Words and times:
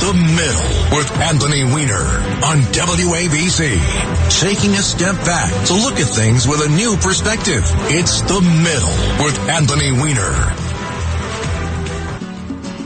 The 0.00 0.14
Middle 0.14 0.96
with 0.96 1.10
Anthony 1.20 1.62
Weiner 1.62 2.00
on 2.42 2.62
WABC. 2.72 4.40
Taking 4.40 4.70
a 4.70 4.82
step 4.82 5.14
back 5.26 5.66
to 5.66 5.74
look 5.74 6.00
at 6.00 6.06
things 6.06 6.48
with 6.48 6.64
a 6.64 6.70
new 6.70 6.96
perspective. 6.96 7.62
It's 7.92 8.22
The 8.22 8.40
Middle 8.40 9.22
with 9.22 9.38
Anthony 9.50 9.92
Weiner. 9.92 10.32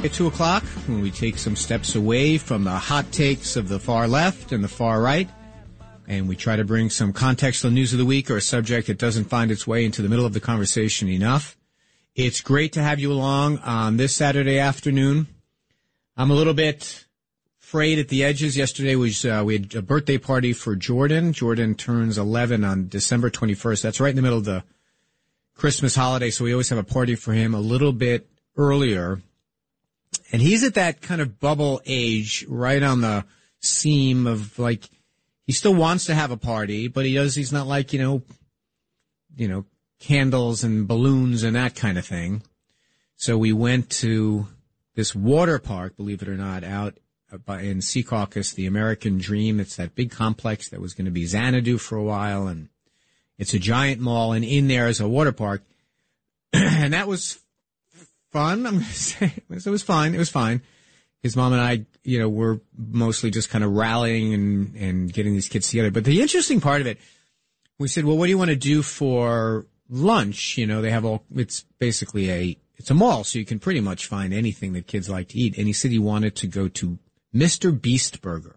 At 0.05 0.13
2 0.13 0.27
o'clock, 0.27 0.65
when 0.89 1.03
we 1.03 1.13
take 1.13 1.39
some 1.39 1.55
steps 1.55 1.95
away 1.95 2.37
from 2.37 2.65
the 2.65 2.73
hot 2.73 3.13
takes 3.13 3.55
of 3.55 3.69
the 3.69 3.79
far 3.79 4.09
left 4.09 4.51
and 4.51 4.65
the 4.65 4.69
far 4.69 5.01
right, 5.01 5.29
and 6.09 6.29
we 6.29 6.35
try 6.35 6.57
to 6.57 6.65
bring 6.65 6.91
some 6.91 7.13
context 7.13 7.61
to 7.61 7.69
the 7.69 7.75
news 7.75 7.93
of 7.93 8.01
the 8.01 8.05
week 8.05 8.29
or 8.29 8.39
a 8.39 8.43
subject 8.43 8.89
that 8.89 8.99
doesn't 8.99 9.27
find 9.27 9.53
its 9.53 9.69
way 9.69 9.85
into 9.85 10.03
the 10.03 10.09
middle 10.09 10.27
of 10.27 10.33
the 10.33 10.41
conversation 10.41 11.09
enough. 11.09 11.57
It's 12.17 12.41
great 12.41 12.73
to 12.73 12.83
have 12.83 12.99
you 12.99 13.13
along 13.13 13.59
on 13.59 13.99
this 13.99 14.17
Saturday 14.17 14.59
afternoon. 14.59 15.29
I'm 16.17 16.31
a 16.31 16.35
little 16.35 16.55
bit 16.55 17.04
frayed 17.75 17.99
at 17.99 18.07
the 18.07 18.23
edges. 18.23 18.57
Yesterday 18.57 18.95
was 18.95 19.25
uh, 19.25 19.43
we 19.45 19.55
had 19.55 19.75
a 19.75 19.83
birthday 19.83 20.17
party 20.17 20.53
for 20.53 20.77
Jordan. 20.77 21.33
Jordan 21.33 21.75
turns 21.75 22.17
11 22.17 22.63
on 22.63 22.87
December 22.87 23.31
21st. 23.31 23.83
That's 23.83 23.99
right 23.99 24.11
in 24.11 24.15
the 24.15 24.23
middle 24.23 24.39
of 24.39 24.45
the 24.45 24.63
Christmas 25.57 25.97
holiday, 25.97 26.31
so 26.31 26.45
we 26.45 26.53
always 26.53 26.69
have 26.69 26.79
a 26.79 26.85
party 26.85 27.17
for 27.17 27.33
him 27.33 27.53
a 27.53 27.59
little 27.59 27.91
bit 27.91 28.29
earlier. 28.57 29.21
And 30.31 30.41
he's 30.41 30.63
at 30.63 30.75
that 30.75 31.03
kind 31.03 31.21
of 31.21 31.41
bubble 31.41 31.83
age, 31.85 32.47
right 32.49 32.81
on 32.81 33.01
the 33.01 33.25
seam 33.59 34.29
of 34.29 34.57
like 34.57 34.89
he 35.45 35.53
still 35.53 35.75
wants 35.75 36.05
to 36.05 36.15
have 36.15 36.31
a 36.31 36.37
party, 36.37 36.87
but 36.87 37.05
he 37.05 37.15
does. 37.15 37.35
He's 37.35 37.53
not 37.53 37.67
like 37.67 37.93
you 37.93 37.99
know, 37.99 38.23
you 39.35 39.49
know, 39.49 39.65
candles 39.99 40.63
and 40.63 40.87
balloons 40.87 41.43
and 41.43 41.57
that 41.57 41.75
kind 41.75 41.99
of 41.99 42.07
thing. 42.07 42.45
So 43.17 43.37
we 43.37 43.53
went 43.53 43.91
to 43.91 44.47
this 44.95 45.13
water 45.13 45.59
park, 45.59 45.97
believe 45.97 46.23
it 46.23 46.29
or 46.29 46.37
not, 46.37 46.63
out 46.63 46.99
in 47.35 47.79
Secaucus, 47.79 48.55
the 48.55 48.67
American 48.67 49.19
Dream. 49.19 49.61
It's 49.61 49.77
that 49.77 49.95
big 49.95 50.11
complex 50.11 50.69
that 50.69 50.81
was 50.81 50.95
going 50.95 51.07
to 51.07 51.11
be 51.11 51.27
Xanadu 51.27 51.79
for 51.79 51.97
a 51.97 52.03
while, 52.03 52.47
and 52.47 52.69
it's 53.39 53.55
a 53.55 53.59
giant 53.59 54.01
mall, 54.01 54.33
and 54.33 54.45
in 54.45 54.69
there 54.69 54.89
is 54.89 55.01
a 55.01 55.09
water 55.09 55.33
park, 55.33 55.63
and 56.53 56.93
that 56.93 57.09
was 57.09 57.39
fun. 58.33 58.67
I'm 58.67 58.75
going 58.75 58.85
to 58.85 58.93
say 58.93 59.33
it 59.49 59.67
was 59.67 59.83
fine. 59.83 60.15
It 60.15 60.19
was 60.19 60.31
fine. 60.31 60.63
His 61.23 61.37
mom 61.37 61.55
and 61.55 61.63
I, 61.63 61.87
you 62.03 62.19
know, 62.19 62.29
were 62.29 62.61
mostly 62.77 63.31
just 63.31 63.49
kind 63.49 63.65
of 63.65 63.73
rallying 63.73 64.35
and 64.35 64.77
and 64.77 65.13
getting 65.13 65.33
these 65.33 65.49
kids 65.49 65.71
together. 65.71 65.91
But 65.91 66.05
the 66.05 66.21
interesting 66.21 66.61
part 66.61 66.83
of 66.83 66.87
it, 66.87 66.99
we 67.79 67.89
said, 67.89 68.05
well, 68.05 68.19
what 68.19 68.27
do 68.27 68.31
you 68.31 68.39
want 68.39 68.51
to 68.51 68.57
do 68.57 68.83
for 68.83 69.67
lunch? 69.89 70.59
You 70.59 70.67
know, 70.67 70.83
they 70.83 70.91
have 70.91 71.05
all. 71.05 71.25
It's 71.35 71.65
basically 71.79 72.31
a 72.31 72.59
it's 72.77 72.91
a 72.91 72.95
mall, 72.95 73.25
so 73.25 73.39
you 73.39 73.45
can 73.45 73.59
pretty 73.59 73.81
much 73.81 74.07
find 74.07 74.35
anything 74.35 74.75
that 74.75 74.87
kids 74.87 75.09
like 75.09 75.29
to 75.29 75.39
eat. 75.39 75.57
And 75.57 75.67
he 75.67 75.73
said 75.73 75.91
he 75.91 75.99
wanted 75.99 76.37
to 76.37 76.47
go 76.47 76.69
to 76.69 76.99
Mr. 77.35 77.79
Beast 77.79 78.23
Burger. 78.23 78.57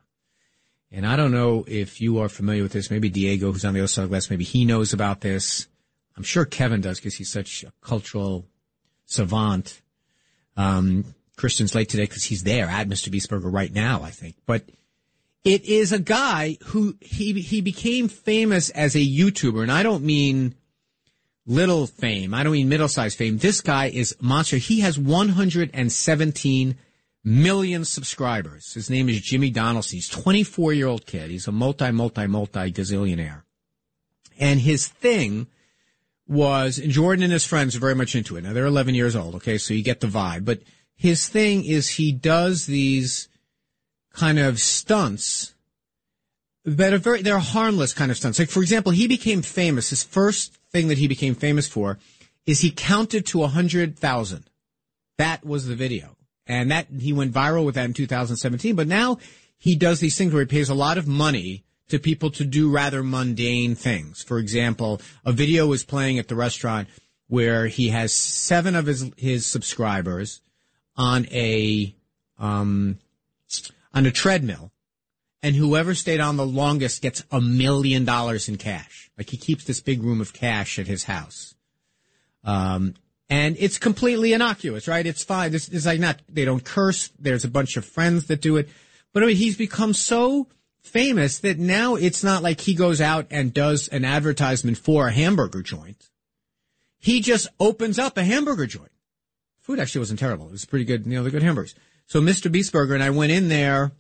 And 0.91 1.05
I 1.05 1.15
don't 1.15 1.31
know 1.31 1.65
if 1.67 1.99
you 1.99 2.19
are 2.19 2.29
familiar 2.29 2.63
with 2.63 2.71
this. 2.71 2.89
Maybe 2.89 3.09
Diego, 3.09 3.51
who's 3.51 3.65
on 3.65 3.73
the 3.73 3.81
other 3.81 3.87
side 3.87 4.03
of 4.03 4.09
the 4.09 4.13
glass, 4.13 4.29
maybe 4.29 4.45
he 4.45 4.63
knows 4.63 4.93
about 4.93 5.21
this. 5.21 5.67
I'm 6.15 6.23
sure 6.23 6.45
Kevin 6.45 6.81
does 6.81 6.99
because 6.99 7.15
he's 7.15 7.31
such 7.31 7.63
a 7.63 7.73
cultural 7.81 8.45
savant. 9.05 9.81
Um, 10.55 11.13
Christian's 11.35 11.75
late 11.75 11.89
today 11.89 12.03
because 12.03 12.23
he's 12.23 12.43
there 12.43 12.67
at 12.67 12.87
Mr. 12.87 13.11
Beast 13.11 13.29
Burger 13.29 13.49
right 13.49 13.71
now, 13.71 14.01
I 14.01 14.09
think. 14.09 14.35
But 14.45 14.69
it 15.43 15.65
is 15.65 15.91
a 15.91 15.99
guy 15.99 16.57
who 16.65 16.97
he 16.99 17.33
he 17.41 17.61
became 17.61 18.07
famous 18.07 18.69
as 18.71 18.95
a 18.95 18.99
YouTuber, 18.99 19.61
and 19.61 19.71
I 19.71 19.83
don't 19.83 20.03
mean 20.03 20.55
little 21.45 21.85
fame. 21.85 22.33
I 22.33 22.43
don't 22.43 22.53
mean 22.53 22.69
middle 22.69 22.87
sized 22.87 23.17
fame. 23.17 23.37
This 23.37 23.61
guy 23.61 23.85
is 23.85 24.15
monster. 24.19 24.57
He 24.57 24.81
has 24.81 24.97
117 24.97 26.75
million 27.27 27.83
subscribers. 27.83 28.73
His 28.73 28.89
name 28.89 29.09
is 29.09 29.19
Jimmy 29.19 29.49
Donaldson. 29.49 29.97
He's 29.97 30.07
24 30.07 30.73
year 30.73 30.87
old 30.87 31.05
kid. 31.05 31.29
He's 31.29 31.47
a 31.47 31.51
multi, 31.51 31.91
multi, 31.91 32.25
multi 32.25 32.71
gazillionaire. 32.71 33.43
And 34.39 34.61
his 34.61 34.87
thing 34.87 35.47
was, 36.25 36.79
and 36.79 36.91
Jordan 36.91 37.23
and 37.23 37.33
his 37.33 37.45
friends 37.45 37.75
are 37.75 37.79
very 37.79 37.95
much 37.95 38.15
into 38.15 38.37
it. 38.37 38.43
Now 38.43 38.53
they're 38.53 38.65
11 38.65 38.95
years 38.95 39.15
old. 39.15 39.35
Okay. 39.35 39.57
So 39.57 39.73
you 39.73 39.83
get 39.83 39.99
the 39.99 40.07
vibe, 40.07 40.45
but 40.45 40.61
his 40.95 41.27
thing 41.27 41.65
is 41.65 41.89
he 41.89 42.13
does 42.13 42.65
these 42.65 43.27
kind 44.13 44.39
of 44.39 44.59
stunts 44.59 45.53
that 46.63 46.93
are 46.93 46.97
very, 46.97 47.21
they're 47.21 47.39
harmless 47.39 47.93
kind 47.93 48.09
of 48.09 48.17
stunts. 48.17 48.39
Like, 48.39 48.49
for 48.49 48.61
example, 48.61 48.93
he 48.93 49.07
became 49.07 49.41
famous. 49.41 49.89
His 49.89 50.03
first 50.03 50.57
thing 50.71 50.87
that 50.87 50.97
he 50.97 51.07
became 51.07 51.35
famous 51.35 51.67
for 51.67 51.99
is 52.45 52.61
he 52.61 52.71
counted 52.71 53.25
to 53.27 53.43
a 53.43 53.47
hundred 53.47 53.99
thousand. 53.99 54.49
That 55.17 55.45
was 55.45 55.65
the 55.65 55.75
video. 55.75 56.16
And 56.47 56.71
that 56.71 56.87
he 56.99 57.13
went 57.13 57.33
viral 57.33 57.65
with 57.65 57.75
that 57.75 57.85
in 57.85 57.93
2017. 57.93 58.75
But 58.75 58.87
now 58.87 59.17
he 59.57 59.75
does 59.75 59.99
these 59.99 60.17
things 60.17 60.33
where 60.33 60.43
he 60.43 60.47
pays 60.47 60.69
a 60.69 60.75
lot 60.75 60.97
of 60.97 61.07
money 61.07 61.63
to 61.89 61.99
people 61.99 62.29
to 62.31 62.43
do 62.43 62.69
rather 62.69 63.03
mundane 63.03 63.75
things. 63.75 64.21
For 64.21 64.39
example, 64.39 65.01
a 65.25 65.31
video 65.31 65.67
was 65.67 65.83
playing 65.83 66.19
at 66.19 66.27
the 66.27 66.35
restaurant 66.35 66.87
where 67.27 67.67
he 67.67 67.89
has 67.89 68.13
seven 68.13 68.75
of 68.75 68.85
his 68.85 69.11
his 69.17 69.45
subscribers 69.45 70.41
on 70.95 71.25
a 71.31 71.93
um, 72.39 72.97
on 73.93 74.05
a 74.05 74.11
treadmill, 74.11 74.71
and 75.41 75.55
whoever 75.55 75.93
stayed 75.95 76.19
on 76.19 76.37
the 76.37 76.45
longest 76.45 77.01
gets 77.01 77.23
a 77.31 77.41
million 77.41 78.05
dollars 78.05 78.47
in 78.47 78.57
cash. 78.57 79.09
Like 79.17 79.29
he 79.29 79.37
keeps 79.37 79.63
this 79.63 79.81
big 79.81 80.03
room 80.03 80.21
of 80.21 80.33
cash 80.33 80.79
at 80.79 80.87
his 80.87 81.05
house. 81.05 81.55
Um, 82.43 82.93
and 83.29 83.57
it's 83.59 83.77
completely 83.77 84.33
innocuous, 84.33 84.87
right? 84.87 85.05
It's 85.05 85.23
fine. 85.23 85.53
It's, 85.53 85.67
it's 85.67 85.85
like 85.85 85.99
not, 85.99 86.21
they 86.29 86.45
don't 86.45 86.63
curse. 86.63 87.09
There's 87.19 87.43
a 87.43 87.49
bunch 87.49 87.75
of 87.75 87.85
friends 87.85 88.27
that 88.27 88.41
do 88.41 88.57
it. 88.57 88.69
But 89.13 89.23
I 89.23 89.27
mean, 89.27 89.35
he's 89.35 89.57
become 89.57 89.93
so 89.93 90.47
famous 90.79 91.39
that 91.39 91.59
now 91.59 91.95
it's 91.95 92.23
not 92.23 92.41
like 92.43 92.61
he 92.61 92.73
goes 92.73 93.01
out 93.01 93.27
and 93.29 93.53
does 93.53 93.89
an 93.89 94.05
advertisement 94.05 94.77
for 94.77 95.07
a 95.07 95.11
hamburger 95.11 95.61
joint. 95.61 96.09
He 96.99 97.21
just 97.21 97.47
opens 97.59 97.99
up 97.99 98.17
a 98.17 98.23
hamburger 98.23 98.65
joint. 98.65 98.91
Food 99.61 99.79
actually 99.79 99.99
wasn't 99.99 100.19
terrible. 100.19 100.47
It 100.47 100.53
was 100.53 100.65
pretty 100.65 100.85
good, 100.85 101.05
you 101.05 101.15
know, 101.15 101.23
the 101.23 101.31
good 101.31 101.43
hamburgers. 101.43 101.75
So 102.05 102.21
Mr. 102.21 102.49
Beast 102.49 102.71
Burger 102.71 102.93
and 102.93 103.03
I 103.03 103.09
went 103.09 103.33
in 103.33 103.49
there 103.49 103.91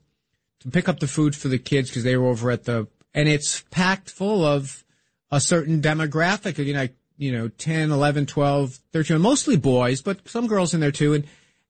to 0.61 0.71
pick 0.71 0.87
up 0.87 0.99
the 0.99 1.07
food 1.07 1.35
for 1.35 1.49
the 1.49 1.59
kids 1.59 1.89
because 1.89 2.03
they 2.03 2.15
were 2.15 2.27
over 2.27 2.49
at 2.49 2.63
the, 2.63 2.87
and 3.13 3.27
it's 3.27 3.61
packed 3.69 4.09
full 4.09 4.45
of 4.45 4.85
a 5.29 5.41
certain 5.41 5.81
demographic. 5.81 6.57
You 6.63 6.73
know, 6.73 6.87
you 7.17 7.31
know, 7.31 7.47
10, 7.47 7.91
11, 7.91 8.25
12, 8.27 8.79
13, 8.93 9.19
mostly 9.19 9.57
boys, 9.57 10.01
but 10.01 10.27
some 10.27 10.47
girls 10.47 10.73
in 10.73 10.79
there 10.79 10.91
too. 10.91 11.13
And, 11.13 11.25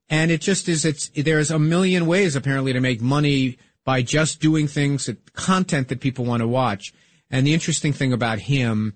and 0.08 0.30
it 0.30 0.40
just 0.40 0.68
is, 0.68 0.84
it's, 0.84 1.08
there's 1.14 1.50
a 1.50 1.58
million 1.58 2.06
ways 2.06 2.36
apparently 2.36 2.72
to 2.72 2.80
make 2.80 3.00
money 3.00 3.58
by 3.84 4.02
just 4.02 4.40
doing 4.40 4.68
things 4.68 5.06
that 5.06 5.32
content 5.32 5.88
that 5.88 6.00
people 6.00 6.24
want 6.24 6.42
to 6.42 6.48
watch. 6.48 6.92
And 7.30 7.46
the 7.46 7.54
interesting 7.54 7.92
thing 7.92 8.12
about 8.12 8.38
him 8.38 8.94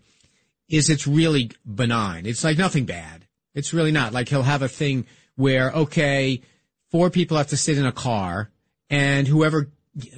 is 0.69 0.91
it's 0.91 1.07
really 1.07 1.51
benign. 1.67 2.27
It's 2.27 2.45
like 2.45 2.59
nothing 2.59 2.85
bad. 2.85 3.27
It's 3.55 3.73
really 3.73 3.93
not. 3.93 4.13
Like 4.13 4.29
he'll 4.29 4.43
have 4.43 4.63
a 4.63 4.69
thing 4.69 5.07
where, 5.37 5.71
okay, 5.73 6.43
four 6.91 7.11
people 7.11 7.37
have 7.37 7.49
to 7.49 7.57
sit 7.57 7.79
in 7.79 7.87
a 7.87 7.93
car 7.93 8.51
and 8.91 9.27
whoever 9.27 9.71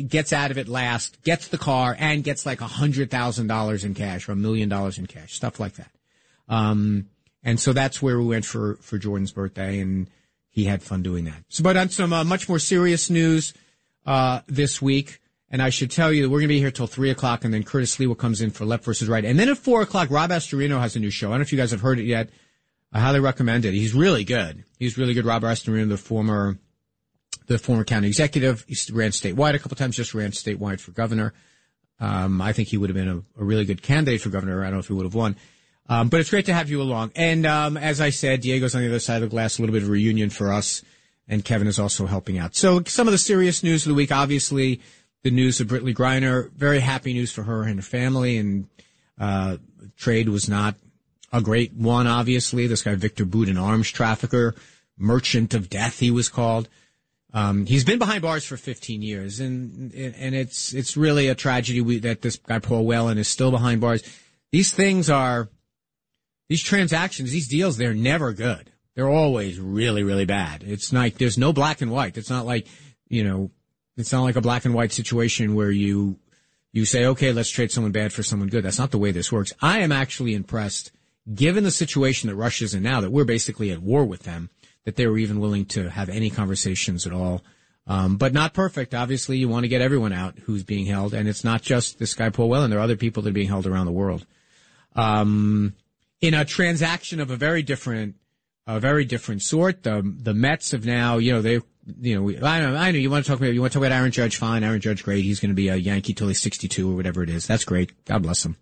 gets 0.07 0.33
out 0.33 0.51
of 0.51 0.59
it 0.59 0.69
last 0.69 1.21
gets 1.23 1.49
the 1.49 1.59
car 1.59 1.97
and 1.99 2.23
gets 2.23 2.47
like 2.47 2.61
a 2.61 2.67
hundred 2.67 3.11
thousand 3.11 3.49
dollars 3.49 3.85
in 3.85 3.95
cash 3.95 4.29
or 4.29 4.33
a 4.33 4.37
million 4.37 4.69
dollars 4.69 4.99
in 4.99 5.07
cash, 5.07 5.35
stuff 5.35 5.59
like 5.59 5.75
that. 5.75 5.91
Um, 6.49 7.09
and 7.43 7.61
so 7.61 7.73
that's 7.73 8.01
where 8.01 8.19
we 8.19 8.27
went 8.27 8.45
for, 8.45 8.77
for 8.77 8.99
Jordan's 8.99 9.33
birthday 9.33 9.81
and 9.81 10.09
he 10.49 10.65
had 10.65 10.83
fun 10.83 11.03
doing 11.03 11.25
that. 11.25 11.45
So, 11.49 11.63
but 11.63 11.77
on 11.77 11.89
some 11.89 12.13
uh, 12.13 12.25
much 12.25 12.49
more 12.49 12.59
serious 12.59 13.11
news, 13.11 13.55
uh, 14.07 14.41
this 14.47 14.83
week, 14.83 15.21
and 15.51 15.63
I 15.63 15.71
should 15.71 15.91
tell 15.91 16.13
you 16.13 16.23
that 16.23 16.29
we're 16.29 16.41
going 16.41 16.49
to 16.49 16.55
be 16.55 16.59
here 16.59 16.71
till 16.71 16.87
three 16.87 17.11
o'clock 17.11 17.45
and 17.45 17.55
then 17.55 17.63
Curtis 17.63 17.97
Sliwa 17.97 18.17
comes 18.19 18.41
in 18.41 18.51
for 18.51 18.65
left 18.65 18.85
versus 18.85 19.09
right. 19.09 19.25
And 19.25 19.39
then 19.39 19.49
at 19.49 19.59
four 19.59 19.83
o'clock, 19.83 20.11
Rob 20.11 20.31
Astorino 20.31 20.81
has 20.81 20.97
a 20.97 21.01
new 21.01 21.11
show. 21.11 21.29
I 21.29 21.33
don't 21.33 21.41
know 21.41 21.43
if 21.43 21.53
you 21.53 21.59
guys 21.59 21.71
have 21.71 21.81
heard 21.81 21.99
it 21.99 22.05
yet. 22.05 22.31
I 22.93 23.01
highly 23.01 23.21
recommend 23.21 23.65
it. 23.65 23.73
He's 23.73 23.95
really 23.95 24.25
good. 24.25 24.65
He's 24.79 24.97
really 24.99 25.15
good. 25.15 25.25
Rob 25.25 25.43
Astorino, 25.43 25.89
the 25.89 25.97
former, 25.97 26.59
the 27.47 27.59
former 27.59 27.85
county 27.85 28.09
executive. 28.09 28.65
He 28.69 28.77
ran 28.93 29.11
statewide 29.11 29.55
a 29.55 29.59
couple 29.59 29.77
times, 29.77 29.97
just 29.97 30.15
ran 30.15 30.31
statewide 30.31 30.81
for 30.81 30.93
governor. 30.93 31.35
Um, 32.01 32.41
I 32.41 32.53
think 32.53 32.69
he 32.69 32.77
would 32.77 32.91
have 32.91 32.97
been 32.97 33.09
a, 33.09 33.41
a, 33.41 33.45
really 33.45 33.65
good 33.65 33.81
candidate 33.81 34.21
for 34.21 34.29
governor. 34.29 34.63
I 34.63 34.65
don't 34.65 34.75
know 34.75 34.79
if 34.81 34.89
he 34.89 34.93
would 34.93 35.07
have 35.07 35.15
won. 35.15 35.37
Um, 35.89 36.09
but 36.09 36.21
it's 36.21 36.31
great 36.31 36.47
to 36.47 36.55
have 36.55 36.71
you 36.71 36.81
along. 36.81 37.13
And, 37.15 37.45
um, 37.45 37.77
as 37.77 38.01
I 38.01 38.11
said, 38.11 38.41
Diego's 38.41 38.75
on 38.75 38.81
the 38.81 38.89
other 38.89 38.99
side 38.99 39.17
of 39.17 39.23
the 39.23 39.29
glass, 39.29 39.59
a 39.59 39.63
little 39.63 39.75
bit 39.75 39.83
of 39.83 39.89
reunion 39.91 40.31
for 40.31 40.53
us. 40.53 40.83
And 41.29 41.45
Kevin 41.45 41.69
is 41.69 41.79
also 41.79 42.07
helping 42.07 42.39
out. 42.39 42.55
So 42.55 42.83
some 42.85 43.07
of 43.07 43.13
the 43.13 43.19
serious 43.19 43.63
news 43.63 43.85
of 43.85 43.91
the 43.91 43.95
week, 43.95 44.13
obviously 44.13 44.81
the 45.23 45.31
news 45.31 45.61
of 45.61 45.69
Brittney 45.69 45.95
Griner, 45.95 46.51
very 46.53 46.81
happy 46.81 47.13
news 47.13 47.33
for 47.33 47.43
her 47.43 47.63
and 47.63 47.77
her 47.77 47.83
family. 47.83 48.37
And, 48.39 48.69
uh, 49.19 49.59
trade 49.97 50.29
was 50.29 50.49
not 50.49 50.77
a 51.33 51.41
great 51.41 51.75
one, 51.75 52.07
obviously. 52.07 52.67
This 52.67 52.83
guy, 52.83 52.95
Victor 52.95 53.25
Bout, 53.25 53.49
an 53.49 53.59
arms 53.59 53.91
trafficker, 53.91 54.55
merchant 54.97 55.55
of 55.55 55.69
death, 55.69 55.99
he 55.99 56.11
was 56.11 56.29
called. 56.29 56.69
Um, 57.33 57.67
he's 57.67 57.85
been 57.85 57.99
behind 57.99 58.23
bars 58.23 58.45
for 58.45 58.57
15 58.57 59.03
years, 59.03 59.41
and 59.41 59.93
and 59.93 60.37
it's 60.37 60.73
it's 60.73 60.97
really 60.97 61.27
a 61.27 61.35
tragedy 61.35 61.81
we, 61.81 61.99
that 61.99 62.23
this 62.23 62.37
guy 62.37 62.61
Paul 62.61 62.87
Whelan 62.87 63.19
is 63.19 63.27
still 63.27 63.51
behind 63.51 63.81
bars. 63.81 64.05
These 64.53 64.73
things 64.73 65.11
are 65.11 65.49
these 66.49 66.63
transactions, 66.63 67.31
these 67.31 67.49
deals, 67.49 67.77
they're 67.77 67.95
never 67.95 68.33
good. 68.33 68.71
They're 68.95 69.09
always 69.09 69.59
really 69.59 70.03
really 70.03 70.27
bad. 70.27 70.63
It's 70.65 70.93
like 70.93 71.19
there's 71.19 71.39
no 71.39 71.53
black 71.53 71.81
and 71.81 71.91
white. 71.91 72.17
It's 72.17 72.31
not 72.31 72.47
like 72.47 72.67
you 73.09 73.25
know 73.25 73.51
It's 73.97 74.13
not 74.13 74.23
like 74.23 74.37
a 74.37 74.41
black 74.41 74.65
and 74.65 74.75
white 74.75 74.93
situation 74.93 75.55
where 75.55 75.71
you 75.71 76.19
you 76.73 76.85
say, 76.85 77.07
okay, 77.07 77.33
let's 77.33 77.51
trade 77.51 77.71
someone 77.71 77.93
bad 77.93 78.13
for 78.13 78.25
someone 78.25 78.49
good. 78.49 78.65
That's 78.65 78.79
not 78.81 78.91
the 78.91 78.99
way 78.99 79.13
this 79.13 79.31
works. 79.31 79.53
I 79.63 79.79
am 79.81 79.93
actually 79.93 80.35
impressed, 80.35 80.91
given 81.33 81.63
the 81.63 81.71
situation 81.71 82.29
that 82.29 82.35
Russia's 82.35 82.75
in 82.75 82.83
now, 82.83 83.01
that 83.01 83.13
we're 83.13 83.25
basically 83.25 83.71
at 83.71 83.81
war 83.81 84.05
with 84.05 84.25
them, 84.25 84.51
that 84.85 84.97
they 84.97 85.07
were 85.07 85.19
even 85.19 85.39
willing 85.39 85.67
to 85.67 85.89
have 85.91 86.09
any 86.09 86.31
conversations 86.31 87.07
at 87.07 87.13
all. 87.13 87.43
Um, 87.87 88.17
but 88.17 88.33
not 88.33 88.55
perfect. 88.55 88.95
Obviously, 88.95 89.37
you 89.37 89.49
want 89.49 89.65
to 89.65 89.69
get 89.69 89.83
everyone 89.83 90.13
out 90.13 90.39
who's 90.41 90.65
being 90.65 90.87
held, 90.87 91.15
and 91.15 91.29
it's 91.29 91.45
not 91.45 91.63
just 91.63 91.99
this 91.99 92.15
guy 92.15 92.31
Paul 92.31 92.49
Whelan. 92.49 92.71
There 92.71 92.81
are 92.81 92.83
other 92.83 92.97
people 92.97 93.23
that 93.23 93.31
are 93.31 93.35
being 93.35 93.49
held 93.49 93.67
around 93.67 93.87
the 93.87 93.93
world. 93.93 94.27
Um, 94.97 95.75
in 96.25 96.33
a 96.33 96.43
transaction 96.43 97.21
of 97.21 97.31
a 97.31 97.37
very 97.37 97.63
different, 97.63 98.15
a 98.67 98.81
very 98.81 99.05
different 99.05 99.43
sort, 99.43 99.83
the 99.83 100.01
the 100.03 100.33
Mets 100.33 100.71
have 100.71 100.87
now, 100.87 101.19
you 101.19 101.33
know, 101.33 101.43
they 101.43 101.61
you 102.01 102.19
know, 102.19 102.47
I 102.47 102.61
know, 102.61 102.75
I 102.77 102.93
know 102.93 102.99
you 102.99 103.11
want 103.11 103.27
to 103.27 103.31
talk 103.31 103.39
about, 103.39 103.53
you 103.53 103.61
want 103.61 103.75
to 103.75 103.79
talk 103.79 103.87
about 103.87 103.95
Aaron 103.95 104.11
Judge, 104.11 104.37
fine. 104.37 104.65
Aaron 104.65 104.81
Judge, 104.81 105.05
great. 105.05 105.23
He's 105.23 105.39
going 105.39 105.51
to 105.51 105.55
be 105.55 105.69
a 105.69 105.77
Yankee 105.77 106.15
till 106.15 106.29
he's 106.29 106.41
62 106.41 106.91
or 106.91 106.97
whatever 106.97 107.23
it 107.23 107.29
is. 107.29 107.47
That's 107.47 107.67
great. 107.67 108.07
God 108.07 108.23
bless 108.23 108.43
him. 108.43 108.57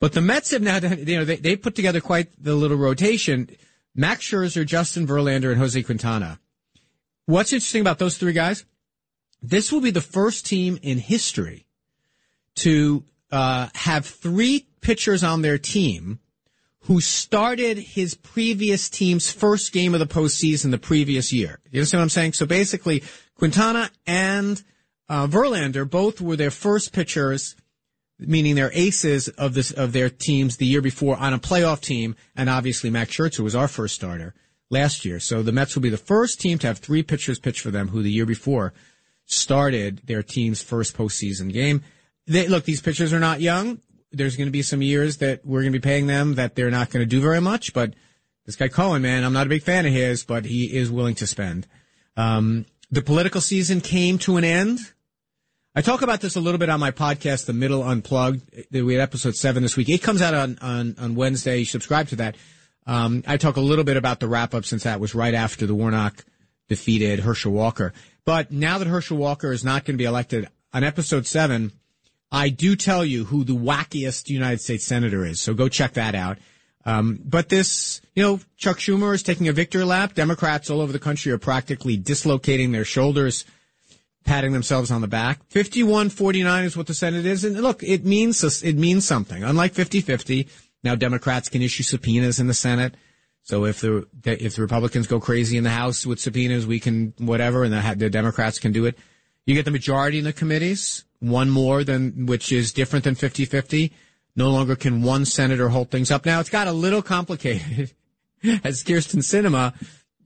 But 0.00 0.12
the 0.12 0.20
Mets 0.20 0.50
have 0.50 0.60
now, 0.60 0.78
done, 0.78 0.98
you 1.06 1.16
know, 1.16 1.24
they, 1.24 1.36
they 1.36 1.56
put 1.56 1.74
together 1.74 2.02
quite 2.02 2.28
the 2.42 2.54
little 2.54 2.76
rotation. 2.76 3.48
Max 3.94 4.28
Scherzer, 4.30 4.66
Justin 4.66 5.06
Verlander, 5.06 5.50
and 5.50 5.58
Jose 5.58 5.82
Quintana. 5.82 6.38
What's 7.24 7.54
interesting 7.54 7.80
about 7.80 7.98
those 7.98 8.18
three 8.18 8.34
guys? 8.34 8.66
This 9.40 9.72
will 9.72 9.80
be 9.80 9.90
the 9.90 10.02
first 10.02 10.44
team 10.44 10.78
in 10.82 10.98
history 10.98 11.66
to 12.56 13.02
uh, 13.32 13.68
have 13.74 14.04
three 14.04 14.68
pitchers 14.82 15.24
on 15.24 15.40
their 15.40 15.56
team 15.56 16.20
who 16.86 17.00
started 17.00 17.78
his 17.78 18.14
previous 18.14 18.88
team's 18.88 19.30
first 19.30 19.72
game 19.72 19.92
of 19.92 20.00
the 20.00 20.06
postseason 20.06 20.70
the 20.70 20.78
previous 20.78 21.32
year. 21.32 21.58
You 21.70 21.80
understand 21.80 22.00
what 22.00 22.04
I'm 22.04 22.10
saying? 22.10 22.32
So 22.34 22.46
basically, 22.46 23.02
Quintana 23.34 23.90
and 24.06 24.62
uh, 25.08 25.26
Verlander 25.26 25.88
both 25.88 26.20
were 26.20 26.36
their 26.36 26.52
first 26.52 26.92
pitchers, 26.92 27.56
meaning 28.20 28.54
their 28.54 28.70
aces 28.72 29.28
of 29.28 29.54
this 29.54 29.72
of 29.72 29.92
their 29.92 30.08
teams 30.08 30.58
the 30.58 30.66
year 30.66 30.80
before 30.80 31.16
on 31.16 31.34
a 31.34 31.40
playoff 31.40 31.80
team, 31.80 32.14
and 32.36 32.48
obviously 32.48 32.88
Max 32.88 33.16
Scherzer 33.16 33.40
was 33.40 33.56
our 33.56 33.68
first 33.68 33.96
starter 33.96 34.32
last 34.70 35.04
year. 35.04 35.18
So 35.18 35.42
the 35.42 35.52
Mets 35.52 35.74
will 35.74 35.82
be 35.82 35.90
the 35.90 35.96
first 35.96 36.40
team 36.40 36.58
to 36.58 36.68
have 36.68 36.78
three 36.78 37.02
pitchers 37.02 37.40
pitch 37.40 37.60
for 37.60 37.72
them 37.72 37.88
who 37.88 38.02
the 38.02 38.12
year 38.12 38.26
before 38.26 38.72
started 39.24 40.02
their 40.04 40.22
team's 40.22 40.62
first 40.62 40.96
postseason 40.96 41.52
game. 41.52 41.82
They, 42.28 42.46
look, 42.46 42.64
these 42.64 42.80
pitchers 42.80 43.12
are 43.12 43.20
not 43.20 43.40
young 43.40 43.80
there's 44.12 44.36
going 44.36 44.46
to 44.46 44.52
be 44.52 44.62
some 44.62 44.82
years 44.82 45.18
that 45.18 45.44
we're 45.44 45.62
going 45.62 45.72
to 45.72 45.78
be 45.78 45.82
paying 45.82 46.06
them 46.06 46.34
that 46.36 46.54
they're 46.54 46.70
not 46.70 46.90
going 46.90 47.02
to 47.02 47.06
do 47.06 47.20
very 47.20 47.40
much. 47.40 47.72
But 47.72 47.94
this 48.44 48.56
guy 48.56 48.68
Cohen, 48.68 49.02
man, 49.02 49.24
I'm 49.24 49.32
not 49.32 49.46
a 49.46 49.50
big 49.50 49.62
fan 49.62 49.86
of 49.86 49.92
his, 49.92 50.24
but 50.24 50.44
he 50.44 50.76
is 50.76 50.90
willing 50.90 51.14
to 51.16 51.26
spend. 51.26 51.66
Um, 52.16 52.66
the 52.90 53.02
political 53.02 53.40
season 53.40 53.80
came 53.80 54.18
to 54.18 54.36
an 54.36 54.44
end. 54.44 54.78
I 55.74 55.82
talk 55.82 56.00
about 56.00 56.20
this 56.20 56.36
a 56.36 56.40
little 56.40 56.58
bit 56.58 56.70
on 56.70 56.80
my 56.80 56.90
podcast, 56.90 57.44
The 57.44 57.52
Middle 57.52 57.82
Unplugged. 57.82 58.72
We 58.72 58.94
had 58.94 59.02
episode 59.02 59.36
seven 59.36 59.62
this 59.62 59.76
week. 59.76 59.88
It 59.88 60.02
comes 60.02 60.22
out 60.22 60.32
on, 60.32 60.58
on, 60.62 60.96
on 60.98 61.14
Wednesday. 61.14 61.64
Subscribe 61.64 62.08
to 62.08 62.16
that. 62.16 62.36
Um, 62.86 63.24
I 63.26 63.36
talk 63.36 63.56
a 63.56 63.60
little 63.60 63.84
bit 63.84 63.96
about 63.96 64.20
the 64.20 64.28
wrap 64.28 64.54
up 64.54 64.64
since 64.64 64.84
that 64.84 65.00
was 65.00 65.14
right 65.14 65.34
after 65.34 65.66
the 65.66 65.74
Warnock 65.74 66.24
defeated 66.68 67.20
Herschel 67.20 67.52
Walker. 67.52 67.92
But 68.24 68.50
now 68.50 68.78
that 68.78 68.86
Herschel 68.86 69.18
Walker 69.18 69.52
is 69.52 69.64
not 69.64 69.84
going 69.84 69.94
to 69.94 70.02
be 70.02 70.06
elected, 70.06 70.48
on 70.72 70.84
episode 70.84 71.26
seven, 71.26 71.72
I 72.30 72.48
do 72.48 72.76
tell 72.76 73.04
you 73.04 73.24
who 73.24 73.44
the 73.44 73.54
wackiest 73.54 74.28
United 74.28 74.60
States 74.60 74.84
senator 74.84 75.24
is. 75.24 75.40
So 75.40 75.54
go 75.54 75.68
check 75.68 75.94
that 75.94 76.14
out. 76.14 76.38
Um, 76.84 77.20
but 77.24 77.48
this, 77.48 78.00
you 78.14 78.22
know, 78.22 78.40
Chuck 78.56 78.78
Schumer 78.78 79.14
is 79.14 79.22
taking 79.22 79.48
a 79.48 79.52
victory 79.52 79.84
lap. 79.84 80.14
Democrats 80.14 80.70
all 80.70 80.80
over 80.80 80.92
the 80.92 81.00
country 81.00 81.32
are 81.32 81.38
practically 81.38 81.96
dislocating 81.96 82.70
their 82.70 82.84
shoulders, 82.84 83.44
patting 84.24 84.52
themselves 84.52 84.90
on 84.90 85.00
the 85.00 85.08
back. 85.08 85.48
51-49 85.48 86.64
is 86.64 86.76
what 86.76 86.86
the 86.86 86.94
Senate 86.94 87.26
is. 87.26 87.44
And 87.44 87.60
look, 87.60 87.82
it 87.82 88.04
means, 88.04 88.62
it 88.62 88.76
means 88.76 89.04
something. 89.04 89.42
Unlike 89.42 89.74
50-50, 89.74 90.48
now 90.84 90.94
Democrats 90.94 91.48
can 91.48 91.60
issue 91.60 91.82
subpoenas 91.82 92.38
in 92.38 92.46
the 92.46 92.54
Senate. 92.54 92.94
So 93.42 93.64
if 93.64 93.80
the, 93.80 94.06
if 94.24 94.56
the 94.56 94.62
Republicans 94.62 95.06
go 95.06 95.20
crazy 95.20 95.56
in 95.56 95.64
the 95.64 95.70
House 95.70 96.06
with 96.06 96.20
subpoenas, 96.20 96.66
we 96.66 96.78
can, 96.80 97.14
whatever, 97.18 97.64
and 97.64 97.72
the, 97.72 97.94
the 97.96 98.10
Democrats 98.10 98.58
can 98.60 98.72
do 98.72 98.86
it. 98.86 98.96
You 99.44 99.54
get 99.54 99.64
the 99.64 99.70
majority 99.70 100.18
in 100.18 100.24
the 100.24 100.32
committees 100.32 101.04
one 101.20 101.50
more 101.50 101.84
than, 101.84 102.26
which 102.26 102.52
is 102.52 102.72
different 102.72 103.04
than 103.04 103.14
50-50. 103.14 103.92
No 104.34 104.50
longer 104.50 104.76
can 104.76 105.02
one 105.02 105.24
senator 105.24 105.68
hold 105.70 105.90
things 105.90 106.10
up. 106.10 106.26
Now 106.26 106.40
it's 106.40 106.50
got 106.50 106.66
a 106.66 106.72
little 106.72 107.02
complicated. 107.02 107.92
As 108.64 108.84
Kyrsten 108.84 109.22
Sinema, 109.22 109.74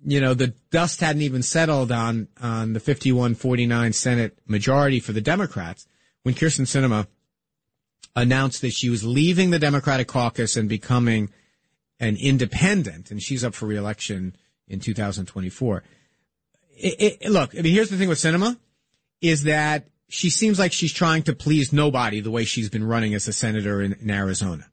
you 0.05 0.21
know, 0.21 0.35
the 0.35 0.49
dust 0.71 1.01
hadn't 1.01 1.23
even 1.23 1.43
settled 1.43 1.93
on, 1.93 2.29
on 2.41 2.73
the 2.73 2.81
51-49 2.81 3.95
Senate 3.95 4.39
majority 4.47 5.01
for 5.01 5.13
the 5.13 5.21
Democrats 5.21 5.87
when 6.23 6.35
Kyrsten 6.35 6.67
Sinema 6.67 7.07
announced 8.17 8.61
that 8.63 8.73
she 8.73 8.91
was 8.91 9.05
leaving 9.05 9.51
the 9.51 9.59
Democratic 9.59 10.09
caucus 10.09 10.57
and 10.57 10.69
becoming 10.69 11.31
an 12.01 12.17
independent, 12.17 13.11
and 13.11 13.23
she's 13.23 13.45
up 13.45 13.55
for 13.55 13.67
reelection 13.67 14.35
in 14.67 14.81
2024. 14.81 15.85
It, 16.77 17.19
it, 17.21 17.31
look, 17.31 17.55
I 17.57 17.61
mean, 17.63 17.75
here's 17.75 17.91
the 17.91 17.97
thing 17.97 18.09
with 18.09 18.19
Sinema 18.19 18.59
is 19.21 19.43
that 19.43 19.87
she 20.11 20.29
seems 20.29 20.59
like 20.59 20.73
she's 20.73 20.93
trying 20.93 21.23
to 21.23 21.35
please 21.35 21.73
nobody 21.73 22.21
the 22.21 22.31
way 22.31 22.45
she's 22.45 22.69
been 22.69 22.85
running 22.85 23.15
as 23.15 23.29
a 23.29 23.33
senator 23.33 23.81
in, 23.81 23.93
in 23.95 24.11
Arizona. 24.11 24.67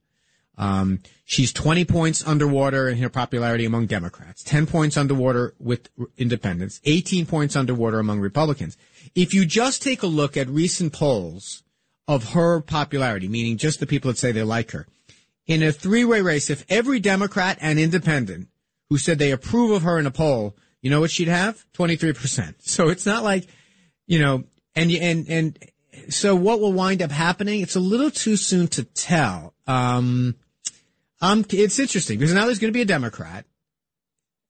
Um, 0.58 1.02
she's 1.24 1.54
20 1.54 1.86
points 1.86 2.26
underwater 2.26 2.90
in 2.90 2.98
her 2.98 3.10
popularity 3.10 3.64
among 3.64 3.86
Democrats, 3.86 4.44
10 4.44 4.66
points 4.66 4.98
underwater 4.98 5.54
with 5.60 5.90
independents, 6.18 6.82
18 6.84 7.28
points 7.28 7.56
underwater 7.56 8.00
among 8.00 8.20
Republicans. 8.20 8.76
If 9.14 9.36
you 9.36 9.46
just 9.46 9.84
take 9.84 10.02
a 10.02 10.08
look 10.08 10.36
at 10.36 10.50
recent 10.50 10.94
polls 10.94 11.62
of 12.08 12.32
her 12.32 12.60
popularity, 12.62 13.28
meaning 13.28 13.58
just 13.58 13.80
the 13.80 13.86
people 13.86 14.12
that 14.12 14.18
say 14.18 14.32
they 14.32 14.42
like 14.42 14.72
her, 14.72 14.88
in 15.46 15.62
a 15.62 15.72
three-way 15.72 16.22
race, 16.22 16.50
if 16.50 16.66
every 16.68 17.00
Democrat 17.00 17.60
and 17.62 17.78
independent 17.78 18.48
who 18.90 18.98
said 18.98 19.20
they 19.20 19.32
approve 19.32 19.72
of 19.72 19.84
her 19.84 20.00
in 20.00 20.08
a 20.08 20.12
poll, 20.12 20.56
you 20.82 20.90
know 20.90 21.00
what 21.00 21.12
she'd 21.12 21.28
have? 21.28 21.66
23%. 21.74 22.56
So 22.62 22.90
it's 22.90 23.06
not 23.06 23.24
like, 23.24 23.48
you 24.08 24.20
know, 24.20 24.44
and 24.78 24.92
and 24.92 25.30
and 25.30 25.60
so 26.10 26.36
what 26.36 26.60
will 26.60 26.74
wind 26.74 27.02
up 27.02 27.12
happening? 27.12 27.62
It's 27.62 27.76
a 27.76 27.82
little 27.82 28.12
too 28.12 28.36
soon 28.38 28.68
to 28.70 28.84
tell. 28.84 29.54
Um, 29.66 30.36
um, 31.20 31.46
it's 31.50 31.80
interesting 31.80 32.20
because 32.20 32.34
now 32.34 32.46
there's 32.46 32.60
going 32.60 32.72
to 32.72 32.78
be 32.78 32.84
a 32.84 32.86
Democrat. 32.86 33.46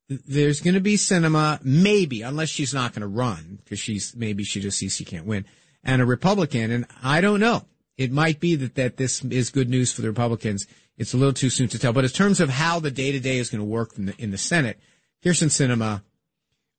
There's 0.09 0.61
going 0.61 0.73
to 0.73 0.81
be 0.81 0.95
Sinema, 0.95 1.63
maybe, 1.63 2.21
unless 2.21 2.49
she's 2.49 2.73
not 2.73 2.93
going 2.93 3.01
to 3.01 3.07
run 3.07 3.59
because 3.63 3.79
she's 3.79 4.15
maybe 4.15 4.43
she 4.43 4.59
just 4.61 4.77
sees 4.77 4.95
she 4.95 5.05
can't 5.05 5.25
win, 5.25 5.45
and 5.83 6.01
a 6.01 6.05
Republican. 6.05 6.71
And 6.71 6.85
I 7.01 7.21
don't 7.21 7.39
know. 7.39 7.65
It 7.97 8.11
might 8.11 8.39
be 8.39 8.55
that 8.55 8.75
that 8.75 8.97
this 8.97 9.23
is 9.25 9.49
good 9.49 9.69
news 9.69 9.91
for 9.91 10.01
the 10.01 10.07
Republicans. 10.07 10.67
It's 10.97 11.13
a 11.13 11.17
little 11.17 11.33
too 11.33 11.49
soon 11.49 11.67
to 11.69 11.79
tell. 11.79 11.93
But 11.93 12.05
in 12.05 12.09
terms 12.09 12.39
of 12.39 12.49
how 12.49 12.79
the 12.79 12.91
day 12.91 13.11
to 13.11 13.19
day 13.19 13.37
is 13.37 13.49
going 13.49 13.59
to 13.59 13.65
work 13.65 13.97
in 13.97 14.07
the 14.07 14.15
in 14.17 14.31
the 14.31 14.37
Senate, 14.37 14.79
Kyrsten 15.23 15.49
Sinema, 15.49 16.03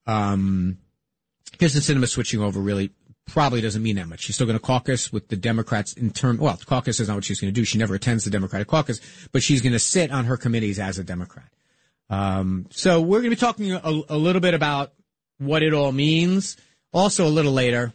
um, 0.06 0.78
Kyrsten 1.58 1.80
Sinema 1.80 2.08
switching 2.08 2.40
over 2.40 2.60
really 2.60 2.90
probably 3.28 3.60
doesn't 3.60 3.82
mean 3.82 3.96
that 3.96 4.08
much. 4.08 4.20
She's 4.20 4.34
still 4.34 4.46
going 4.46 4.58
to 4.58 4.64
caucus 4.64 5.12
with 5.12 5.28
the 5.28 5.36
Democrats 5.36 5.92
in 5.92 6.10
term. 6.10 6.38
Well, 6.38 6.58
caucus 6.66 6.98
is 6.98 7.08
not 7.08 7.14
what 7.14 7.24
she's 7.24 7.40
going 7.40 7.52
to 7.52 7.60
do. 7.60 7.64
She 7.64 7.78
never 7.78 7.94
attends 7.94 8.24
the 8.24 8.30
Democratic 8.30 8.68
caucus, 8.68 9.00
but 9.32 9.42
she's 9.42 9.60
going 9.60 9.72
to 9.72 9.78
sit 9.78 10.10
on 10.10 10.24
her 10.24 10.36
committees 10.36 10.78
as 10.78 10.98
a 10.98 11.04
Democrat. 11.04 11.48
Um, 12.10 12.66
so 12.70 13.00
we're 13.00 13.20
going 13.20 13.30
to 13.30 13.36
be 13.36 13.40
talking 13.40 13.72
a, 13.72 14.02
a, 14.08 14.16
little 14.16 14.40
bit 14.40 14.54
about 14.54 14.92
what 15.36 15.62
it 15.62 15.74
all 15.74 15.92
means. 15.92 16.56
Also, 16.92 17.26
a 17.26 17.28
little 17.28 17.52
later, 17.52 17.92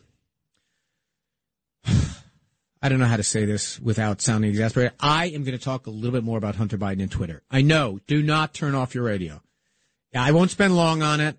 I 1.85 2.89
don't 2.89 2.99
know 2.99 3.05
how 3.05 3.17
to 3.17 3.23
say 3.23 3.45
this 3.45 3.79
without 3.79 4.21
sounding 4.21 4.51
exasperated. 4.51 4.93
I 4.99 5.27
am 5.27 5.43
going 5.43 5.57
to 5.57 5.63
talk 5.63 5.87
a 5.87 5.89
little 5.89 6.11
bit 6.11 6.23
more 6.23 6.37
about 6.37 6.55
Hunter 6.55 6.77
Biden 6.77 7.01
and 7.01 7.11
Twitter. 7.11 7.41
I 7.49 7.63
know. 7.63 7.99
Do 8.05 8.21
not 8.21 8.53
turn 8.53 8.75
off 8.75 8.93
your 8.93 9.03
radio. 9.03 9.41
I 10.15 10.31
won't 10.31 10.51
spend 10.51 10.75
long 10.75 11.01
on 11.01 11.19
it 11.19 11.37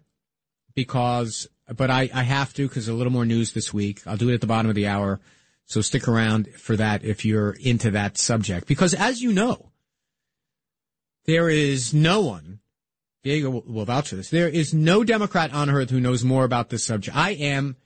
because 0.74 1.46
but 1.73 1.90
I, 1.90 2.11
I 2.12 2.23
have 2.23 2.52
to 2.54 2.68
because 2.68 2.88
a 2.88 2.92
little 2.92 3.12
more 3.12 3.25
news 3.25 3.52
this 3.52 3.73
week. 3.73 4.02
I'll 4.06 4.16
do 4.16 4.28
it 4.28 4.35
at 4.35 4.40
the 4.40 4.47
bottom 4.47 4.68
of 4.68 4.75
the 4.75 4.87
hour. 4.87 5.21
So 5.66 5.80
stick 5.80 6.09
around 6.09 6.49
for 6.56 6.76
that 6.76 7.04
if 7.04 7.25
you're 7.25 7.56
into 7.61 7.90
that 7.92 8.18
subject. 8.18 8.66
Because 8.66 8.92
as 8.92 9.23
you 9.23 9.33
know, 9.33 9.71
there 11.25 11.49
is 11.49 11.94
no 11.94 12.21
one, 12.21 12.61
Diego 13.23 13.49
will, 13.49 13.64
will 13.66 13.85
vouch 13.87 14.11
for 14.11 14.16
this, 14.16 14.28
there 14.28 14.49
is 14.49 14.75
no 14.75 15.04
Democrat 15.04 15.54
on 15.54 15.71
earth 15.71 15.90
who 15.90 16.00
knows 16.00 16.23
more 16.23 16.44
about 16.44 16.68
this 16.68 16.85
subject. 16.85 17.16
I 17.16 17.30
am 17.30 17.76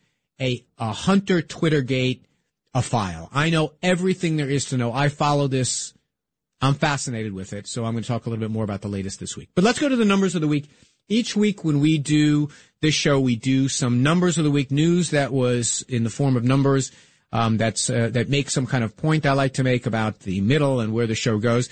a, 0.40 0.64
a 0.78 0.92
Hunter 0.92 1.40
Twittergate 1.40 2.23
a 2.75 2.82
file. 2.82 3.28
I 3.32 3.50
know 3.50 3.73
everything 3.82 4.37
there 4.37 4.49
is 4.49 4.66
to 4.66 4.76
know. 4.76 4.92
I 4.92 5.08
follow 5.08 5.49
this. 5.49 5.94
I'm 6.61 6.75
fascinated 6.75 7.32
with 7.32 7.52
it. 7.52 7.66
So 7.66 7.85
I'm 7.85 7.92
going 7.92 8.02
to 8.02 8.08
talk 8.08 8.26
a 8.26 8.30
little 8.30 8.40
bit 8.40 8.50
more 8.50 8.64
about 8.64 8.82
the 8.82 8.88
latest 8.88 9.20
this 9.20 9.37
week. 9.37 9.50
But 9.54 9.64
let's 9.64 9.78
go 9.78 9.88
to 9.88 9.97
the 9.97 10.04
numbers 10.04 10.35
of 10.35 10.40
the 10.40 10.49
week 10.49 10.68
each 11.08 11.34
week 11.36 11.64
when 11.64 11.80
we 11.80 11.98
do 11.98 12.48
this 12.80 12.94
show, 12.94 13.18
we 13.18 13.36
do 13.36 13.68
some 13.68 14.02
numbers 14.02 14.38
of 14.38 14.44
the 14.44 14.50
week 14.50 14.70
news 14.70 15.10
that 15.10 15.32
was 15.32 15.82
in 15.88 16.04
the 16.04 16.10
form 16.10 16.36
of 16.36 16.44
numbers 16.44 16.92
um, 17.32 17.56
that's 17.56 17.90
uh, 17.90 18.08
that 18.12 18.28
make 18.28 18.50
some 18.50 18.66
kind 18.66 18.84
of 18.84 18.96
point 18.96 19.26
I 19.26 19.32
like 19.32 19.54
to 19.54 19.64
make 19.64 19.86
about 19.86 20.20
the 20.20 20.40
middle 20.40 20.80
and 20.80 20.92
where 20.92 21.06
the 21.06 21.14
show 21.14 21.38
goes. 21.38 21.68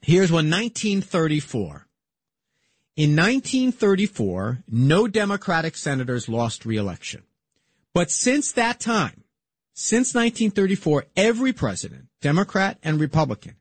Here's 0.00 0.30
one 0.30 0.50
1934. 0.50 1.86
In 2.94 3.16
1934, 3.16 4.64
no 4.68 5.08
Democratic 5.08 5.76
senators 5.76 6.28
lost 6.28 6.66
reelection. 6.66 7.22
But 7.94 8.10
since 8.10 8.52
that 8.52 8.80
time, 8.80 9.24
since 9.72 10.14
1934, 10.14 11.06
every 11.16 11.54
president, 11.54 12.08
Democrat 12.20 12.78
and 12.82 13.00
Republican, 13.00 13.56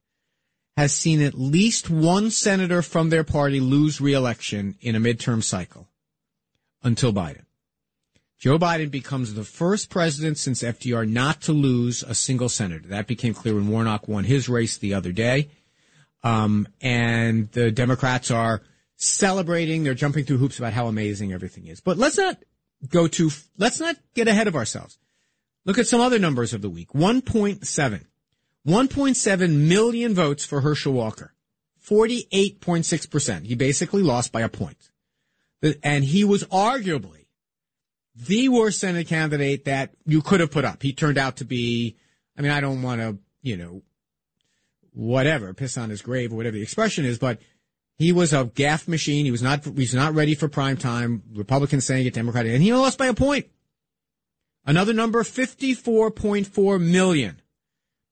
has 0.78 0.94
seen 0.94 1.22
at 1.22 1.34
least 1.34 1.90
one 1.90 2.32
senator 2.32 2.82
from 2.82 3.10
their 3.10 3.24
party 3.24 3.60
lose 3.60 4.00
reelection 4.00 4.76
in 4.82 4.96
a 4.96 5.00
midterm 5.00 5.44
cycle 5.44 5.88
until 6.84 7.14
Biden. 7.14 7.46
Joe 8.40 8.58
Biden 8.58 8.90
becomes 8.90 9.36
the 9.36 9.44
first 9.44 9.92
president 9.92 10.38
since 10.40 10.64
FDR 10.64 11.08
not 11.08 11.42
to 11.42 11.54
lose 11.54 12.02
a 12.02 12.16
single 12.16 12.50
senator. 12.50 12.88
That 12.88 13.06
became 13.06 13.36
clear 13.36 13.54
when 13.54 13.68
Warnock 13.68 14.08
won 14.08 14.24
his 14.24 14.50
race 14.50 14.78
the 14.78 14.96
other 14.96 15.12
day. 15.12 15.50
Um, 16.24 16.68
and 16.82 17.52
the 17.52 17.70
Democrats 17.70 18.32
are 18.32 18.64
celebrating. 18.96 19.84
They're 19.84 19.94
jumping 19.94 20.26
through 20.26 20.38
hoops 20.38 20.58
about 20.58 20.74
how 20.74 20.88
amazing 20.88 21.34
everything 21.34 21.68
is. 21.68 21.82
But 21.82 21.98
let's 21.98 22.18
not 22.18 22.38
go 22.90 23.08
to, 23.10 23.30
let's 23.60 23.80
not 23.80 23.98
get 24.16 24.28
ahead 24.28 24.48
of 24.48 24.56
ourselves. 24.56 24.98
Look 25.66 25.78
at 25.78 25.86
some 25.86 26.02
other 26.02 26.18
numbers 26.18 26.54
of 26.56 26.64
the 26.64 26.70
week. 26.70 26.90
1.7. 26.94 28.06
1.7 28.68 29.68
million 29.68 30.14
votes 30.14 30.46
for 30.46 30.62
Herschel 30.62 30.94
Walker. 30.94 31.34
48.6%. 31.88 33.46
He 33.46 33.56
basically 33.56 34.04
lost 34.04 34.32
by 34.32 34.42
a 34.42 34.50
point. 34.50 34.92
And 35.84 36.04
he 36.04 36.24
was 36.24 36.44
arguably 36.46 37.26
the 38.16 38.50
worst 38.50 38.80
Senate 38.80 39.08
candidate 39.08 39.66
that 39.66 39.92
you 40.06 40.22
could 40.22 40.40
have 40.40 40.52
put 40.52 40.66
up. 40.66 40.82
He 40.82 40.94
turned 40.94 41.18
out 41.18 41.38
to 41.38 41.46
be, 41.46 41.98
I 42.38 42.42
mean, 42.42 42.52
I 42.52 42.62
don't 42.62 42.82
want 42.82 43.02
to, 43.02 43.18
you 43.42 43.58
know, 43.58 43.82
whatever, 44.94 45.54
piss 45.54 45.78
on 45.78 45.90
his 45.90 46.02
grave 46.02 46.34
or 46.34 46.36
whatever 46.36 46.56
the 46.56 46.64
expression 46.64 47.06
is, 47.06 47.18
but 47.18 47.40
he 47.98 48.12
was 48.12 48.34
a 48.34 48.46
gaff 48.46 48.88
machine. 48.88 49.26
He 49.26 49.32
was 49.32 49.42
not, 49.42 49.64
he's 49.64 49.96
not 49.96 50.14
ready 50.14 50.36
for 50.36 50.48
prime 50.48 50.78
time. 50.78 51.24
Republicans 51.34 51.86
saying 51.86 52.06
it, 52.06 52.14
Democratic, 52.14 52.52
and 52.54 52.62
he 52.62 52.74
lost 52.74 52.98
by 52.98 53.08
a 53.08 53.14
point. 53.14 53.48
Another 54.66 54.94
number, 54.94 55.24
54.4 55.24 56.82
million. 56.82 57.41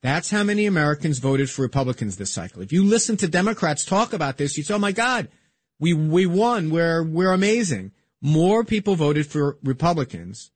That's 0.01 0.29
how 0.29 0.43
many 0.43 0.65
Americans 0.65 1.19
voted 1.19 1.49
for 1.49 1.61
Republicans 1.61 2.15
this 2.17 2.31
cycle. 2.31 2.61
If 2.61 2.71
you 2.71 2.83
listen 2.83 3.17
to 3.17 3.27
Democrats 3.27 3.83
talk 3.83 4.13
about 4.13 4.37
this, 4.37 4.57
you 4.57 4.63
say, 4.63 4.73
oh 4.73 4.79
my 4.79 4.93
God, 4.93 5.27
we, 5.79 5.93
we 5.93 6.25
won. 6.25 6.69
We're, 6.69 7.03
we're 7.03 7.33
amazing. 7.33 7.91
More 8.21 8.63
people 8.63 8.95
voted 8.95 9.27
for 9.27 9.57
Republicans 9.63 10.51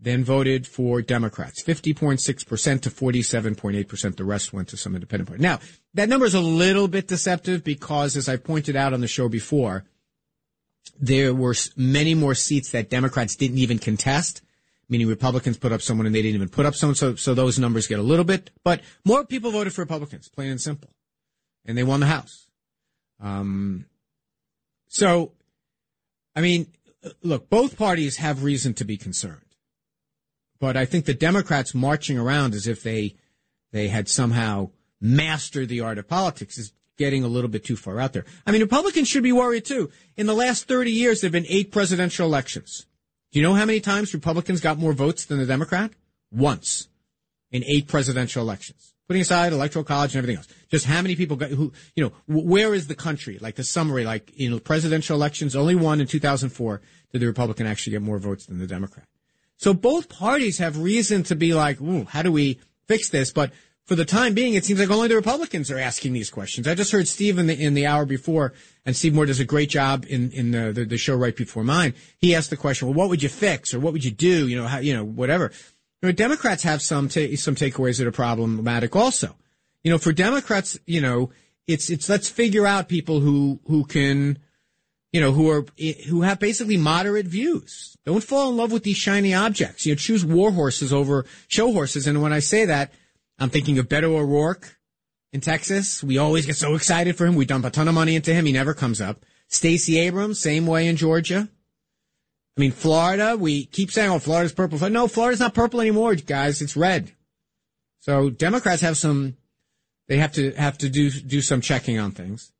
than 0.00 0.24
voted 0.24 0.66
for 0.66 1.02
Democrats. 1.02 1.62
50.6% 1.62 2.80
to 2.82 2.90
47.8%. 2.90 4.16
The 4.16 4.24
rest 4.24 4.52
went 4.52 4.68
to 4.68 4.76
some 4.76 4.94
independent 4.94 5.28
party. 5.28 5.42
Now, 5.42 5.60
that 5.94 6.08
number 6.08 6.26
is 6.26 6.34
a 6.34 6.40
little 6.40 6.88
bit 6.88 7.06
deceptive 7.06 7.62
because, 7.62 8.16
as 8.16 8.28
I 8.28 8.36
pointed 8.36 8.76
out 8.76 8.94
on 8.94 9.02
the 9.02 9.08
show 9.08 9.28
before, 9.28 9.84
there 10.98 11.34
were 11.34 11.54
many 11.76 12.14
more 12.14 12.34
seats 12.34 12.70
that 12.70 12.90
Democrats 12.90 13.36
didn't 13.36 13.58
even 13.58 13.78
contest 13.78 14.42
meaning 14.90 15.06
Republicans 15.06 15.56
put 15.56 15.72
up 15.72 15.80
someone 15.80 16.06
and 16.06 16.14
they 16.14 16.20
didn't 16.20 16.34
even 16.34 16.48
put 16.48 16.66
up 16.66 16.74
someone. 16.74 16.96
So, 16.96 17.14
so 17.14 17.32
those 17.32 17.58
numbers 17.58 17.86
get 17.86 17.98
a 17.98 18.02
little 18.02 18.24
bit, 18.24 18.50
but 18.64 18.82
more 19.04 19.24
people 19.24 19.52
voted 19.52 19.72
for 19.72 19.82
Republicans, 19.82 20.28
plain 20.28 20.50
and 20.50 20.60
simple. 20.60 20.90
And 21.64 21.78
they 21.78 21.84
won 21.84 22.00
the 22.00 22.06
House. 22.06 22.48
Um, 23.20 23.86
so, 24.88 25.32
I 26.34 26.40
mean, 26.40 26.66
look, 27.22 27.48
both 27.48 27.78
parties 27.78 28.16
have 28.16 28.42
reason 28.42 28.74
to 28.74 28.84
be 28.84 28.96
concerned. 28.96 29.44
But 30.58 30.76
I 30.76 30.84
think 30.84 31.04
the 31.04 31.14
Democrats 31.14 31.74
marching 31.74 32.18
around 32.18 32.54
as 32.54 32.66
if 32.66 32.82
they, 32.82 33.14
they 33.72 33.88
had 33.88 34.08
somehow 34.08 34.70
mastered 35.00 35.68
the 35.68 35.80
art 35.80 35.98
of 35.98 36.08
politics 36.08 36.58
is 36.58 36.72
getting 36.98 37.24
a 37.24 37.28
little 37.28 37.48
bit 37.48 37.64
too 37.64 37.76
far 37.76 37.98
out 37.98 38.12
there. 38.12 38.26
I 38.46 38.50
mean, 38.50 38.60
Republicans 38.60 39.08
should 39.08 39.22
be 39.22 39.32
worried 39.32 39.64
too. 39.64 39.90
In 40.16 40.26
the 40.26 40.34
last 40.34 40.68
30 40.68 40.90
years, 40.90 41.20
there 41.20 41.28
have 41.28 41.32
been 41.32 41.46
eight 41.48 41.72
presidential 41.72 42.26
elections. 42.26 42.86
Do 43.32 43.38
you 43.38 43.44
know 43.44 43.54
how 43.54 43.64
many 43.64 43.80
times 43.80 44.12
Republicans 44.12 44.60
got 44.60 44.78
more 44.78 44.92
votes 44.92 45.24
than 45.26 45.38
the 45.38 45.46
Democrat? 45.46 45.92
Once 46.32 46.88
in 47.52 47.64
eight 47.64 47.88
presidential 47.88 48.42
elections. 48.42 48.94
Putting 49.06 49.22
aside 49.22 49.52
electoral 49.52 49.84
college 49.84 50.14
and 50.14 50.18
everything 50.18 50.36
else. 50.36 50.48
Just 50.70 50.86
how 50.86 51.02
many 51.02 51.16
people 51.16 51.36
got 51.36 51.50
who, 51.50 51.72
you 51.96 52.04
know, 52.04 52.12
where 52.26 52.74
is 52.74 52.86
the 52.86 52.94
country? 52.94 53.38
Like 53.40 53.56
the 53.56 53.64
summary, 53.64 54.04
like, 54.04 54.30
you 54.34 54.50
know, 54.50 54.58
presidential 54.58 55.16
elections, 55.16 55.56
only 55.56 55.74
one 55.74 56.00
in 56.00 56.06
2004 56.06 56.80
did 57.12 57.20
the 57.20 57.26
Republican 57.26 57.66
actually 57.66 57.92
get 57.92 58.02
more 58.02 58.18
votes 58.18 58.46
than 58.46 58.58
the 58.58 58.68
Democrat. 58.68 59.06
So 59.56 59.74
both 59.74 60.08
parties 60.08 60.58
have 60.58 60.78
reason 60.78 61.22
to 61.24 61.34
be 61.34 61.54
like, 61.54 61.80
ooh, 61.80 62.04
how 62.04 62.22
do 62.22 62.32
we 62.32 62.60
fix 62.86 63.10
this? 63.10 63.32
But 63.32 63.52
for 63.90 63.96
the 63.96 64.04
time 64.04 64.34
being, 64.34 64.54
it 64.54 64.64
seems 64.64 64.78
like 64.78 64.88
only 64.88 65.08
the 65.08 65.16
Republicans 65.16 65.68
are 65.68 65.76
asking 65.76 66.12
these 66.12 66.30
questions. 66.30 66.68
I 66.68 66.76
just 66.76 66.92
heard 66.92 67.08
Steve 67.08 67.38
in 67.38 67.48
the, 67.48 67.60
in 67.60 67.74
the 67.74 67.86
hour 67.86 68.06
before, 68.06 68.52
and 68.86 68.94
Steve 68.94 69.16
Moore 69.16 69.26
does 69.26 69.40
a 69.40 69.44
great 69.44 69.68
job 69.68 70.06
in, 70.08 70.30
in 70.30 70.52
the, 70.52 70.70
the, 70.70 70.84
the 70.84 70.96
show 70.96 71.16
right 71.16 71.34
before 71.34 71.64
mine. 71.64 71.94
He 72.18 72.36
asked 72.36 72.50
the 72.50 72.56
question, 72.56 72.86
well, 72.86 72.94
what 72.94 73.08
would 73.08 73.20
you 73.20 73.28
fix 73.28 73.74
or 73.74 73.80
what 73.80 73.92
would 73.92 74.04
you 74.04 74.12
do? 74.12 74.46
You 74.46 74.58
know, 74.58 74.68
how, 74.68 74.78
you 74.78 74.94
know, 74.94 75.02
whatever. 75.02 75.50
You 76.02 76.06
know, 76.06 76.12
Democrats 76.12 76.62
have 76.62 76.82
some, 76.82 77.08
ta- 77.08 77.34
some 77.34 77.56
takeaways 77.56 77.98
that 77.98 78.06
are 78.06 78.12
problematic 78.12 78.94
also. 78.94 79.34
You 79.82 79.90
know, 79.90 79.98
for 79.98 80.12
Democrats, 80.12 80.78
you 80.86 81.00
know, 81.00 81.30
it's, 81.66 81.90
it's, 81.90 82.08
let's 82.08 82.28
figure 82.28 82.68
out 82.68 82.88
people 82.88 83.18
who, 83.18 83.58
who 83.66 83.84
can, 83.84 84.38
you 85.12 85.20
know, 85.20 85.32
who 85.32 85.50
are, 85.50 85.66
who 86.08 86.22
have 86.22 86.38
basically 86.38 86.76
moderate 86.76 87.26
views. 87.26 87.96
Don't 88.04 88.22
fall 88.22 88.50
in 88.50 88.56
love 88.56 88.70
with 88.70 88.84
these 88.84 88.98
shiny 88.98 89.34
objects. 89.34 89.84
You 89.84 89.94
know, 89.94 89.96
choose 89.96 90.24
war 90.24 90.52
horses 90.52 90.92
over 90.92 91.26
show 91.48 91.72
horses. 91.72 92.06
And 92.06 92.22
when 92.22 92.32
I 92.32 92.38
say 92.38 92.66
that, 92.66 92.92
I'm 93.40 93.48
thinking 93.48 93.78
of 93.78 93.88
Beto 93.88 94.14
O'Rourke 94.14 94.76
in 95.32 95.40
Texas. 95.40 96.04
We 96.04 96.18
always 96.18 96.44
get 96.44 96.56
so 96.56 96.74
excited 96.74 97.16
for 97.16 97.26
him. 97.26 97.34
We 97.34 97.46
dump 97.46 97.64
a 97.64 97.70
ton 97.70 97.88
of 97.88 97.94
money 97.94 98.14
into 98.14 98.34
him. 98.34 98.44
He 98.44 98.52
never 98.52 98.74
comes 98.74 99.00
up. 99.00 99.24
Stacey 99.48 99.98
Abrams, 99.98 100.38
same 100.38 100.66
way 100.66 100.86
in 100.86 100.96
Georgia. 100.96 101.48
I 102.56 102.60
mean, 102.60 102.72
Florida, 102.72 103.36
we 103.38 103.64
keep 103.64 103.90
saying, 103.90 104.10
oh, 104.10 104.18
Florida's 104.18 104.52
purple. 104.52 104.78
No, 104.90 105.08
Florida's 105.08 105.40
not 105.40 105.54
purple 105.54 105.80
anymore, 105.80 106.14
guys. 106.16 106.60
It's 106.60 106.76
red. 106.76 107.12
So 108.00 108.28
Democrats 108.28 108.82
have 108.82 108.98
some, 108.98 109.36
they 110.08 110.18
have 110.18 110.32
to, 110.32 110.52
have 110.52 110.76
to 110.78 110.90
do, 110.90 111.10
do 111.10 111.40
some 111.40 111.62
checking 111.62 111.98
on 111.98 112.10
things. 112.10 112.52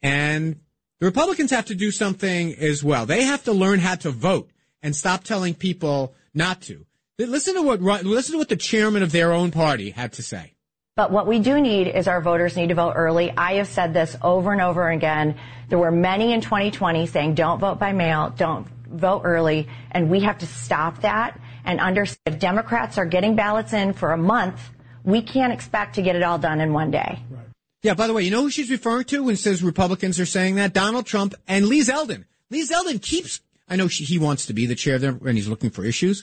And 0.00 0.60
the 1.00 1.06
Republicans 1.06 1.50
have 1.50 1.66
to 1.66 1.74
do 1.74 1.90
something 1.90 2.54
as 2.54 2.82
well. 2.82 3.04
They 3.04 3.24
have 3.24 3.44
to 3.44 3.52
learn 3.52 3.80
how 3.80 3.96
to 3.96 4.10
vote 4.10 4.50
and 4.82 4.96
stop 4.96 5.24
telling 5.24 5.54
people 5.54 6.14
not 6.32 6.62
to. 6.62 6.86
Listen 7.28 7.54
to 7.54 7.62
what 7.62 7.80
listen 7.80 8.32
to 8.32 8.38
what 8.38 8.48
the 8.48 8.56
chairman 8.56 9.02
of 9.02 9.12
their 9.12 9.32
own 9.32 9.50
party 9.50 9.90
had 9.90 10.12
to 10.14 10.22
say. 10.22 10.54
But 10.94 11.10
what 11.10 11.26
we 11.26 11.38
do 11.38 11.60
need 11.60 11.88
is 11.88 12.06
our 12.06 12.20
voters 12.20 12.54
need 12.54 12.68
to 12.68 12.74
vote 12.74 12.92
early. 12.94 13.30
I 13.30 13.54
have 13.54 13.68
said 13.68 13.94
this 13.94 14.14
over 14.20 14.52
and 14.52 14.60
over 14.60 14.90
again. 14.90 15.38
There 15.70 15.78
were 15.78 15.90
many 15.90 16.32
in 16.32 16.42
2020 16.42 17.06
saying 17.06 17.34
don't 17.34 17.58
vote 17.58 17.78
by 17.78 17.92
mail, 17.92 18.34
don't 18.36 18.66
vote 18.90 19.22
early, 19.24 19.68
and 19.90 20.10
we 20.10 20.20
have 20.20 20.38
to 20.38 20.46
stop 20.46 21.00
that 21.00 21.40
and 21.64 21.80
understand 21.80 22.18
if 22.26 22.38
Democrats 22.38 22.98
are 22.98 23.06
getting 23.06 23.36
ballots 23.36 23.72
in 23.72 23.94
for 23.94 24.12
a 24.12 24.18
month, 24.18 24.60
we 25.02 25.22
can't 25.22 25.52
expect 25.52 25.94
to 25.94 26.02
get 26.02 26.14
it 26.14 26.22
all 26.22 26.38
done 26.38 26.60
in 26.60 26.74
one 26.74 26.90
day. 26.90 27.18
Right. 27.30 27.46
Yeah, 27.82 27.94
by 27.94 28.06
the 28.06 28.12
way, 28.12 28.22
you 28.22 28.30
know 28.30 28.42
who 28.42 28.50
she's 28.50 28.70
referring 28.70 29.04
to 29.06 29.24
when 29.24 29.36
says 29.36 29.62
Republicans 29.62 30.20
are 30.20 30.26
saying 30.26 30.56
that? 30.56 30.74
Donald 30.74 31.06
Trump 31.06 31.34
and 31.48 31.66
Lee 31.66 31.80
Zeldin. 31.80 32.24
Lee 32.50 32.66
Zeldin 32.66 33.00
keeps, 33.00 33.40
I 33.66 33.76
know 33.76 33.88
she, 33.88 34.04
he 34.04 34.18
wants 34.18 34.46
to 34.46 34.52
be 34.52 34.66
the 34.66 34.74
chair 34.74 34.98
there 34.98 35.18
and 35.24 35.36
he's 35.36 35.48
looking 35.48 35.70
for 35.70 35.84
issues. 35.84 36.22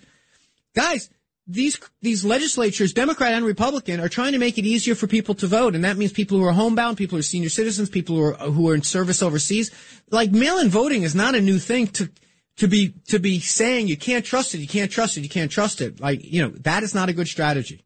Guys, 0.75 1.09
these 1.47 1.79
these 2.01 2.23
legislatures, 2.23 2.93
Democrat 2.93 3.33
and 3.33 3.43
Republican, 3.43 3.99
are 3.99 4.09
trying 4.09 4.33
to 4.33 4.38
make 4.38 4.57
it 4.57 4.65
easier 4.65 4.93
for 4.93 5.07
people 5.07 5.33
to 5.35 5.47
vote, 5.47 5.73
and 5.73 5.83
that 5.83 5.97
means 5.97 6.11
people 6.11 6.38
who 6.38 6.45
are 6.45 6.53
homebound, 6.53 6.97
people 6.97 7.15
who 7.15 7.19
are 7.19 7.23
senior 7.23 7.49
citizens, 7.49 7.89
people 7.89 8.15
who 8.15 8.23
are 8.23 8.33
who 8.51 8.69
are 8.69 8.75
in 8.75 8.83
service 8.83 9.23
overseas. 9.23 9.71
Like 10.11 10.31
mail-in 10.31 10.69
voting 10.69 11.03
is 11.03 11.15
not 11.15 11.35
a 11.35 11.41
new 11.41 11.57
thing 11.57 11.88
to 11.88 12.09
to 12.57 12.67
be 12.67 12.93
to 13.07 13.19
be 13.19 13.39
saying 13.39 13.88
you 13.88 13.97
can't 13.97 14.23
trust 14.23 14.53
it, 14.53 14.59
you 14.59 14.67
can't 14.67 14.91
trust 14.91 15.17
it, 15.17 15.21
you 15.21 15.29
can't 15.29 15.51
trust 15.51 15.81
it. 15.81 15.99
Like 15.99 16.23
you 16.23 16.43
know 16.43 16.49
that 16.59 16.83
is 16.83 16.93
not 16.93 17.09
a 17.09 17.13
good 17.13 17.27
strategy. 17.27 17.83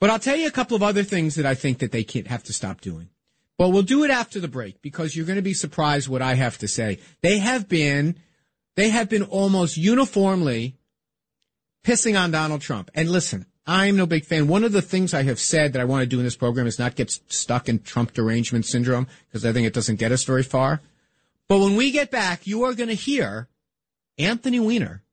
But 0.00 0.10
I'll 0.10 0.18
tell 0.18 0.36
you 0.36 0.48
a 0.48 0.52
couple 0.52 0.76
of 0.76 0.82
other 0.82 1.04
things 1.04 1.36
that 1.36 1.46
I 1.46 1.54
think 1.54 1.78
that 1.78 1.92
they 1.92 2.04
can't 2.04 2.26
have 2.26 2.42
to 2.44 2.52
stop 2.52 2.80
doing. 2.80 3.08
But 3.58 3.70
we'll 3.70 3.82
do 3.82 4.04
it 4.04 4.10
after 4.10 4.40
the 4.40 4.48
break 4.48 4.82
because 4.82 5.16
you're 5.16 5.24
going 5.24 5.36
to 5.36 5.42
be 5.42 5.54
surprised 5.54 6.08
what 6.08 6.20
I 6.20 6.34
have 6.34 6.58
to 6.58 6.68
say. 6.68 6.98
They 7.22 7.38
have 7.38 7.68
been 7.68 8.16
they 8.74 8.90
have 8.90 9.08
been 9.08 9.22
almost 9.22 9.76
uniformly 9.76 10.76
pissing 11.86 12.20
on 12.20 12.32
Donald 12.32 12.60
Trump. 12.60 12.90
And 12.94 13.08
listen, 13.08 13.46
I'm 13.64 13.96
no 13.96 14.06
big 14.06 14.24
fan. 14.24 14.48
One 14.48 14.64
of 14.64 14.72
the 14.72 14.82
things 14.82 15.14
I 15.14 15.22
have 15.22 15.38
said 15.38 15.72
that 15.72 15.80
I 15.80 15.84
want 15.84 16.02
to 16.02 16.06
do 16.06 16.18
in 16.18 16.24
this 16.24 16.36
program 16.36 16.66
is 16.66 16.80
not 16.80 16.96
get 16.96 17.12
stuck 17.28 17.68
in 17.68 17.78
Trump 17.78 18.12
derangement 18.12 18.66
syndrome 18.66 19.06
because 19.28 19.46
I 19.46 19.52
think 19.52 19.68
it 19.68 19.72
doesn't 19.72 20.00
get 20.00 20.10
us 20.10 20.24
very 20.24 20.42
far. 20.42 20.80
But 21.48 21.60
when 21.60 21.76
we 21.76 21.92
get 21.92 22.10
back, 22.10 22.44
you 22.46 22.64
are 22.64 22.74
going 22.74 22.88
to 22.88 22.94
hear 22.94 23.46
Anthony 24.18 24.58
Weiner 24.58 25.04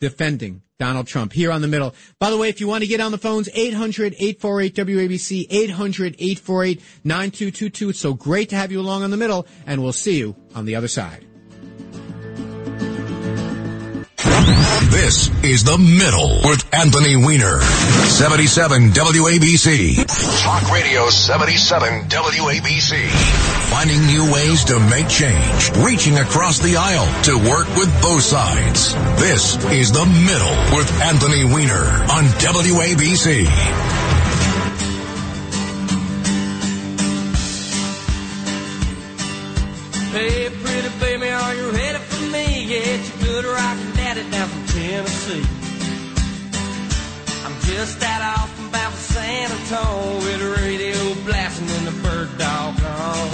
defending 0.00 0.62
Donald 0.78 1.06
Trump 1.06 1.34
here 1.34 1.52
on 1.52 1.60
the 1.60 1.68
middle. 1.68 1.94
By 2.18 2.30
the 2.30 2.38
way, 2.38 2.48
if 2.48 2.60
you 2.60 2.68
want 2.68 2.82
to 2.82 2.88
get 2.88 3.00
on 3.00 3.12
the 3.12 3.18
phones, 3.18 3.50
800-848-WABC, 3.50 5.48
800-848-9222. 7.04 7.90
It's 7.90 7.98
so 7.98 8.14
great 8.14 8.48
to 8.50 8.56
have 8.56 8.72
you 8.72 8.80
along 8.80 9.02
on 9.02 9.10
the 9.10 9.18
middle, 9.18 9.46
and 9.66 9.82
we'll 9.82 9.92
see 9.92 10.16
you 10.18 10.34
on 10.54 10.64
the 10.64 10.76
other 10.76 10.88
side. 10.88 11.25
This 14.90 15.30
is 15.42 15.64
The 15.64 15.76
Middle 15.78 16.40
with 16.48 16.62
Anthony 16.72 17.16
Weiner. 17.16 17.60
77 17.60 18.90
WABC. 18.90 20.06
Talk 20.42 20.72
Radio 20.72 21.10
77 21.10 22.04
WABC. 22.08 23.08
Finding 23.70 24.06
new 24.06 24.32
ways 24.32 24.64
to 24.64 24.78
make 24.78 25.08
change. 25.08 25.70
Reaching 25.84 26.18
across 26.18 26.60
the 26.60 26.76
aisle 26.76 27.22
to 27.24 27.36
work 27.36 27.68
with 27.76 27.90
both 28.00 28.22
sides. 28.22 28.94
This 29.18 29.56
is 29.72 29.90
The 29.90 30.06
Middle 30.06 30.76
with 30.76 30.90
Anthony 31.02 31.44
Weiner 31.44 31.86
on 32.12 32.24
WABC. 32.38 34.05
Down 44.46 44.66
from 44.66 44.66
Tennessee. 44.66 45.44
I'm 47.44 47.60
just 47.62 48.02
out 48.02 48.38
off 48.38 48.54
from 48.56 48.68
about 48.68 48.92
San 48.92 49.50
Antonio 49.50 50.16
with 50.16 50.40
the 50.40 50.62
radio 50.62 51.14
blasting 51.24 51.68
and 51.68 51.86
the 51.86 52.02
bird 52.02 52.38
dog 52.38 52.74
on. 52.82 53.28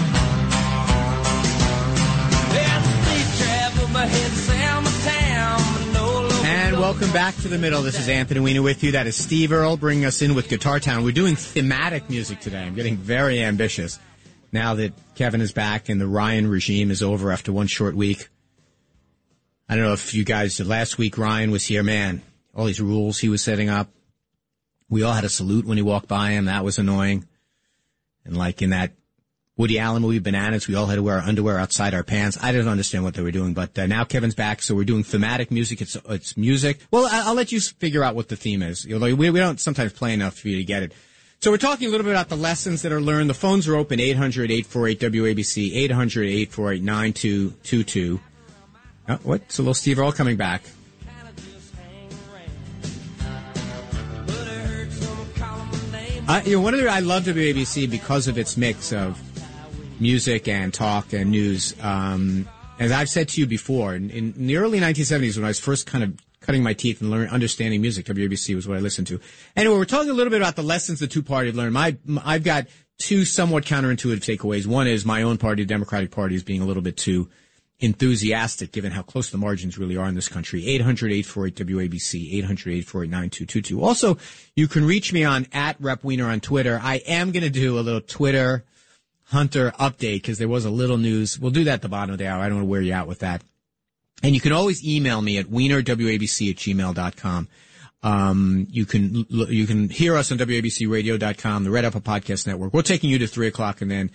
Yeah, 2.54 2.82
speed 2.82 3.44
travel, 3.44 3.88
my 3.88 4.06
head 4.06 4.30
Selma 4.32 4.90
town, 5.04 5.92
no 5.92 6.20
local 6.22 6.46
And 6.46 6.78
welcome 6.78 7.12
back 7.12 7.34
to 7.36 7.48
the 7.48 7.58
middle. 7.58 7.82
This 7.82 7.98
is 7.98 8.08
Anthony 8.08 8.40
Weiner 8.40 8.62
with 8.62 8.82
you. 8.82 8.92
That 8.92 9.06
is 9.06 9.16
Steve 9.16 9.52
Earle 9.52 9.76
bringing 9.76 10.04
us 10.04 10.22
in 10.22 10.34
with 10.34 10.48
Guitar 10.48 10.80
Town. 10.80 11.04
We're 11.04 11.12
doing 11.12 11.36
thematic 11.36 12.08
music 12.10 12.40
today. 12.40 12.62
I'm 12.62 12.74
getting 12.74 12.96
very 12.96 13.42
ambitious 13.42 13.98
now 14.50 14.74
that 14.74 14.92
Kevin 15.14 15.40
is 15.40 15.52
back 15.52 15.88
and 15.88 16.00
the 16.00 16.06
Ryan 16.06 16.46
regime 16.48 16.90
is 16.90 17.02
over 17.02 17.32
after 17.32 17.52
one 17.52 17.66
short 17.66 17.94
week. 17.94 18.28
I 19.68 19.76
don't 19.76 19.84
know 19.84 19.92
if 19.92 20.14
you 20.14 20.24
guys, 20.24 20.60
last 20.60 20.98
week 20.98 21.16
Ryan 21.16 21.50
was 21.50 21.64
here, 21.64 21.82
man, 21.82 22.22
all 22.54 22.66
these 22.66 22.80
rules 22.80 23.18
he 23.18 23.28
was 23.28 23.42
setting 23.42 23.68
up. 23.68 23.88
We 24.88 25.02
all 25.02 25.14
had 25.14 25.24
a 25.24 25.30
salute 25.30 25.64
when 25.64 25.78
he 25.78 25.82
walked 25.82 26.08
by 26.08 26.32
him. 26.32 26.46
That 26.46 26.64
was 26.64 26.78
annoying. 26.78 27.26
And 28.24 28.36
like 28.36 28.60
in 28.60 28.70
that 28.70 28.92
Woody 29.56 29.78
Allen 29.78 30.02
movie, 30.02 30.18
Bananas, 30.18 30.66
we 30.66 30.74
all 30.74 30.86
had 30.86 30.96
to 30.96 31.02
wear 31.02 31.18
our 31.18 31.22
underwear 31.22 31.58
outside 31.58 31.94
our 31.94 32.02
pants. 32.02 32.38
I 32.40 32.52
didn't 32.52 32.68
understand 32.68 33.04
what 33.04 33.14
they 33.14 33.22
were 33.22 33.30
doing, 33.30 33.54
but 33.54 33.78
uh, 33.78 33.86
now 33.86 34.04
Kevin's 34.04 34.34
back, 34.34 34.62
so 34.62 34.74
we're 34.74 34.84
doing 34.84 35.04
thematic 35.04 35.50
music. 35.50 35.82
It's 35.82 35.96
it's 36.08 36.36
music. 36.36 36.80
Well, 36.90 37.06
I, 37.06 37.22
I'll 37.26 37.34
let 37.34 37.52
you 37.52 37.60
figure 37.60 38.02
out 38.02 38.14
what 38.14 38.28
the 38.28 38.36
theme 38.36 38.62
is. 38.62 38.84
You 38.84 38.98
know, 38.98 39.14
we, 39.14 39.30
we 39.30 39.38
don't 39.38 39.60
sometimes 39.60 39.92
play 39.92 40.14
enough 40.14 40.38
for 40.38 40.48
you 40.48 40.56
to 40.56 40.64
get 40.64 40.82
it. 40.82 40.92
So 41.40 41.50
we're 41.50 41.58
talking 41.58 41.88
a 41.88 41.90
little 41.90 42.04
bit 42.04 42.12
about 42.12 42.28
the 42.28 42.36
lessons 42.36 42.82
that 42.82 42.92
are 42.92 43.00
learned. 43.00 43.28
The 43.28 43.34
phones 43.34 43.66
are 43.66 43.74
open 43.74 43.98
800-848-WABC, 43.98 45.88
800-848-9222. 45.88 48.20
Oh, 49.12 49.18
what? 49.24 49.42
A 49.58 49.62
little 49.62 49.74
Steve 49.74 49.98
Earle 49.98 50.12
coming 50.12 50.36
back. 50.36 50.62
I, 56.28 56.42
you 56.44 56.56
know, 56.56 56.62
one 56.62 56.72
of 56.72 56.80
the 56.80 56.88
I 56.88 57.00
love 57.00 57.24
WABC 57.24 57.90
because 57.90 58.28
of 58.28 58.38
its 58.38 58.56
mix 58.56 58.92
of 58.92 59.20
music 60.00 60.48
and 60.48 60.72
talk 60.72 61.12
and 61.12 61.30
news. 61.30 61.74
Um, 61.82 62.48
as 62.78 62.90
I've 62.90 63.08
said 63.08 63.28
to 63.30 63.40
you 63.40 63.46
before, 63.46 63.94
in, 63.94 64.08
in 64.10 64.46
the 64.46 64.56
early 64.56 64.80
1970s, 64.80 65.36
when 65.36 65.44
I 65.44 65.48
was 65.48 65.60
first 65.60 65.86
kind 65.86 66.04
of 66.04 66.18
cutting 66.40 66.62
my 66.62 66.72
teeth 66.72 67.00
and 67.02 67.10
learning, 67.10 67.28
understanding 67.28 67.80
music, 67.82 68.06
WABC 68.06 68.54
was 68.54 68.66
what 68.66 68.78
I 68.78 68.80
listened 68.80 69.08
to. 69.08 69.20
Anyway, 69.56 69.76
we're 69.76 69.84
talking 69.84 70.10
a 70.10 70.14
little 70.14 70.30
bit 70.30 70.40
about 70.40 70.56
the 70.56 70.62
lessons 70.62 71.00
the 71.00 71.06
two 71.06 71.22
parties 71.22 71.54
learned. 71.54 71.74
My, 71.74 71.96
I've 72.24 72.44
got 72.44 72.66
two 72.98 73.24
somewhat 73.24 73.64
counterintuitive 73.64 74.20
takeaways. 74.20 74.66
One 74.66 74.86
is 74.86 75.04
my 75.04 75.22
own 75.22 75.38
party, 75.38 75.64
the 75.64 75.68
Democratic 75.68 76.12
Party, 76.12 76.34
is 76.34 76.42
being 76.42 76.62
a 76.62 76.66
little 76.66 76.82
bit 76.82 76.96
too 76.96 77.28
enthusiastic 77.82 78.70
given 78.72 78.92
how 78.92 79.02
close 79.02 79.28
the 79.30 79.36
margins 79.36 79.76
really 79.76 79.96
are 79.96 80.08
in 80.08 80.14
this 80.14 80.28
country. 80.28 80.62
800-848-WABC, 80.62 82.42
800-848-9222. 82.44 83.82
Also, 83.82 84.16
you 84.54 84.68
can 84.68 84.84
reach 84.84 85.12
me 85.12 85.24
on 85.24 85.46
at 85.52 85.76
Rep 85.80 86.04
Weiner 86.04 86.30
on 86.30 86.40
Twitter. 86.40 86.80
I 86.82 86.96
am 87.06 87.32
going 87.32 87.42
to 87.42 87.50
do 87.50 87.78
a 87.78 87.80
little 87.80 88.00
Twitter 88.00 88.64
Hunter 89.24 89.72
update 89.80 90.16
because 90.16 90.38
there 90.38 90.48
was 90.48 90.64
a 90.64 90.70
little 90.70 90.98
news. 90.98 91.38
We'll 91.38 91.50
do 91.50 91.64
that 91.64 91.74
at 91.74 91.82
the 91.82 91.88
bottom 91.88 92.12
of 92.12 92.18
the 92.18 92.28
hour. 92.28 92.40
I 92.40 92.48
don't 92.48 92.58
want 92.58 92.66
to 92.66 92.70
wear 92.70 92.82
you 92.82 92.94
out 92.94 93.08
with 93.08 93.18
that. 93.20 93.42
And 94.22 94.34
you 94.34 94.40
can 94.40 94.52
always 94.52 94.86
email 94.86 95.20
me 95.20 95.38
at 95.38 95.46
wienerwabc 95.46 96.50
at 96.50 96.56
gmail.com. 96.56 97.48
Um, 98.04 98.66
you 98.70 98.84
can, 98.84 99.26
you 99.28 99.66
can 99.66 99.88
hear 99.88 100.16
us 100.16 100.30
on 100.30 100.38
WABCradio.com, 100.38 101.64
the 101.64 101.70
Red 101.70 101.84
Apple 101.84 102.00
Podcast 102.00 102.46
Network. 102.46 102.72
We're 102.74 102.82
taking 102.82 103.10
you 103.10 103.18
to 103.18 103.26
three 103.26 103.46
o'clock 103.46 103.80
and 103.80 103.90
then 103.90 104.10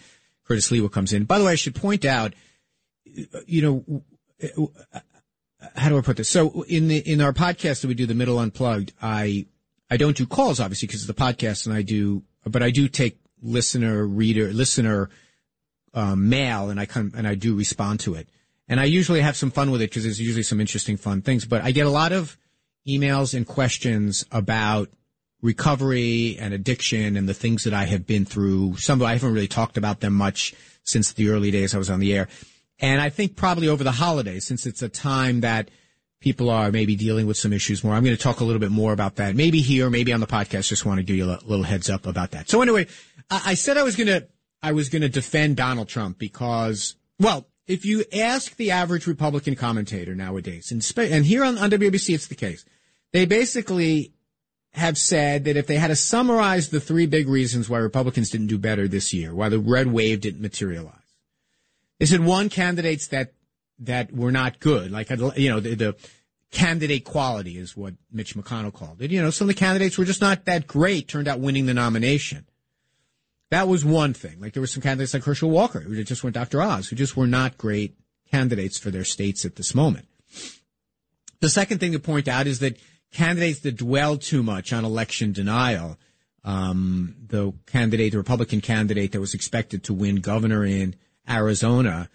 Curtis 0.46 0.70
Sliwa 0.70 0.92
comes 0.92 1.14
in. 1.14 1.26
By 1.26 1.40
the 1.40 1.46
way, 1.46 1.54
I 1.54 1.56
should 1.56 1.76
point 1.76 2.06
out, 2.06 2.34
you 3.46 3.62
know, 3.62 4.04
how 5.76 5.90
do 5.90 5.98
I 5.98 6.02
put 6.02 6.18
this? 6.18 6.30
So 6.30 6.64
in 6.64 6.88
the, 6.88 6.98
in 6.98 7.22
our 7.22 7.34
podcast 7.34 7.82
that 7.82 7.88
we 7.88 7.94
do, 7.94 8.06
the 8.06 8.14
middle 8.14 8.40
unplugged, 8.40 8.94
I, 9.02 9.48
I 9.90 9.98
don't 9.98 10.16
do 10.16 10.26
calls 10.26 10.60
obviously 10.60 10.88
because 10.88 11.02
it's 11.02 11.08
the 11.08 11.14
podcast 11.14 11.66
and 11.66 11.76
I 11.76 11.82
do, 11.82 12.24
but 12.46 12.64
I 12.64 12.72
do 12.72 12.88
take 12.88 13.20
listener, 13.42 14.06
reader, 14.06 14.52
listener, 14.54 15.10
um, 15.94 16.30
mail 16.30 16.70
and 16.70 16.80
I 16.80 16.86
come, 16.86 17.12
and 17.16 17.28
I 17.28 17.36
do 17.36 17.56
respond 17.56 18.00
to 18.02 18.16
it. 18.16 18.30
And 18.68 18.80
I 18.80 18.84
usually 18.86 19.22
have 19.22 19.38
some 19.38 19.52
fun 19.52 19.72
with 19.72 19.82
it 19.82 19.90
because 19.90 20.04
there's 20.04 20.20
usually 20.20 20.44
some 20.44 20.60
interesting 20.60 20.98
fun 20.98 21.22
things, 21.22 21.46
but 21.46 21.62
I 21.62 21.72
get 21.72 21.86
a 21.86 21.92
lot 21.92 22.12
of 22.12 22.38
emails 22.88 23.34
and 23.34 23.48
questions 23.48 24.26
about 24.32 24.90
recovery 25.42 26.38
and 26.40 26.54
addiction 26.54 27.16
and 27.16 27.28
the 27.30 27.34
things 27.34 27.64
that 27.64 27.74
I 27.74 27.86
have 27.86 28.06
been 28.06 28.26
through. 28.26 28.78
Some 28.78 29.02
I 29.02 29.14
haven't 29.14 29.34
really 29.34 29.48
talked 29.48 29.78
about 29.78 30.00
them 30.00 30.14
much 30.14 30.54
since 30.84 31.14
the 31.14 31.30
early 31.30 31.52
days 31.52 31.74
I 31.74 31.78
was 31.78 31.90
on 31.90 32.00
the 32.00 32.14
air. 32.14 32.28
And 32.80 33.02
I 33.02 33.10
think 33.10 33.36
probably 33.36 33.68
over 33.68 33.84
the 33.84 33.92
holidays, 33.92 34.46
since 34.46 34.66
it's 34.66 34.82
a 34.82 34.90
time 34.90 35.42
that 35.42 35.70
people 36.20 36.50
are 36.50 36.72
maybe 36.72 36.96
dealing 36.96 37.28
with 37.28 37.38
some 37.38 37.54
issues 37.54 37.84
more, 37.84 37.94
I'm 37.94 38.04
going 38.04 38.16
to 38.16 38.22
talk 38.22 38.40
a 38.40 38.44
little 38.44 38.60
bit 38.60 38.72
more 38.72 38.94
about 38.94 39.16
that. 39.16 39.36
Maybe 39.36 39.62
here, 39.62 39.90
maybe 39.90 40.14
on 40.14 40.20
the 40.20 40.28
podcast. 40.28 40.68
Just 40.68 40.86
want 40.86 41.00
to 41.00 41.04
give 41.04 41.16
you 41.16 41.26
a 41.26 41.40
little 41.46 41.64
heads 41.64 41.90
up 41.90 42.06
about 42.06 42.32
that. 42.32 42.50
So 42.50 42.62
anyway, 42.62 42.88
I 43.30 43.56
said 43.56 43.78
I 43.78 43.84
was 43.84 43.96
going 43.96 44.08
to, 44.08 44.28
I 44.62 44.72
was 44.72 44.90
going 44.90 45.02
to 45.02 45.10
defend 45.10 45.58
Donald 45.58 45.88
Trump 45.88 46.18
because, 46.18 46.96
well, 47.20 47.48
if 47.68 47.86
you 47.86 48.06
ask 48.14 48.56
the 48.56 48.72
average 48.72 49.08
Republican 49.08 49.56
commentator 49.56 50.16
nowadays, 50.16 50.72
and, 50.72 50.86
and 50.98 51.26
here 51.26 51.44
on, 51.44 51.58
on 51.58 51.70
WABC 51.70 52.16
it's 52.16 52.28
the 52.28 52.36
case, 52.36 52.64
they 53.12 53.26
basically 53.26 54.14
have 54.74 54.98
said 54.98 55.46
that 55.46 55.58
if 55.58 55.68
they 55.68 55.76
had 55.76 55.88
to 55.88 55.96
summarize 55.96 56.70
the 56.70 56.80
three 56.80 57.08
big 57.08 57.28
reasons 57.28 57.70
why 57.70 57.80
Republicans 57.80 58.30
didn't 58.30 58.48
do 58.48 58.58
better 58.58 58.88
this 58.88 59.14
year, 59.14 59.34
why 59.34 59.50
the 59.50 59.60
red 59.60 59.88
wave 59.88 60.22
didn't 60.22 60.42
materialize, 60.42 61.07
they 62.00 62.06
said 62.06 62.22
one, 62.22 62.50
candidates 62.50 63.08
that 63.08 63.34
that 63.80 64.12
were 64.12 64.32
not 64.32 64.60
good, 64.60 64.92
like 64.92 65.10
you 65.10 65.50
know 65.50 65.60
the, 65.60 65.76
the 65.76 65.96
candidate 66.52 67.04
quality 67.04 67.58
is 67.58 67.76
what 67.76 67.94
Mitch 68.12 68.36
McConnell 68.36 68.74
called 68.74 69.02
it. 69.02 69.12
You 69.12 69.22
know, 69.22 69.30
some 69.30 69.50
of 69.50 69.56
the 69.56 69.60
candidates 69.60 69.98
were 69.98 70.06
just 70.06 70.22
not 70.22 70.46
that 70.46 70.68
great, 70.68 71.08
turned 71.08 71.28
out 71.28 71.40
winning 71.40 71.66
the 71.66 71.74
nomination. 71.74 72.46
That 73.50 73.68
was 73.68 73.86
one 73.86 74.14
thing. 74.14 74.40
Like 74.40 74.54
there 74.54 74.62
were 74.62 74.68
some 74.68 74.82
candidates 74.82 75.14
like 75.14 75.24
Herschel 75.24 75.50
Walker, 75.50 75.80
who 75.80 76.04
just 76.04 76.24
went 76.24 76.34
Dr. 76.34 76.62
Oz, 76.62 76.88
who 76.90 76.96
just 76.96 77.16
were 77.16 77.28
not 77.28 77.58
great 77.58 77.98
candidates 78.30 78.78
for 78.78 78.92
their 78.92 79.06
states 79.06 79.46
at 79.46 79.56
this 79.56 79.74
moment. 79.74 80.06
The 81.40 81.50
second 81.50 81.80
thing 81.80 81.94
to 81.94 82.00
point 82.00 82.28
out 82.28 82.48
is 82.48 82.60
that 82.60 82.78
candidates 83.14 83.60
that 83.62 83.78
dwell 83.78 84.18
too 84.18 84.44
much 84.44 84.74
on 84.74 84.84
election 84.84 85.32
denial, 85.32 85.98
um, 86.44 87.16
the 87.28 87.54
candidate, 87.68 88.12
the 88.12 88.18
Republican 88.18 88.60
candidate 88.60 89.12
that 89.14 89.22
was 89.22 89.34
expected 89.34 89.84
to 89.86 89.94
win 89.94 90.18
governor 90.18 90.66
in 90.66 90.96
Arizona, 91.30 92.10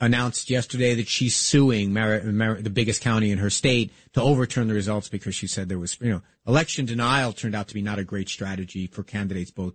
announced 0.00 0.48
yesterday 0.48 0.94
that 0.94 1.08
she's 1.08 1.34
suing 1.34 1.92
the 1.92 2.70
biggest 2.72 3.02
county 3.02 3.30
in 3.30 3.38
her 3.38 3.50
state 3.50 3.92
to 4.12 4.22
overturn 4.22 4.68
the 4.68 4.74
results 4.74 5.08
because 5.08 5.34
she 5.34 5.46
said 5.46 5.68
there 5.68 5.78
was, 5.78 5.98
you 6.00 6.10
know, 6.10 6.22
election 6.46 6.86
denial 6.86 7.32
turned 7.32 7.54
out 7.54 7.68
to 7.68 7.74
be 7.74 7.82
not 7.82 7.98
a 7.98 8.04
great 8.04 8.28
strategy 8.28 8.86
for 8.86 9.02
candidates 9.02 9.50
both 9.50 9.74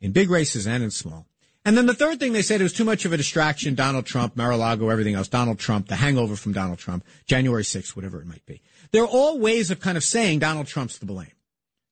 in 0.00 0.12
big 0.12 0.30
races 0.30 0.66
and 0.66 0.82
in 0.82 0.90
small. 0.90 1.26
And 1.64 1.76
then 1.76 1.86
the 1.86 1.94
third 1.94 2.20
thing 2.20 2.32
they 2.32 2.42
said 2.42 2.60
it 2.60 2.64
was 2.64 2.72
too 2.72 2.84
much 2.84 3.04
of 3.06 3.12
a 3.12 3.16
distraction. 3.16 3.74
Donald 3.74 4.06
Trump, 4.06 4.36
Mar-a-Lago, 4.36 4.88
everything 4.88 5.14
else. 5.14 5.26
Donald 5.26 5.58
Trump, 5.58 5.88
the 5.88 5.96
hangover 5.96 6.36
from 6.36 6.52
Donald 6.52 6.78
Trump, 6.78 7.04
January 7.26 7.64
6th, 7.64 7.96
whatever 7.96 8.20
it 8.20 8.26
might 8.26 8.46
be. 8.46 8.62
They're 8.92 9.04
all 9.04 9.40
ways 9.40 9.72
of 9.72 9.80
kind 9.80 9.96
of 9.96 10.04
saying 10.04 10.38
Donald 10.38 10.68
Trump's 10.68 11.00
to 11.00 11.06
blame. 11.06 11.32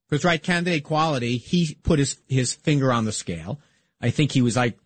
Because 0.09 0.25
right, 0.25 0.40
candidate 0.40 0.85
quality, 0.85 1.38
he 1.38 1.77
put 1.83 1.99
his, 1.99 2.18
his 2.29 2.55
finger 2.55 2.92
on 2.92 3.05
the 3.05 3.11
scale. 3.11 3.59
I 4.01 4.11
think 4.11 4.31
he 4.31 4.42
was 4.42 4.55
like, 4.55 4.79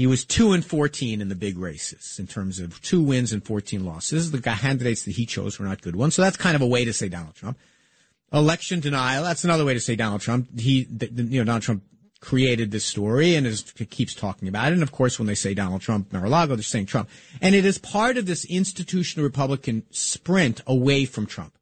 he 0.00 0.06
was 0.06 0.24
two 0.24 0.52
and 0.52 0.64
14 0.64 1.20
in 1.20 1.28
the 1.28 1.34
big 1.34 1.58
races 1.58 2.16
in 2.18 2.26
terms 2.26 2.58
of 2.58 2.80
two 2.80 3.02
wins 3.02 3.34
and 3.34 3.44
14 3.44 3.84
losses. 3.84 4.30
The 4.30 4.40
candidates 4.40 5.02
that 5.02 5.10
he 5.10 5.26
chose 5.26 5.58
were 5.58 5.66
not 5.66 5.82
good 5.82 5.94
ones. 5.94 6.14
So 6.14 6.22
that's 6.22 6.38
kind 6.38 6.56
of 6.56 6.62
a 6.62 6.66
way 6.66 6.86
to 6.86 6.92
say 6.94 7.10
Donald 7.10 7.34
Trump. 7.34 7.58
Election 8.32 8.80
denial, 8.80 9.24
that's 9.24 9.44
another 9.44 9.66
way 9.66 9.74
to 9.74 9.80
say 9.80 9.96
Donald 9.96 10.22
Trump. 10.22 10.58
He, 10.58 10.88
you 10.88 11.40
know, 11.40 11.44
Donald 11.44 11.64
Trump 11.64 11.82
created 12.20 12.70
this 12.70 12.86
story 12.86 13.34
and 13.34 13.46
is, 13.46 13.60
keeps 13.90 14.14
talking 14.14 14.48
about 14.48 14.68
it. 14.68 14.72
And 14.72 14.82
of 14.82 14.90
course, 14.90 15.18
when 15.18 15.26
they 15.26 15.34
say 15.34 15.52
Donald 15.52 15.82
Trump, 15.82 16.14
Mar-a-Lago, 16.14 16.56
they're 16.56 16.62
saying 16.62 16.86
Trump. 16.86 17.10
And 17.42 17.54
it 17.54 17.66
is 17.66 17.76
part 17.76 18.16
of 18.16 18.24
this 18.24 18.46
institutional 18.46 19.24
Republican 19.24 19.82
sprint 19.90 20.62
away 20.66 21.04
from 21.04 21.26
Trump. 21.26 21.52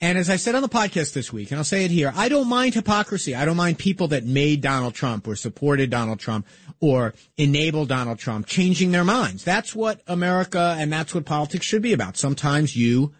And 0.00 0.18
as 0.18 0.28
I 0.28 0.36
said 0.36 0.54
on 0.54 0.62
the 0.62 0.68
podcast 0.68 1.14
this 1.14 1.32
week, 1.32 1.50
and 1.50 1.58
I'll 1.58 1.64
say 1.64 1.84
it 1.84 1.90
here, 1.90 2.12
I 2.14 2.28
don't 2.28 2.48
mind 2.48 2.74
hypocrisy. 2.74 3.34
I 3.34 3.44
don't 3.44 3.56
mind 3.56 3.78
people 3.78 4.08
that 4.08 4.24
made 4.24 4.60
Donald 4.60 4.94
Trump 4.94 5.26
or 5.26 5.36
supported 5.36 5.88
Donald 5.88 6.20
Trump 6.20 6.46
or 6.80 7.14
enabled 7.38 7.88
Donald 7.88 8.18
Trump 8.18 8.46
changing 8.46 8.90
their 8.90 9.04
minds. 9.04 9.44
That's 9.44 9.74
what 9.74 10.02
America 10.06 10.76
and 10.78 10.92
that's 10.92 11.14
what 11.14 11.24
politics 11.24 11.64
should 11.64 11.82
be 11.82 11.92
about. 11.92 12.16
Sometimes 12.16 12.76
you 12.76 13.14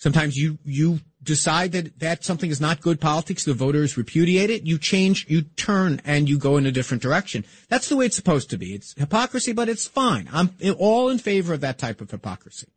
Sometimes 0.00 0.34
you, 0.34 0.56
you 0.64 1.00
decide 1.22 1.72
that 1.72 1.98
that 1.98 2.24
something 2.24 2.50
is 2.50 2.58
not 2.58 2.80
good 2.80 3.02
politics. 3.02 3.44
The 3.44 3.52
voters 3.52 3.98
repudiate 3.98 4.48
it. 4.48 4.62
You 4.62 4.78
change, 4.78 5.26
you 5.28 5.42
turn 5.42 6.00
and 6.06 6.26
you 6.26 6.38
go 6.38 6.56
in 6.56 6.64
a 6.64 6.72
different 6.72 7.02
direction. 7.02 7.44
That's 7.68 7.90
the 7.90 7.98
way 7.98 8.06
it's 8.06 8.16
supposed 8.16 8.48
to 8.48 8.56
be. 8.56 8.72
It's 8.72 8.94
hypocrisy, 8.94 9.52
but 9.52 9.68
it's 9.68 9.86
fine. 9.86 10.26
I'm 10.32 10.54
all 10.78 11.10
in 11.10 11.18
favor 11.18 11.52
of 11.52 11.60
that 11.60 11.76
type 11.76 12.00
of 12.00 12.10
hypocrisy. 12.10 12.68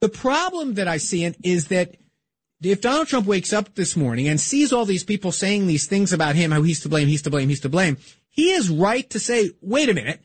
The 0.00 0.08
problem 0.08 0.74
that 0.74 0.88
I 0.88 0.96
see 0.96 1.22
in 1.22 1.36
is 1.44 1.68
that 1.68 1.94
if 2.62 2.80
Donald 2.80 3.08
Trump 3.08 3.26
wakes 3.26 3.52
up 3.52 3.74
this 3.74 3.96
morning 3.96 4.28
and 4.28 4.40
sees 4.40 4.72
all 4.72 4.84
these 4.84 5.04
people 5.04 5.32
saying 5.32 5.66
these 5.66 5.86
things 5.86 6.12
about 6.12 6.34
him, 6.34 6.50
how 6.50 6.62
he's 6.62 6.80
to 6.80 6.88
blame, 6.88 7.08
he's 7.08 7.22
to 7.22 7.30
blame, 7.30 7.48
he's 7.48 7.60
to 7.60 7.68
blame, 7.68 7.96
he 8.28 8.50
is 8.50 8.68
right 8.68 9.08
to 9.10 9.18
say, 9.18 9.50
wait 9.62 9.88
a 9.88 9.94
minute. 9.94 10.20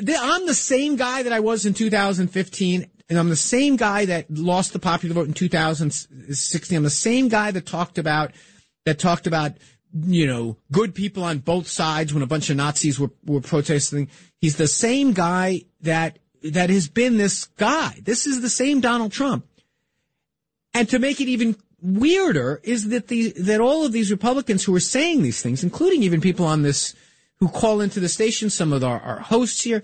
I'm 0.00 0.46
the 0.46 0.54
same 0.54 0.96
guy 0.96 1.22
that 1.22 1.32
I 1.32 1.40
was 1.40 1.66
in 1.66 1.74
2015, 1.74 2.90
and 3.08 3.18
I'm 3.18 3.28
the 3.28 3.36
same 3.36 3.76
guy 3.76 4.06
that 4.06 4.30
lost 4.30 4.72
the 4.72 4.78
popular 4.78 5.14
vote 5.14 5.28
in 5.28 5.34
2016. 5.34 6.76
I'm 6.76 6.84
the 6.84 6.90
same 6.90 7.28
guy 7.28 7.50
that 7.50 7.66
talked 7.66 7.98
about, 7.98 8.32
that 8.84 8.98
talked 8.98 9.26
about, 9.26 9.52
you 9.94 10.26
know, 10.26 10.58
good 10.72 10.94
people 10.94 11.22
on 11.22 11.38
both 11.38 11.68
sides 11.68 12.12
when 12.12 12.22
a 12.22 12.26
bunch 12.26 12.50
of 12.50 12.56
Nazis 12.56 12.98
were, 12.98 13.10
were 13.24 13.40
protesting. 13.40 14.08
He's 14.40 14.56
the 14.56 14.68
same 14.68 15.12
guy 15.12 15.62
that, 15.82 16.18
that 16.42 16.68
has 16.70 16.88
been 16.88 17.16
this 17.16 17.44
guy. 17.44 17.98
This 18.02 18.26
is 18.26 18.40
the 18.40 18.50
same 18.50 18.80
Donald 18.80 19.12
Trump. 19.12 19.46
And 20.76 20.90
to 20.90 20.98
make 20.98 21.22
it 21.22 21.28
even 21.28 21.56
weirder 21.80 22.60
is 22.62 22.90
that 22.90 23.08
the, 23.08 23.32
that 23.32 23.62
all 23.62 23.86
of 23.86 23.92
these 23.92 24.10
Republicans 24.10 24.62
who 24.62 24.76
are 24.76 24.80
saying 24.80 25.22
these 25.22 25.40
things, 25.40 25.64
including 25.64 26.02
even 26.02 26.20
people 26.20 26.44
on 26.44 26.60
this, 26.60 26.94
who 27.38 27.48
call 27.48 27.80
into 27.80 27.98
the 27.98 28.10
station, 28.10 28.50
some 28.50 28.74
of 28.74 28.84
our, 28.84 29.00
our 29.00 29.20
hosts 29.20 29.62
here. 29.62 29.82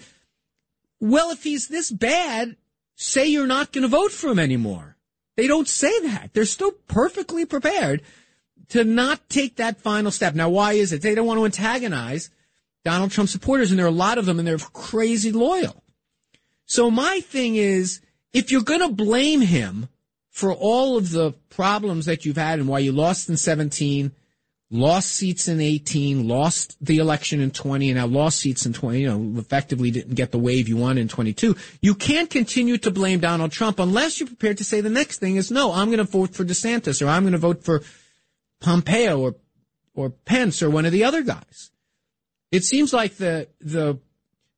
Well, 1.00 1.30
if 1.30 1.44
he's 1.44 1.68
this 1.68 1.90
bad, 1.90 2.56
say 2.94 3.26
you're 3.26 3.46
not 3.46 3.72
going 3.72 3.82
to 3.82 3.88
vote 3.88 4.12
for 4.12 4.28
him 4.28 4.38
anymore. 4.38 4.98
They 5.34 5.46
don't 5.46 5.66
say 5.66 5.98
that. 6.00 6.34
They're 6.34 6.44
still 6.44 6.72
perfectly 6.88 7.46
prepared 7.46 8.02
to 8.68 8.84
not 8.84 9.30
take 9.30 9.56
that 9.56 9.80
final 9.80 10.10
step. 10.10 10.34
Now, 10.34 10.50
why 10.50 10.74
is 10.74 10.92
it? 10.92 11.00
They 11.00 11.14
don't 11.14 11.26
want 11.26 11.38
to 11.38 11.46
antagonize 11.46 12.28
Donald 12.84 13.12
Trump 13.12 13.30
supporters, 13.30 13.70
and 13.70 13.78
there 13.78 13.86
are 13.86 13.88
a 13.88 13.92
lot 13.92 14.18
of 14.18 14.26
them, 14.26 14.38
and 14.38 14.46
they're 14.46 14.58
crazy 14.58 15.32
loyal. 15.32 15.82
So 16.66 16.90
my 16.90 17.20
thing 17.20 17.56
is, 17.56 18.02
if 18.34 18.52
you're 18.52 18.60
going 18.60 18.80
to 18.80 18.90
blame 18.90 19.40
him 19.40 19.88
for 20.32 20.52
all 20.52 20.96
of 20.96 21.10
the 21.10 21.32
problems 21.50 22.06
that 22.06 22.24
you've 22.24 22.38
had 22.38 22.58
and 22.58 22.66
why 22.66 22.78
you 22.78 22.90
lost 22.90 23.28
in 23.28 23.36
17, 23.36 24.10
lost 24.70 25.10
seats 25.10 25.46
in 25.46 25.60
18, 25.60 26.26
lost 26.26 26.74
the 26.80 26.96
election 26.96 27.40
in 27.40 27.50
20, 27.50 27.90
and 27.90 27.98
now 27.98 28.06
lost 28.06 28.40
seats 28.40 28.64
in 28.64 28.72
20, 28.72 28.98
you 28.98 29.08
know, 29.08 29.38
effectively 29.38 29.90
didn't 29.90 30.14
get 30.14 30.32
the 30.32 30.38
wave 30.38 30.70
you 30.70 30.78
wanted 30.78 31.02
in 31.02 31.08
22. 31.08 31.54
You 31.82 31.94
can't 31.94 32.30
continue 32.30 32.78
to 32.78 32.90
blame 32.90 33.20
Donald 33.20 33.52
Trump 33.52 33.78
unless 33.78 34.18
you're 34.18 34.26
prepared 34.26 34.56
to 34.56 34.64
say 34.64 34.80
the 34.80 34.88
next 34.88 35.18
thing 35.18 35.36
is, 35.36 35.50
no, 35.50 35.70
I'm 35.70 35.88
going 35.88 35.98
to 35.98 36.04
vote 36.04 36.34
for 36.34 36.46
DeSantis 36.46 37.04
or 37.04 37.10
I'm 37.10 37.24
going 37.24 37.32
to 37.32 37.38
vote 37.38 37.62
for 37.62 37.82
Pompeo 38.62 39.20
or, 39.20 39.34
or 39.94 40.08
Pence 40.08 40.62
or 40.62 40.70
one 40.70 40.86
of 40.86 40.92
the 40.92 41.04
other 41.04 41.22
guys. 41.22 41.70
It 42.50 42.64
seems 42.64 42.94
like 42.94 43.16
the, 43.16 43.48
the, 43.60 43.98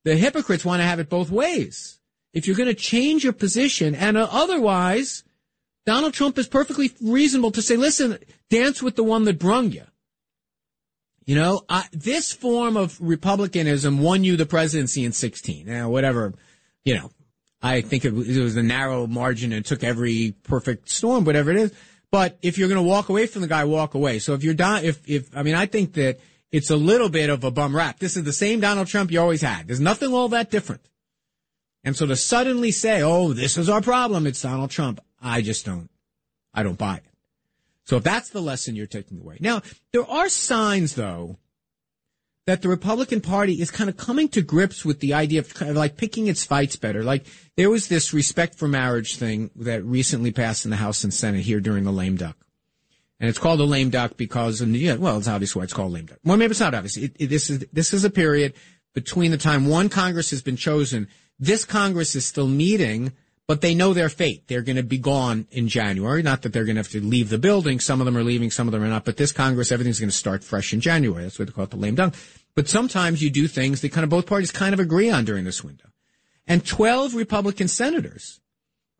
the 0.05 0.15
hypocrites 0.15 0.65
want 0.65 0.81
to 0.81 0.87
have 0.87 1.01
it 1.01 1.09
both 1.09 1.33
ways. 1.33 1.99
If 2.33 2.47
you're 2.47 2.57
going 2.57 2.69
to 2.69 2.75
change 2.75 3.25
your 3.25 3.33
position 3.33 3.97
and 3.97 4.17
otherwise, 4.17 5.25
Donald 5.87 6.14
Trump 6.14 6.38
is 6.38 6.49
perfectly 6.49 6.92
reasonable 7.01 7.51
to 7.53 7.62
say, 7.62 7.77
listen, 7.77 8.18
dance 8.51 8.83
with 8.83 8.97
the 8.97 9.05
one 9.05 9.25
that 9.25 9.38
brung 9.38 9.70
you. 9.70 9.85
You 11.27 11.35
know, 11.37 11.62
I, 11.68 11.85
this 11.92 12.33
form 12.33 12.77
of 12.77 12.99
republicanism 13.01 13.99
won 13.99 14.25
you 14.25 14.37
the 14.37 14.47
presidency 14.47 15.05
in 15.05 15.12
16. 15.12 15.66
Now, 15.66 15.88
whatever, 15.88 16.35
you 16.85 16.94
know, 16.94 17.11
I 17.62 17.81
think 17.81 18.05
it 18.05 18.12
was, 18.12 18.37
it 18.37 18.42
was 18.42 18.57
a 18.57 18.62
narrow 18.62 19.07
margin 19.07 19.53
and 19.53 19.64
took 19.64 19.83
every 19.83 20.35
perfect 20.42 20.90
storm, 20.90 21.25
whatever 21.25 21.51
it 21.51 21.57
is. 21.57 21.73
But 22.11 22.38
if 22.42 22.59
you're 22.59 22.68
going 22.68 22.83
to 22.83 22.88
walk 22.88 23.09
away 23.09 23.27
from 23.27 23.42
the 23.42 23.49
guy, 23.49 23.64
walk 23.64 23.94
away. 23.94 24.18
So 24.18 24.35
if 24.35 24.44
you're 24.44 24.55
down, 24.55 24.85
if, 24.85 25.01
if, 25.09 25.35
I 25.37 25.42
mean, 25.42 25.55
I 25.55 25.66
think 25.66 25.94
that 25.94 26.20
it's 26.53 26.70
a 26.70 26.77
little 26.77 27.09
bit 27.09 27.31
of 27.31 27.42
a 27.42 27.51
bum 27.51 27.75
rap. 27.75 27.99
This 27.99 28.16
is 28.16 28.25
the 28.25 28.33
same 28.33 28.61
Donald 28.61 28.87
Trump 28.87 29.11
you 29.11 29.20
always 29.20 29.42
had. 29.42 29.66
There's 29.66 29.81
nothing 29.81 30.12
all 30.12 30.29
that 30.29 30.51
different. 30.51 30.83
And 31.83 31.97
so 31.97 32.07
to 32.07 32.16
suddenly 32.16 32.70
say, 32.70 33.03
oh, 33.03 33.33
this 33.33 33.59
is 33.59 33.68
our 33.68 33.81
problem, 33.81 34.27
it's 34.27 34.42
Donald 34.42 34.70
Trump, 34.70 35.01
I 35.25 35.41
just 35.43 35.65
don't, 35.67 35.91
I 36.53 36.63
don't 36.63 36.79
buy 36.79 36.97
it. 36.97 37.05
So 37.85 37.97
if 37.97 38.05
that's 38.05 38.31
the 38.31 38.41
lesson 38.41 38.77
you're 38.77 38.87
taking 38.87 39.21
away. 39.21 39.39
Now, 39.41 39.63
there 39.93 40.09
are 40.09 40.29
signs, 40.29 40.95
though, 40.95 41.39
that 42.47 42.61
the 42.61 42.69
Republican 42.69 43.21
Party 43.21 43.61
is 43.61 43.71
kind 43.71 43.89
of 43.89 43.97
coming 43.97 44.29
to 44.29 44.43
grips 44.43 44.85
with 44.85 45.01
the 45.01 45.15
idea 45.15 45.41
of 45.41 45.55
kind 45.55 45.71
of 45.71 45.77
like 45.77 45.97
picking 45.97 46.29
its 46.29 46.45
fights 46.45 46.77
better. 46.77 47.03
Like 47.03 47.27
there 47.57 47.71
was 47.71 47.89
this 47.89 48.13
respect 48.13 48.55
for 48.55 48.69
marriage 48.69 49.17
thing 49.17 49.51
that 49.57 49.83
recently 49.85 50.31
passed 50.31 50.67
in 50.67 50.71
the 50.71 50.77
House 50.77 51.05
and 51.05 51.15
Senate 51.15 51.41
here 51.41 51.61
during 51.61 51.85
the 51.85 51.93
lame 51.93 52.17
duck. 52.17 52.37
And 53.19 53.31
it's 53.31 53.39
called 53.39 53.61
a 53.61 53.65
lame 53.65 53.89
duck 53.91 54.19
because, 54.19 54.61
and 54.61 54.77
yeah, 54.77 54.97
well, 54.97 55.17
it's 55.17 55.29
obvious 55.29 55.57
why 55.57 55.63
it's 55.63 55.73
called 55.73 55.93
lame 55.93 56.07
duck. 56.07 56.19
Well, 56.25 56.37
maybe 56.37 56.51
it's 56.51 56.61
not 56.61 56.75
obvious. 56.75 56.99
It, 56.99 57.17
it, 57.19 57.27
this 57.29 57.49
is, 57.49 57.65
this 57.73 57.95
is 57.95 58.05
a 58.05 58.11
period 58.11 58.53
between 58.93 59.31
the 59.31 59.39
time 59.39 59.67
one 59.67 59.89
Congress 59.89 60.31
has 60.31 60.43
been 60.43 60.57
chosen. 60.57 61.09
This 61.39 61.65
Congress 61.65 62.15
is 62.15 62.27
still 62.27 62.47
meeting 62.47 63.13
but 63.46 63.61
they 63.61 63.74
know 63.74 63.92
their 63.92 64.09
fate. 64.09 64.48
They're 64.48 64.62
going 64.62 64.76
to 64.76 64.83
be 64.83 64.98
gone 64.98 65.46
in 65.50 65.68
January. 65.68 66.22
Not 66.22 66.42
that 66.42 66.52
they're 66.52 66.64
going 66.64 66.76
to 66.76 66.80
have 66.80 66.90
to 66.90 67.00
leave 67.00 67.28
the 67.28 67.38
building. 67.38 67.78
Some 67.78 68.00
of 68.00 68.07
them 68.07 68.16
are 68.16 68.24
leaving, 68.24 68.50
some 68.50 68.68
of 68.68 68.72
them 68.72 68.83
are 68.83 68.88
not. 68.88 69.04
But 69.04 69.16
this 69.16 69.33
Congress, 69.33 69.70
everything's 69.70 70.00
going 70.00 70.11
to 70.11 70.16
start 70.16 70.42
fresh 70.42 70.72
in 70.72 70.80
January. 70.80 71.24
That's 71.24 71.38
what 71.38 71.48
they 71.48 71.52
call 71.52 71.64
it 71.64 71.70
the 71.70 71.76
lame 71.76 71.94
dunk. 71.94 72.14
But 72.54 72.68
sometimes 72.68 73.22
you 73.22 73.30
do 73.30 73.48
things 73.48 73.80
that 73.80 73.92
kind 73.92 74.04
of 74.04 74.11
both 74.11 74.26
parties 74.26 74.50
kind 74.50 74.72
of 74.72 74.80
agree 74.80 75.11
on 75.11 75.24
during 75.24 75.44
this 75.44 75.62
window. 75.62 75.88
And 76.46 76.64
12 76.64 77.14
Republican 77.14 77.68
senators 77.68 78.40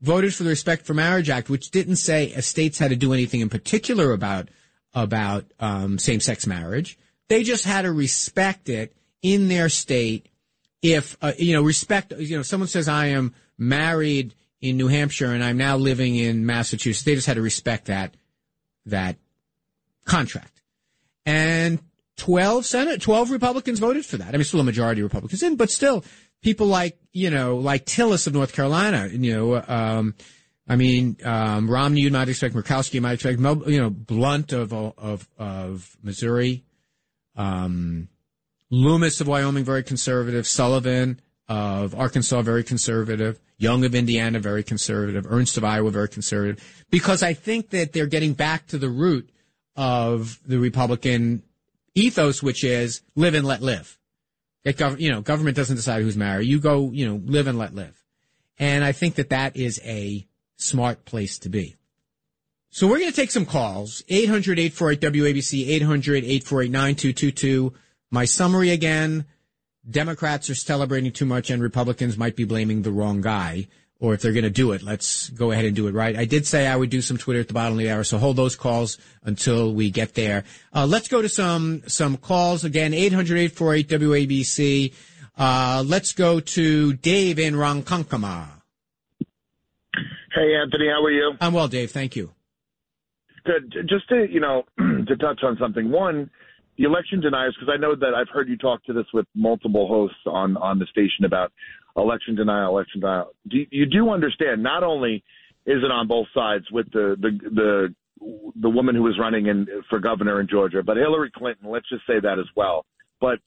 voted 0.01 0.35
for 0.35 0.43
the 0.43 0.51
Respect 0.51 0.85
for 0.85 0.95
Marriage 0.95 1.31
Act, 1.31 1.49
which 1.49 1.71
didn't 1.71 1.97
say 1.97 2.31
states 2.41 2.79
had 2.79 2.91
to 2.91 2.97
do 2.97 3.13
anything 3.13 3.41
in 3.41 3.49
particular 3.49 4.13
about 4.13 4.49
about 4.97 5.45
um, 5.59 5.99
same-sex 5.99 6.47
marriage. 6.47 6.97
They 7.29 7.43
just 7.43 7.65
had 7.65 7.83
to 7.83 7.91
respect 7.91 8.69
it 8.69 8.95
in 9.23 9.49
their 9.49 9.69
state. 9.69 10.29
If 10.83 11.17
uh, 11.23 11.33
you 11.39 11.55
know, 11.55 11.63
respect. 11.63 12.13
You 12.17 12.37
know, 12.37 12.43
someone 12.43 12.69
says 12.69 12.89
I 12.89 13.07
am 13.07 13.35
married 13.59 14.35
in 14.61 14.77
New 14.77 14.89
Hampshire 14.89 15.33
and 15.33 15.45
I'm 15.45 15.57
now 15.57 15.77
living 15.77 16.17
in 16.17 16.47
Massachusetts. 16.47 17.05
They 17.05 17.15
just 17.15 17.27
had 17.27 17.35
to 17.35 17.43
respect 17.43 17.87
that 17.87 18.17
that 18.87 19.17
contract. 20.05 20.63
And 21.27 21.81
12 22.17 22.67
Senate, 22.67 23.01
12 23.01 23.31
Republicans 23.31 23.79
voted 23.79 24.07
for 24.07 24.19
that. 24.19 24.29
I 24.29 24.33
mean, 24.33 24.45
still 24.45 24.61
a 24.61 24.65
majority 24.65 25.01
of 25.01 25.05
Republicans 25.05 25.43
in, 25.43 25.57
but 25.57 25.71
still 25.71 26.05
people 26.43 26.67
like, 26.67 26.99
you 27.13 27.31
know, 27.31 27.57
like 27.57 27.87
Tillis 27.87 28.27
of 28.27 28.35
North 28.35 28.53
Carolina, 28.53 29.09
you 29.11 29.35
know, 29.35 29.65
um, 29.67 30.15
I 30.69 30.77
mean, 30.77 31.17
um, 31.25 31.71
Romney, 31.71 32.03
you 32.03 32.11
might 32.11 32.29
expect, 32.29 32.55
Murkowski, 32.55 32.95
you 32.95 33.01
might 33.03 33.15
expect, 33.15 33.39
you 33.39 33.81
know, 33.81 33.91
Blunt 33.91 34.53
of, 34.53 34.73
of, 34.73 35.29
of 35.37 35.97
Missouri, 36.03 36.65
um, 37.37 38.09
Lummis 38.71 39.21
of 39.21 39.29
Wyoming, 39.29 39.65
very 39.65 39.83
conservative, 39.83 40.47
Sullivan, 40.47 41.21
of 41.49 41.95
Arkansas, 41.95 42.43
very 42.43 42.65
conservative. 42.65 43.41
Young 43.57 43.85
of 43.85 43.95
Indiana, 43.95 44.41
very 44.41 44.63
conservative. 44.63 45.27
Ernst 45.29 45.57
of 45.57 45.65
Iowa, 45.65 45.91
very 45.91 46.09
conservative. 46.09 46.85
Because 46.91 47.23
I 47.23 47.35
think 47.35 47.71
that 47.71 47.93
they're 47.93 48.07
getting 48.07 48.33
back 48.33 48.67
to 48.69 48.79
the 48.79 48.89
root 48.89 49.31
of 49.77 50.41
the 50.47 50.59
Republican 50.59 51.43
ethos, 51.95 52.43
which 52.43 52.65
is 52.65 53.03
live 53.15 53.35
and 53.35 53.47
let 53.47 53.63
live. 53.63 53.99
Gov- 54.67 54.99
you 54.99 55.11
know, 55.11 55.21
government 55.21 55.57
doesn't 55.57 55.77
decide 55.77 56.03
who's 56.03 56.17
married. 56.17 56.49
You 56.49 56.59
go, 56.59 56.91
you 56.91 57.07
know, 57.07 57.21
live 57.25 57.47
and 57.47 57.59
let 57.59 57.75
live. 57.75 58.03
And 58.59 58.83
I 58.85 58.93
think 58.93 59.17
that 59.17 59.31
that 59.31 59.57
is 59.57 59.81
a 59.85 60.27
smart 60.57 61.05
place 61.05 61.39
to 61.41 61.49
be. 61.49 61.77
So 62.71 62.87
we're 62.89 62.99
going 62.99 63.11
to 63.11 63.17
take 63.17 63.31
some 63.31 63.47
calls. 63.47 64.03
800-848-WABC, 64.11 65.81
800-848-9222. 65.81 67.73
My 68.11 68.25
summary 68.25 68.71
again. 68.71 69.27
Democrats 69.89 70.49
are 70.51 70.55
celebrating 70.55 71.13
too 71.13 71.27
much 71.27 71.51
and 71.51 71.63
Republicans 71.63 72.17
might 72.17 72.37
be 72.37 72.45
blaming 72.45 72.83
the 72.83 72.91
wrong 72.91 73.21
guy. 73.21 73.69
Or 74.01 74.13
if 74.13 74.21
they're 74.21 74.33
going 74.33 74.45
to 74.45 74.51
do 74.51 74.73
it, 74.73 74.83
let's 74.83 75.31
go 75.31 75.51
ahead 75.51 75.65
and 75.65 75.75
do 75.75 75.87
it 75.87 75.95
right. 75.95 76.17
I 76.17 76.25
did 76.25 76.47
say 76.47 76.67
I 76.67 76.77
would 76.77 76.91
do 76.91 77.01
some 77.01 77.17
Twitter 77.17 77.41
at 77.41 77.49
the 77.49 77.55
bottom 77.55 77.75
of 77.75 77.79
the 77.79 77.91
hour, 77.91 78.05
so 78.05 78.19
hold 78.19 78.37
those 78.37 78.57
calls 78.57 78.99
until 79.23 79.73
we 79.73 79.91
get 79.91 80.15
there. 80.15 80.45
Uh, 80.75 80.85
let's 80.85 81.09
go 81.09 81.23
to 81.23 81.29
some 81.29 81.83
some 81.87 82.17
calls 82.17 82.65
again. 82.65 82.93
800 82.93 83.53
WABC. 83.55 84.93
Uh, 85.39 85.85
let's 85.87 86.13
go 86.13 86.41
to 86.41 86.93
Dave 86.95 87.39
in 87.39 87.55
Ronkonkoma. 87.55 88.49
Hey, 90.35 90.55
Anthony, 90.61 90.89
how 90.89 91.03
are 91.03 91.11
you? 91.11 91.33
I'm 91.41 91.53
well, 91.53 91.69
Dave. 91.69 91.93
Thank 91.93 92.17
you. 92.17 92.33
Good. 93.45 93.73
Just 93.89 94.09
to 94.09 94.27
you 94.29 94.41
know, 94.41 94.65
to 94.79 95.17
touch 95.17 95.43
on 95.45 95.57
something. 95.59 95.91
One, 95.91 96.31
the 96.77 96.85
election 96.85 97.21
deniers, 97.21 97.57
because 97.59 97.73
I 97.73 97.81
know 97.81 97.95
that 97.95 98.15
I've 98.15 98.29
heard 98.29 98.49
you 98.49 98.57
talk 98.57 98.85
to 98.85 98.93
this 98.93 99.07
with 99.13 99.27
multiple 99.35 99.87
hosts 99.87 100.19
on 100.27 100.57
on 100.57 100.79
the 100.79 100.87
station 100.87 101.25
about 101.25 101.53
election 101.97 102.35
denial, 102.35 102.71
election 102.71 103.01
denial. 103.01 103.33
Do, 103.49 103.65
you 103.71 103.87
do 103.87 104.11
understand? 104.11 104.63
Not 104.63 104.83
only 104.83 105.23
is 105.67 105.83
it 105.83 105.91
on 105.91 106.09
both 106.09 106.27
sides 106.35 106.65
with 106.71 106.91
the 106.93 107.17
the 107.21 107.39
the 107.51 107.95
the 108.61 108.71
woman 108.71 108.95
who 108.95 109.03
was 109.03 109.19
running 109.19 109.47
in 109.47 109.67
for 109.89 109.99
governor 109.99 110.41
in 110.41 110.49
Georgia, 110.49 110.83
but 110.83 110.97
Hillary 110.97 111.31
Clinton. 111.35 111.71
Let's 111.71 111.89
just 111.89 112.07
say 112.07 112.21
that 112.21 112.39
as 112.39 112.47
well. 112.57 112.85
But 113.21 113.39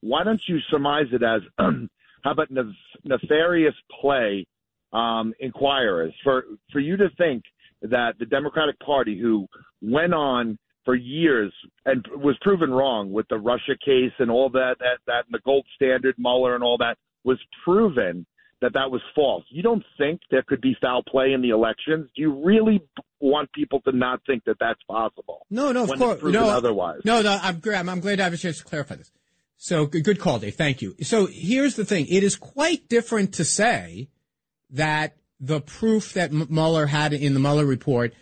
why 0.00 0.24
don't 0.24 0.40
you 0.46 0.58
surmise 0.70 1.06
it 1.12 1.22
as 1.22 1.42
how 1.58 2.30
about 2.30 2.50
nef- 2.50 2.66
nefarious 3.04 3.74
play? 4.00 4.46
Um, 4.92 5.34
inquirers 5.40 6.14
for 6.22 6.44
for 6.72 6.78
you 6.78 6.96
to 6.96 7.08
think 7.18 7.42
that 7.82 8.14
the 8.18 8.24
Democratic 8.24 8.78
Party, 8.78 9.18
who 9.18 9.46
went 9.82 10.14
on 10.14 10.58
for 10.86 10.94
years 10.94 11.52
and 11.84 12.06
was 12.14 12.38
proven 12.40 12.70
wrong 12.70 13.12
with 13.12 13.26
the 13.28 13.36
Russia 13.36 13.74
case 13.84 14.12
and 14.18 14.30
all 14.30 14.48
that, 14.50 14.76
that, 14.78 15.00
that 15.06 15.26
and 15.26 15.34
the 15.34 15.40
gold 15.44 15.66
standard 15.74 16.14
Mueller 16.16 16.54
and 16.54 16.64
all 16.64 16.78
that, 16.78 16.96
was 17.24 17.38
proven 17.64 18.24
that 18.62 18.72
that 18.72 18.90
was 18.90 19.02
false. 19.14 19.44
You 19.50 19.62
don't 19.62 19.84
think 19.98 20.20
there 20.30 20.42
could 20.42 20.60
be 20.62 20.74
foul 20.80 21.02
play 21.02 21.32
in 21.32 21.42
the 21.42 21.50
elections? 21.50 22.08
Do 22.16 22.22
you 22.22 22.42
really 22.42 22.80
want 23.20 23.52
people 23.52 23.80
to 23.82 23.92
not 23.92 24.20
think 24.26 24.44
that 24.44 24.56
that's 24.58 24.82
possible? 24.84 25.44
No, 25.50 25.72
no, 25.72 25.84
of 25.84 25.98
course, 25.98 26.22
no, 26.22 26.48
otherwise. 26.48 27.00
No, 27.04 27.20
no, 27.20 27.38
I'm, 27.42 27.60
I'm, 27.66 27.88
I'm 27.88 28.00
glad 28.00 28.20
I 28.20 28.24
have 28.24 28.32
a 28.32 28.38
chance 28.38 28.58
to 28.58 28.64
clarify 28.64 28.94
this. 28.94 29.10
So 29.58 29.86
good, 29.86 30.20
call, 30.20 30.38
Dave. 30.38 30.54
Thank 30.54 30.82
you. 30.82 30.94
So 31.02 31.26
here's 31.26 31.76
the 31.76 31.84
thing: 31.84 32.06
it 32.08 32.22
is 32.22 32.36
quite 32.36 32.88
different 32.88 33.34
to 33.34 33.44
say 33.44 34.08
that 34.70 35.16
the 35.40 35.60
proof 35.60 36.12
that 36.14 36.32
Mueller 36.32 36.86
had 36.86 37.12
in 37.12 37.34
the 37.34 37.40
Mueller 37.40 37.64
report 37.64 38.14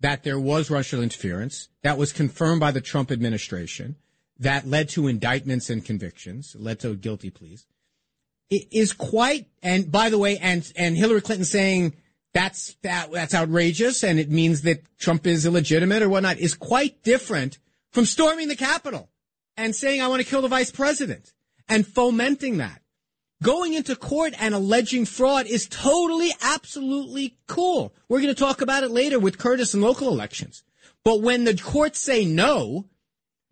that 0.00 0.22
there 0.22 0.38
was 0.38 0.70
Russian 0.70 1.02
interference 1.02 1.68
that 1.82 1.98
was 1.98 2.12
confirmed 2.12 2.60
by 2.60 2.70
the 2.70 2.80
Trump 2.80 3.10
administration 3.10 3.96
that 4.38 4.66
led 4.66 4.88
to 4.90 5.08
indictments 5.08 5.68
and 5.68 5.84
convictions, 5.84 6.54
led 6.58 6.80
to 6.80 6.94
guilty 6.94 7.30
pleas, 7.30 7.66
it 8.50 8.68
is 8.70 8.92
quite. 8.92 9.46
And 9.62 9.90
by 9.90 10.10
the 10.10 10.18
way, 10.18 10.38
and 10.38 10.70
and 10.76 10.96
Hillary 10.96 11.20
Clinton 11.20 11.44
saying 11.44 11.94
that's 12.32 12.76
that 12.82 13.10
that's 13.12 13.34
outrageous 13.34 14.04
and 14.04 14.18
it 14.18 14.30
means 14.30 14.62
that 14.62 14.82
Trump 14.98 15.26
is 15.26 15.46
illegitimate 15.46 16.02
or 16.02 16.08
whatnot 16.08 16.38
is 16.38 16.54
quite 16.54 17.02
different 17.02 17.58
from 17.90 18.04
storming 18.04 18.48
the 18.48 18.56
Capitol 18.56 19.08
and 19.56 19.74
saying 19.74 20.00
I 20.00 20.08
want 20.08 20.22
to 20.22 20.28
kill 20.28 20.42
the 20.42 20.48
vice 20.48 20.70
president 20.70 21.32
and 21.68 21.86
fomenting 21.86 22.58
that. 22.58 22.82
Going 23.42 23.74
into 23.74 23.94
court 23.94 24.34
and 24.38 24.54
alleging 24.54 25.04
fraud 25.04 25.46
is 25.46 25.68
totally, 25.68 26.30
absolutely 26.42 27.38
cool. 27.46 27.94
We're 28.08 28.20
going 28.20 28.34
to 28.34 28.40
talk 28.40 28.62
about 28.62 28.82
it 28.82 28.90
later 28.90 29.18
with 29.18 29.38
Curtis 29.38 29.74
and 29.74 29.82
local 29.82 30.08
elections. 30.08 30.64
But 31.04 31.22
when 31.22 31.44
the 31.44 31.56
courts 31.56 32.00
say 32.00 32.24
no, 32.24 32.86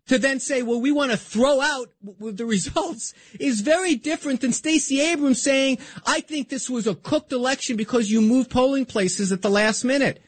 to 0.07 0.17
then 0.17 0.39
say, 0.39 0.61
well, 0.61 0.79
we 0.79 0.91
want 0.91 1.11
to 1.11 1.17
throw 1.17 1.61
out 1.61 1.89
the 2.19 2.45
results 2.45 3.13
is 3.39 3.61
very 3.61 3.95
different 3.95 4.41
than 4.41 4.53
Stacey 4.53 5.01
Abrams 5.01 5.41
saying, 5.41 5.77
I 6.05 6.21
think 6.21 6.49
this 6.49 6.69
was 6.69 6.87
a 6.87 6.95
cooked 6.95 7.31
election 7.31 7.77
because 7.77 8.09
you 8.09 8.21
moved 8.21 8.49
polling 8.49 8.85
places 8.85 9.31
at 9.31 9.41
the 9.41 9.49
last 9.49 9.83
minute. 9.83 10.21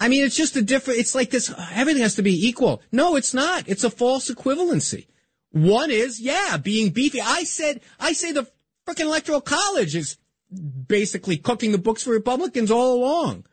I 0.00 0.08
mean, 0.08 0.24
it's 0.24 0.36
just 0.36 0.56
a 0.56 0.62
different, 0.62 1.00
it's 1.00 1.14
like 1.14 1.30
this, 1.30 1.52
everything 1.72 2.02
has 2.02 2.16
to 2.16 2.22
be 2.22 2.48
equal. 2.48 2.82
No, 2.90 3.14
it's 3.16 3.34
not. 3.34 3.68
It's 3.68 3.84
a 3.84 3.90
false 3.90 4.30
equivalency. 4.30 5.06
One 5.54 5.92
is, 5.92 6.20
yeah, 6.20 6.56
being 6.56 6.90
beefy. 6.90 7.20
I 7.20 7.44
said, 7.44 7.80
I 8.00 8.12
say 8.12 8.32
the 8.32 8.50
freaking 8.88 9.02
electoral 9.02 9.40
college 9.40 9.94
is 9.94 10.16
basically 10.50 11.36
cooking 11.36 11.70
the 11.70 11.78
books 11.78 12.02
for 12.02 12.10
Republicans 12.10 12.72
all 12.72 12.94
along. 12.94 13.46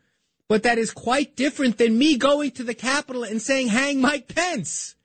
But 0.48 0.64
that 0.64 0.78
is 0.78 0.90
quite 0.90 1.36
different 1.36 1.78
than 1.78 1.96
me 1.96 2.16
going 2.16 2.50
to 2.52 2.64
the 2.64 2.74
Capitol 2.74 3.22
and 3.22 3.40
saying, 3.40 3.68
hang 3.68 4.00
Mike 4.00 4.34
Pence. 4.34 4.96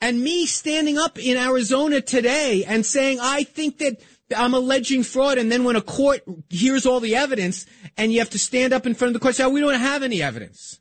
And 0.00 0.22
me 0.22 0.46
standing 0.46 0.98
up 0.98 1.18
in 1.18 1.36
Arizona 1.36 2.00
today 2.00 2.62
and 2.64 2.86
saying, 2.86 3.18
I 3.20 3.42
think 3.42 3.78
that 3.78 4.00
I'm 4.36 4.54
alleging 4.54 5.02
fraud. 5.02 5.36
And 5.36 5.50
then 5.50 5.64
when 5.64 5.74
a 5.74 5.82
court 5.82 6.22
hears 6.48 6.86
all 6.86 7.00
the 7.00 7.16
evidence 7.16 7.66
and 7.96 8.12
you 8.12 8.20
have 8.20 8.30
to 8.30 8.38
stand 8.38 8.72
up 8.72 8.86
in 8.86 8.94
front 8.94 9.08
of 9.08 9.14
the 9.14 9.20
court 9.20 9.34
say, 9.34 9.42
oh, 9.42 9.48
we 9.48 9.60
don't 9.60 9.74
have 9.74 10.04
any 10.04 10.22
evidence. 10.22 10.78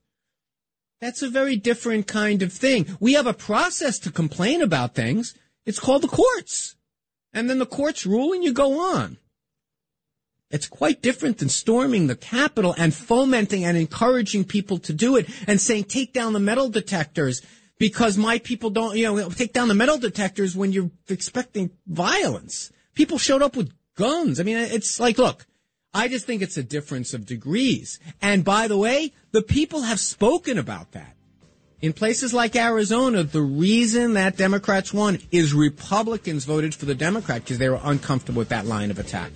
That's 0.99 1.21
a 1.21 1.29
very 1.29 1.55
different 1.55 2.07
kind 2.07 2.41
of 2.41 2.51
thing. 2.51 2.97
We 2.99 3.13
have 3.13 3.27
a 3.27 3.33
process 3.33 3.99
to 3.99 4.11
complain 4.11 4.61
about 4.61 4.95
things. 4.95 5.35
It's 5.65 5.79
called 5.79 6.01
the 6.01 6.07
courts. 6.07 6.75
And 7.33 7.49
then 7.49 7.59
the 7.59 7.65
courts 7.65 8.05
rule 8.05 8.33
and 8.33 8.43
you 8.43 8.53
go 8.53 8.95
on. 8.95 9.17
It's 10.49 10.67
quite 10.67 11.01
different 11.01 11.39
than 11.39 11.49
storming 11.49 12.07
the 12.07 12.15
Capitol 12.15 12.73
and 12.77 12.93
fomenting 12.93 13.65
and 13.65 13.77
encouraging 13.77 14.45
people 14.45 14.77
to 14.79 14.93
do 14.93 15.17
it 15.17 15.29
and 15.45 15.59
saying, 15.59 15.85
take 15.85 16.13
down 16.13 16.33
the 16.33 16.39
metal 16.39 16.69
detectors 16.69 17.41
because 17.77 18.17
my 18.17 18.39
people 18.39 18.69
don't, 18.69 18.95
you 18.95 19.03
know, 19.03 19.29
take 19.29 19.53
down 19.53 19.67
the 19.67 19.73
metal 19.73 19.97
detectors 19.97 20.55
when 20.55 20.71
you're 20.71 20.91
expecting 21.09 21.71
violence. 21.85 22.71
People 22.95 23.17
showed 23.17 23.41
up 23.41 23.57
with 23.57 23.73
guns. 23.95 24.39
I 24.39 24.43
mean, 24.43 24.57
it's 24.57 24.99
like, 24.99 25.17
look, 25.17 25.45
I 25.97 26.07
just 26.07 26.27
think 26.27 26.43
it's 26.43 26.57
a 26.57 26.63
difference 26.63 27.15
of 27.15 27.25
degrees. 27.25 27.99
And 28.21 28.45
by 28.45 28.67
the 28.67 28.77
way, 28.77 29.13
the 29.31 29.41
people 29.41 29.81
have 29.81 29.99
spoken 29.99 30.59
about 30.59 30.91
that. 30.91 31.15
In 31.81 31.91
places 31.91 32.35
like 32.35 32.55
Arizona, 32.55 33.23
the 33.23 33.41
reason 33.41 34.13
that 34.13 34.37
Democrats 34.37 34.93
won 34.93 35.17
is 35.31 35.55
Republicans 35.55 36.45
voted 36.45 36.75
for 36.75 36.85
the 36.85 36.93
Democrat 36.93 37.43
because 37.43 37.57
they 37.57 37.67
were 37.67 37.79
uncomfortable 37.83 38.37
with 38.37 38.49
that 38.49 38.67
line 38.67 38.91
of 38.91 38.99
attack. 38.99 39.31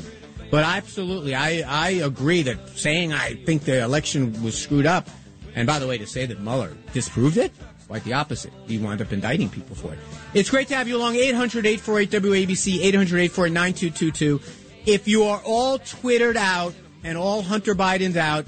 But 0.52 0.64
absolutely, 0.64 1.34
I, 1.34 1.64
I 1.68 1.90
agree 1.92 2.44
that 2.44 2.70
saying 2.78 3.12
I 3.12 3.36
think 3.44 3.64
the 3.64 3.82
election 3.82 4.44
was 4.44 4.56
screwed 4.56 4.86
up, 4.86 5.10
and 5.56 5.66
by 5.66 5.80
the 5.80 5.88
way, 5.88 5.98
to 5.98 6.06
say 6.06 6.28
that 6.28 6.42
Mueller 6.42 6.76
disproved 6.94 7.38
it, 7.38 7.52
quite 7.92 8.04
the 8.06 8.14
opposite. 8.14 8.54
He 8.68 8.78
wound 8.78 9.02
up 9.02 9.12
indicting 9.12 9.50
people 9.50 9.76
for 9.76 9.92
it. 9.92 10.00
It's 10.34 10.50
great 10.50 10.70
to 10.70 10.76
have 10.76 10.88
you 10.88 10.96
along. 10.96 11.16
800 11.16 11.66
848 11.66 12.48
WABC, 12.48 12.80
800 12.82 13.20
848 13.20 13.54
9222. 13.54 14.61
If 14.86 15.08
you 15.08 15.26
are 15.26 15.42
all 15.46 15.78
Twittered 15.78 16.38
out 16.38 16.74
and 17.04 17.18
all 17.18 17.42
Hunter 17.42 17.76
Biden's 17.76 18.18
out, 18.18 18.46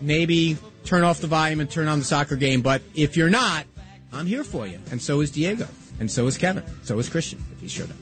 maybe 0.00 0.58
turn 0.84 1.02
off 1.02 1.20
the 1.20 1.26
volume 1.26 1.60
and 1.60 1.70
turn 1.70 1.88
on 1.88 1.98
the 1.98 2.04
soccer 2.04 2.36
game. 2.36 2.62
But 2.62 2.82
if 2.94 3.16
you're 3.16 3.30
not, 3.30 3.66
I'm 4.12 4.26
here 4.26 4.44
for 4.44 4.66
you. 4.66 4.78
And 4.90 5.00
so 5.00 5.20
is 5.20 5.30
Diego. 5.30 5.66
And 5.98 6.10
so 6.10 6.26
is 6.26 6.36
Kevin. 6.36 6.64
So 6.82 6.98
is 6.98 7.08
Christian, 7.08 7.42
if 7.52 7.60
he 7.60 7.68
showed 7.68 7.90
up. 7.90 7.96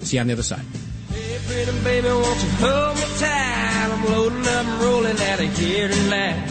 See 0.00 0.16
you 0.16 0.20
on 0.20 0.26
the 0.26 0.34
other 0.34 0.42
side. 0.42 0.64
Hey, 1.10 1.38
pretty 1.46 1.84
baby, 1.84 2.08
won't 2.08 2.42
you 2.42 2.50
hold 2.60 2.96
me 2.96 3.02
tight? 3.18 3.90
I'm 3.92 4.04
loading 4.12 4.46
up 4.46 4.66
and 4.66 4.82
rolling 4.82 5.18
out 5.18 5.40
of 5.40 5.58
here 5.58 5.88
tonight. 5.88 6.50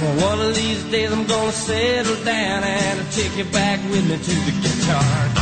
Well, 0.00 0.30
one 0.30 0.46
of 0.46 0.54
these 0.54 0.84
days 0.84 1.12
I'm 1.12 1.26
gonna 1.26 1.50
settle 1.50 2.24
down 2.24 2.62
and 2.62 3.00
I'll 3.00 3.12
take 3.12 3.36
you 3.36 3.44
back 3.46 3.80
with 3.90 4.08
me 4.08 4.16
to 4.16 4.34
the 4.46 4.52
guitar. 4.62 5.37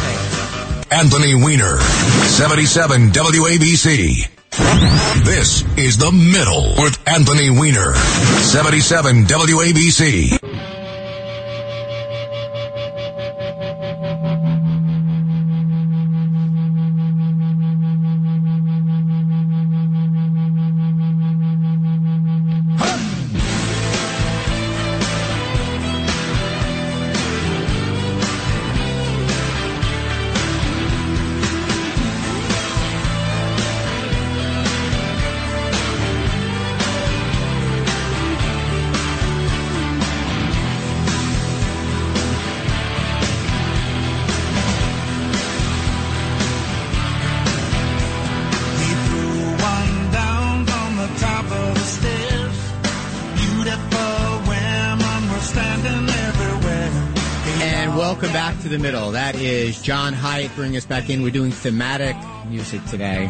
Anthony 0.91 1.35
Weiner, 1.35 1.79
77 1.81 3.11
WABC. 3.11 4.29
This 5.25 5.65
is 5.77 5.99
The 5.99 6.13
Middle 6.13 6.75
with 6.79 6.97
Anthony 7.09 7.51
Weiner, 7.51 7.95
77 7.95 9.25
WABC. 9.25 10.46
Welcome 58.07 58.33
back 58.33 58.61
to 58.61 58.69
the 58.69 58.79
middle. 58.79 59.11
That 59.11 59.35
is 59.35 59.83
John 59.83 60.13
Hiatt 60.13 60.55
bringing 60.55 60.77
us 60.77 60.87
back 60.87 61.11
in. 61.11 61.23
We're 61.23 61.33
doing 61.33 61.51
thematic 61.51 62.15
music 62.49 62.85
today. 62.85 63.29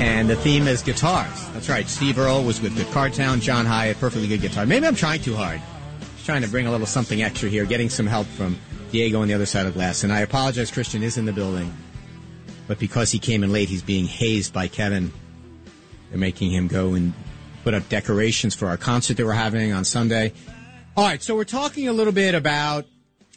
And 0.00 0.28
the 0.28 0.34
theme 0.34 0.66
is 0.66 0.82
guitars. 0.82 1.48
That's 1.50 1.68
right. 1.68 1.88
Steve 1.88 2.18
Earle 2.18 2.42
was 2.42 2.60
with 2.60 2.76
Guitar 2.76 3.08
Town. 3.08 3.40
John 3.40 3.66
Hiatt, 3.66 4.00
perfectly 4.00 4.26
good 4.26 4.40
guitar. 4.40 4.66
Maybe 4.66 4.84
I'm 4.88 4.96
trying 4.96 5.22
too 5.22 5.36
hard. 5.36 5.62
Just 6.16 6.26
trying 6.26 6.42
to 6.42 6.48
bring 6.48 6.66
a 6.66 6.72
little 6.72 6.88
something 6.88 7.22
extra 7.22 7.48
here, 7.48 7.64
getting 7.66 7.88
some 7.88 8.08
help 8.08 8.26
from 8.26 8.58
Diego 8.90 9.22
on 9.22 9.28
the 9.28 9.34
other 9.34 9.46
side 9.46 9.66
of 9.66 9.74
glass. 9.74 10.02
And 10.02 10.12
I 10.12 10.20
apologize, 10.22 10.72
Christian 10.72 11.04
is 11.04 11.16
in 11.16 11.24
the 11.24 11.32
building. 11.32 11.72
But 12.66 12.80
because 12.80 13.10
he 13.10 13.20
came 13.20 13.44
in 13.44 13.52
late, 13.52 13.68
he's 13.68 13.82
being 13.82 14.06
hazed 14.06 14.52
by 14.52 14.66
Kevin. 14.68 15.12
They're 16.10 16.18
making 16.18 16.50
him 16.50 16.68
go 16.68 16.94
and 16.94 17.14
put 17.64 17.74
up 17.74 17.88
decorations 17.88 18.54
for 18.54 18.68
our 18.68 18.76
concert 18.76 19.16
that 19.16 19.24
we're 19.24 19.32
having 19.32 19.72
on 19.72 19.84
Sunday. 19.84 20.32
All 20.96 21.04
right, 21.04 21.22
so 21.22 21.34
we're 21.34 21.44
talking 21.44 21.88
a 21.88 21.92
little 21.92 22.12
bit 22.12 22.34
about 22.34 22.86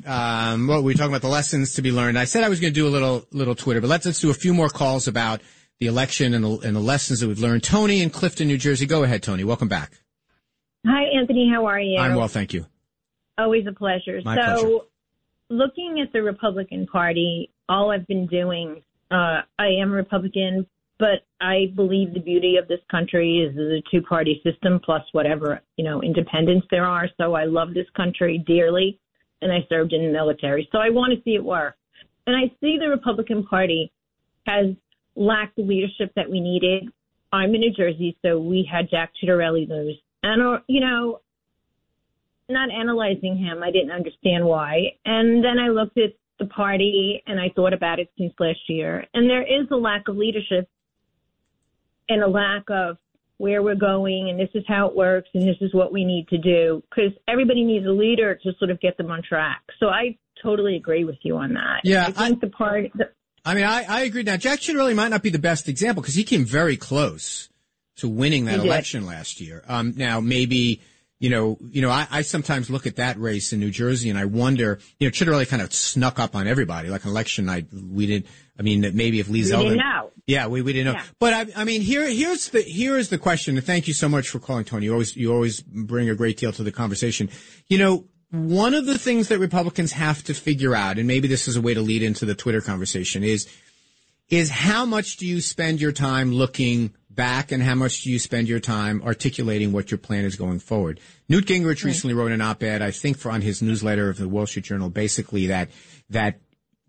um, 0.05 0.67
what 0.67 0.83
we're 0.83 0.95
talking 0.95 1.12
about 1.12 1.21
the 1.21 1.27
lessons 1.27 1.75
to 1.75 1.81
be 1.81 1.91
learned. 1.91 2.17
I 2.17 2.25
said 2.25 2.43
I 2.43 2.49
was 2.49 2.59
going 2.59 2.73
to 2.73 2.79
do 2.79 2.88
a 2.88 2.89
little 2.89 3.25
little 3.31 3.55
Twitter, 3.55 3.79
but 3.79 3.89
let's 3.89 4.05
let's 4.05 4.19
do 4.19 4.31
a 4.31 4.33
few 4.33 4.53
more 4.53 4.69
calls 4.69 5.07
about 5.07 5.41
the 5.79 5.86
election 5.88 6.33
and 6.33 6.43
the, 6.43 6.57
and 6.59 6.75
the 6.75 6.81
lessons 6.81 7.19
that 7.19 7.27
we've 7.27 7.39
learned. 7.39 7.63
Tony 7.63 8.01
in 8.01 8.09
Clifton, 8.09 8.47
New 8.47 8.57
Jersey. 8.57 8.86
Go 8.86 9.03
ahead, 9.03 9.23
Tony. 9.23 9.43
Welcome 9.43 9.67
back. 9.67 9.91
Hi, 10.86 11.03
Anthony. 11.17 11.49
How 11.53 11.65
are 11.65 11.79
you? 11.79 11.99
I'm 11.99 12.15
well, 12.15 12.27
thank 12.27 12.53
you. 12.53 12.65
Always 13.38 13.65
a 13.67 13.71
pleasure. 13.71 14.19
My 14.23 14.36
so, 14.36 14.41
pleasure. 14.41 14.77
looking 15.49 15.99
at 16.01 16.12
the 16.12 16.21
Republican 16.21 16.88
Party, 16.88 17.51
all 17.69 17.91
I've 17.91 18.07
been 18.07 18.27
doing, 18.27 18.83
uh, 19.12 19.41
I 19.57 19.67
am 19.81 19.91
a 19.91 19.95
Republican, 19.95 20.67
but 21.03 21.25
I 21.45 21.65
believe 21.75 22.13
the 22.13 22.21
beauty 22.21 22.55
of 22.55 22.69
this 22.69 22.79
country 22.89 23.39
is 23.39 23.53
the 23.55 23.81
two 23.91 24.01
party 24.01 24.41
system 24.41 24.79
plus 24.81 25.01
whatever, 25.11 25.59
you 25.75 25.83
know, 25.83 26.01
independence 26.01 26.63
there 26.71 26.85
are. 26.85 27.09
So 27.17 27.33
I 27.33 27.43
love 27.43 27.73
this 27.73 27.87
country 27.93 28.41
dearly 28.47 29.01
and 29.41 29.51
I 29.51 29.65
served 29.67 29.91
in 29.91 30.01
the 30.01 30.13
military. 30.13 30.65
So 30.71 30.77
I 30.77 30.91
want 30.91 31.11
to 31.13 31.21
see 31.23 31.35
it 31.35 31.43
work. 31.43 31.75
And 32.25 32.37
I 32.37 32.43
see 32.61 32.77
the 32.79 32.87
Republican 32.87 33.43
Party 33.43 33.91
has 34.47 34.67
lacked 35.17 35.57
the 35.57 35.63
leadership 35.63 36.13
that 36.15 36.29
we 36.29 36.39
needed. 36.39 36.87
I'm 37.33 37.53
in 37.53 37.59
New 37.59 37.73
Jersey, 37.73 38.17
so 38.21 38.39
we 38.39 38.65
had 38.71 38.89
Jack 38.89 39.11
Ciattarelli 39.21 39.67
lose. 39.67 39.99
And, 40.23 40.41
uh, 40.41 40.59
you 40.67 40.79
know, 40.79 41.19
not 42.47 42.71
analyzing 42.71 43.35
him, 43.35 43.61
I 43.61 43.71
didn't 43.71 43.91
understand 43.91 44.45
why. 44.45 44.93
And 45.03 45.43
then 45.43 45.59
I 45.59 45.67
looked 45.67 45.97
at 45.97 46.13
the 46.39 46.45
party 46.45 47.21
and 47.27 47.41
I 47.41 47.49
thought 47.53 47.73
about 47.73 47.99
it 47.99 48.09
since 48.17 48.31
last 48.39 48.69
year. 48.69 49.05
And 49.13 49.29
there 49.29 49.43
is 49.43 49.67
a 49.69 49.75
lack 49.75 50.07
of 50.07 50.15
leadership 50.15 50.69
and 52.09 52.23
a 52.23 52.27
lack 52.27 52.63
of 52.69 52.97
where 53.37 53.61
we're 53.61 53.75
going 53.75 54.29
and 54.29 54.39
this 54.39 54.49
is 54.53 54.63
how 54.67 54.87
it 54.87 54.95
works 54.95 55.27
and 55.33 55.47
this 55.47 55.57
is 55.59 55.73
what 55.73 55.91
we 55.91 56.05
need 56.05 56.27
to 56.29 56.37
do 56.37 56.81
because 56.89 57.11
everybody 57.27 57.63
needs 57.63 57.85
a 57.85 57.91
leader 57.91 58.35
to 58.35 58.51
sort 58.59 58.71
of 58.71 58.79
get 58.79 58.95
them 58.97 59.11
on 59.11 59.21
track. 59.27 59.61
So 59.79 59.87
I 59.87 60.17
totally 60.41 60.75
agree 60.75 61.03
with 61.03 61.17
you 61.23 61.37
on 61.37 61.53
that. 61.53 61.81
Yeah, 61.83 62.07
I 62.07 62.11
think 62.11 62.41
the 62.41 62.47
part. 62.47 62.85
The, 62.95 63.09
I 63.45 63.55
mean, 63.55 63.65
I, 63.65 63.83
I 63.83 64.01
agree. 64.03 64.23
Now, 64.23 64.37
Jack 64.37 64.59
Ciattarelli 64.59 64.95
might 64.95 65.09
not 65.09 65.23
be 65.23 65.29
the 65.29 65.39
best 65.39 65.67
example 65.67 66.01
because 66.01 66.15
he 66.15 66.23
came 66.23 66.45
very 66.45 66.77
close 66.77 67.49
to 67.97 68.07
winning 68.07 68.45
that 68.45 68.59
election 68.59 69.05
last 69.05 69.41
year. 69.41 69.63
Um, 69.67 69.93
now, 69.97 70.19
maybe, 70.19 70.81
you 71.23 71.29
know, 71.29 71.57
you 71.71 71.81
know, 71.81 71.89
I, 71.89 72.05
I 72.12 72.21
sometimes 72.21 72.69
look 72.69 72.86
at 72.86 72.97
that 72.97 73.17
race 73.17 73.53
in 73.53 73.62
New 73.62 73.71
Jersey 73.71 74.09
and 74.09 74.19
I 74.19 74.25
wonder, 74.25 74.79
you 74.99 75.07
know, 75.07 75.12
Ciattarelli 75.12 75.47
kind 75.47 75.62
of 75.62 75.73
snuck 75.73 76.19
up 76.19 76.36
on 76.36 76.47
everybody. 76.47 76.89
Like 76.89 77.05
election 77.05 77.45
night, 77.45 77.67
we 77.71 78.07
didn't. 78.07 78.25
I 78.59 78.62
mean, 78.62 78.81
maybe 78.93 79.21
if 79.21 79.29
Lee 79.29 79.41
We 79.43 79.49
Zeldin, 79.49 79.63
didn't 79.69 79.77
know. 79.77 80.12
yeah, 80.27 80.47
we, 80.47 80.62
we 80.62 80.73
didn't 80.73 80.93
know. 80.93 80.99
Yeah. 80.99 81.05
But 81.19 81.33
I, 81.33 81.62
I 81.62 81.63
mean, 81.63 81.79
here, 81.79 82.05
here's 82.09 82.49
the, 82.49 82.62
here 82.62 82.97
is 82.97 83.07
the 83.07 83.17
question. 83.17 83.55
And 83.55 83.65
thank 83.65 83.88
you 83.88 83.93
so 83.93 84.09
much 84.09 84.27
for 84.27 84.39
calling, 84.39 84.65
Tony. 84.65 84.88
You 84.88 84.91
always, 84.91 85.15
you 85.15 85.31
always 85.33 85.62
bring 85.62 86.09
a 86.09 86.15
great 86.15 86.36
deal 86.36 86.51
to 86.51 86.62
the 86.62 86.73
conversation. 86.73 87.29
You 87.69 87.77
know, 87.77 88.05
one 88.31 88.73
of 88.73 88.86
the 88.86 88.97
things 88.97 89.29
that 89.29 89.39
Republicans 89.39 89.93
have 89.93 90.25
to 90.25 90.33
figure 90.33 90.75
out, 90.75 90.97
and 90.97 91.07
maybe 91.07 91.29
this 91.29 91.47
is 91.47 91.55
a 91.55 91.62
way 91.62 91.73
to 91.73 91.81
lead 91.81 92.03
into 92.03 92.25
the 92.25 92.36
Twitter 92.36 92.59
conversation, 92.59 93.23
is 93.23 93.47
is 94.29 94.49
how 94.49 94.86
much 94.86 95.17
do 95.17 95.27
you 95.27 95.39
spend 95.39 95.79
your 95.79 95.91
time 95.91 96.33
looking 96.33 96.93
back 97.15 97.52
and 97.52 97.62
how 97.62 97.76
much 97.76 98.04
do 98.04 98.12
you 98.12 98.19
spend 98.19 98.47
your 98.47 98.60
time 98.60 99.02
articulating 99.04 99.71
what 99.71 99.91
your 99.91 99.97
plan 99.97 100.26
is 100.26 100.36
going 100.36 100.60
forward? 100.60 100.99
Newt 101.30 101.45
Gingrich 101.45 101.84
recently 101.84 102.13
wrote 102.13 102.32
an 102.32 102.41
op-ed, 102.41 102.82
I 102.82 102.91
think, 102.91 103.17
for 103.17 103.32
on 103.32 103.41
his 103.41 103.62
newsletter 103.62 104.10
of 104.10 104.17
the 104.17 104.28
Wall 104.28 104.45
Street 104.45 104.65
Journal, 104.65 104.89
basically 104.89 105.47
that 105.47 105.69
that 106.10 106.39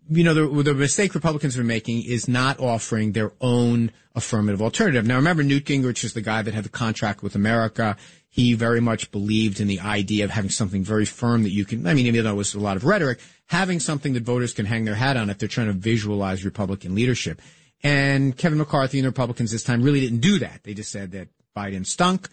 you 0.09 0.23
know 0.23 0.33
the, 0.33 0.63
the 0.63 0.73
mistake 0.73 1.15
Republicans 1.15 1.57
are 1.57 1.63
making 1.63 2.03
is 2.03 2.27
not 2.27 2.59
offering 2.59 3.11
their 3.11 3.31
own 3.41 3.91
affirmative 4.13 4.61
alternative. 4.61 5.05
Now, 5.05 5.15
remember, 5.15 5.43
Newt 5.43 5.65
Gingrich 5.65 6.03
is 6.03 6.13
the 6.13 6.21
guy 6.21 6.41
that 6.41 6.53
had 6.53 6.63
the 6.63 6.69
contract 6.69 7.23
with 7.23 7.35
America. 7.35 7.97
He 8.29 8.53
very 8.53 8.81
much 8.81 9.11
believed 9.11 9.59
in 9.59 9.67
the 9.67 9.79
idea 9.79 10.25
of 10.25 10.31
having 10.31 10.51
something 10.51 10.83
very 10.83 11.05
firm 11.05 11.43
that 11.43 11.51
you 11.51 11.65
can. 11.65 11.87
I 11.87 11.93
mean, 11.93 12.05
even 12.05 12.23
though 12.23 12.31
it 12.31 12.35
was 12.35 12.53
a 12.53 12.59
lot 12.59 12.77
of 12.77 12.83
rhetoric, 12.83 13.19
having 13.47 13.79
something 13.79 14.13
that 14.13 14.23
voters 14.23 14.53
can 14.53 14.65
hang 14.65 14.85
their 14.85 14.95
hat 14.95 15.17
on 15.17 15.29
if 15.29 15.37
they're 15.37 15.49
trying 15.49 15.67
to 15.67 15.73
visualize 15.73 16.45
Republican 16.45 16.95
leadership. 16.95 17.41
And 17.83 18.35
Kevin 18.35 18.57
McCarthy 18.57 18.99
and 18.99 19.05
the 19.05 19.09
Republicans 19.09 19.51
this 19.51 19.63
time 19.63 19.83
really 19.83 19.99
didn't 19.99 20.19
do 20.19 20.39
that. 20.39 20.61
They 20.63 20.73
just 20.73 20.91
said 20.91 21.11
that 21.11 21.29
Biden 21.55 21.85
stunk 21.85 22.29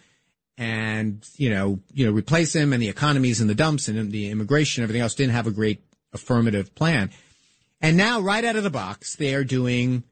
and, 0.57 1.27
you 1.37 1.49
know, 1.49 1.79
you 1.93 2.05
know, 2.05 2.11
replace 2.11 2.55
him 2.55 2.73
and 2.73 2.81
the 2.81 2.89
economy's 2.89 3.41
in 3.41 3.47
the 3.47 3.55
dumps 3.55 3.87
and 3.87 4.11
the 4.11 4.29
immigration 4.29 4.83
everything 4.83 5.01
else 5.01 5.15
didn't 5.15 5.33
have 5.33 5.47
a 5.47 5.51
great 5.51 5.83
affirmative 6.11 6.73
plan. 6.75 7.11
And 7.81 7.97
now 7.97 8.21
right 8.21 8.45
out 8.45 8.55
of 8.55 8.63
the 8.63 8.69
box, 8.69 9.15
they 9.15 9.35
are 9.35 9.43
doing 9.43 10.03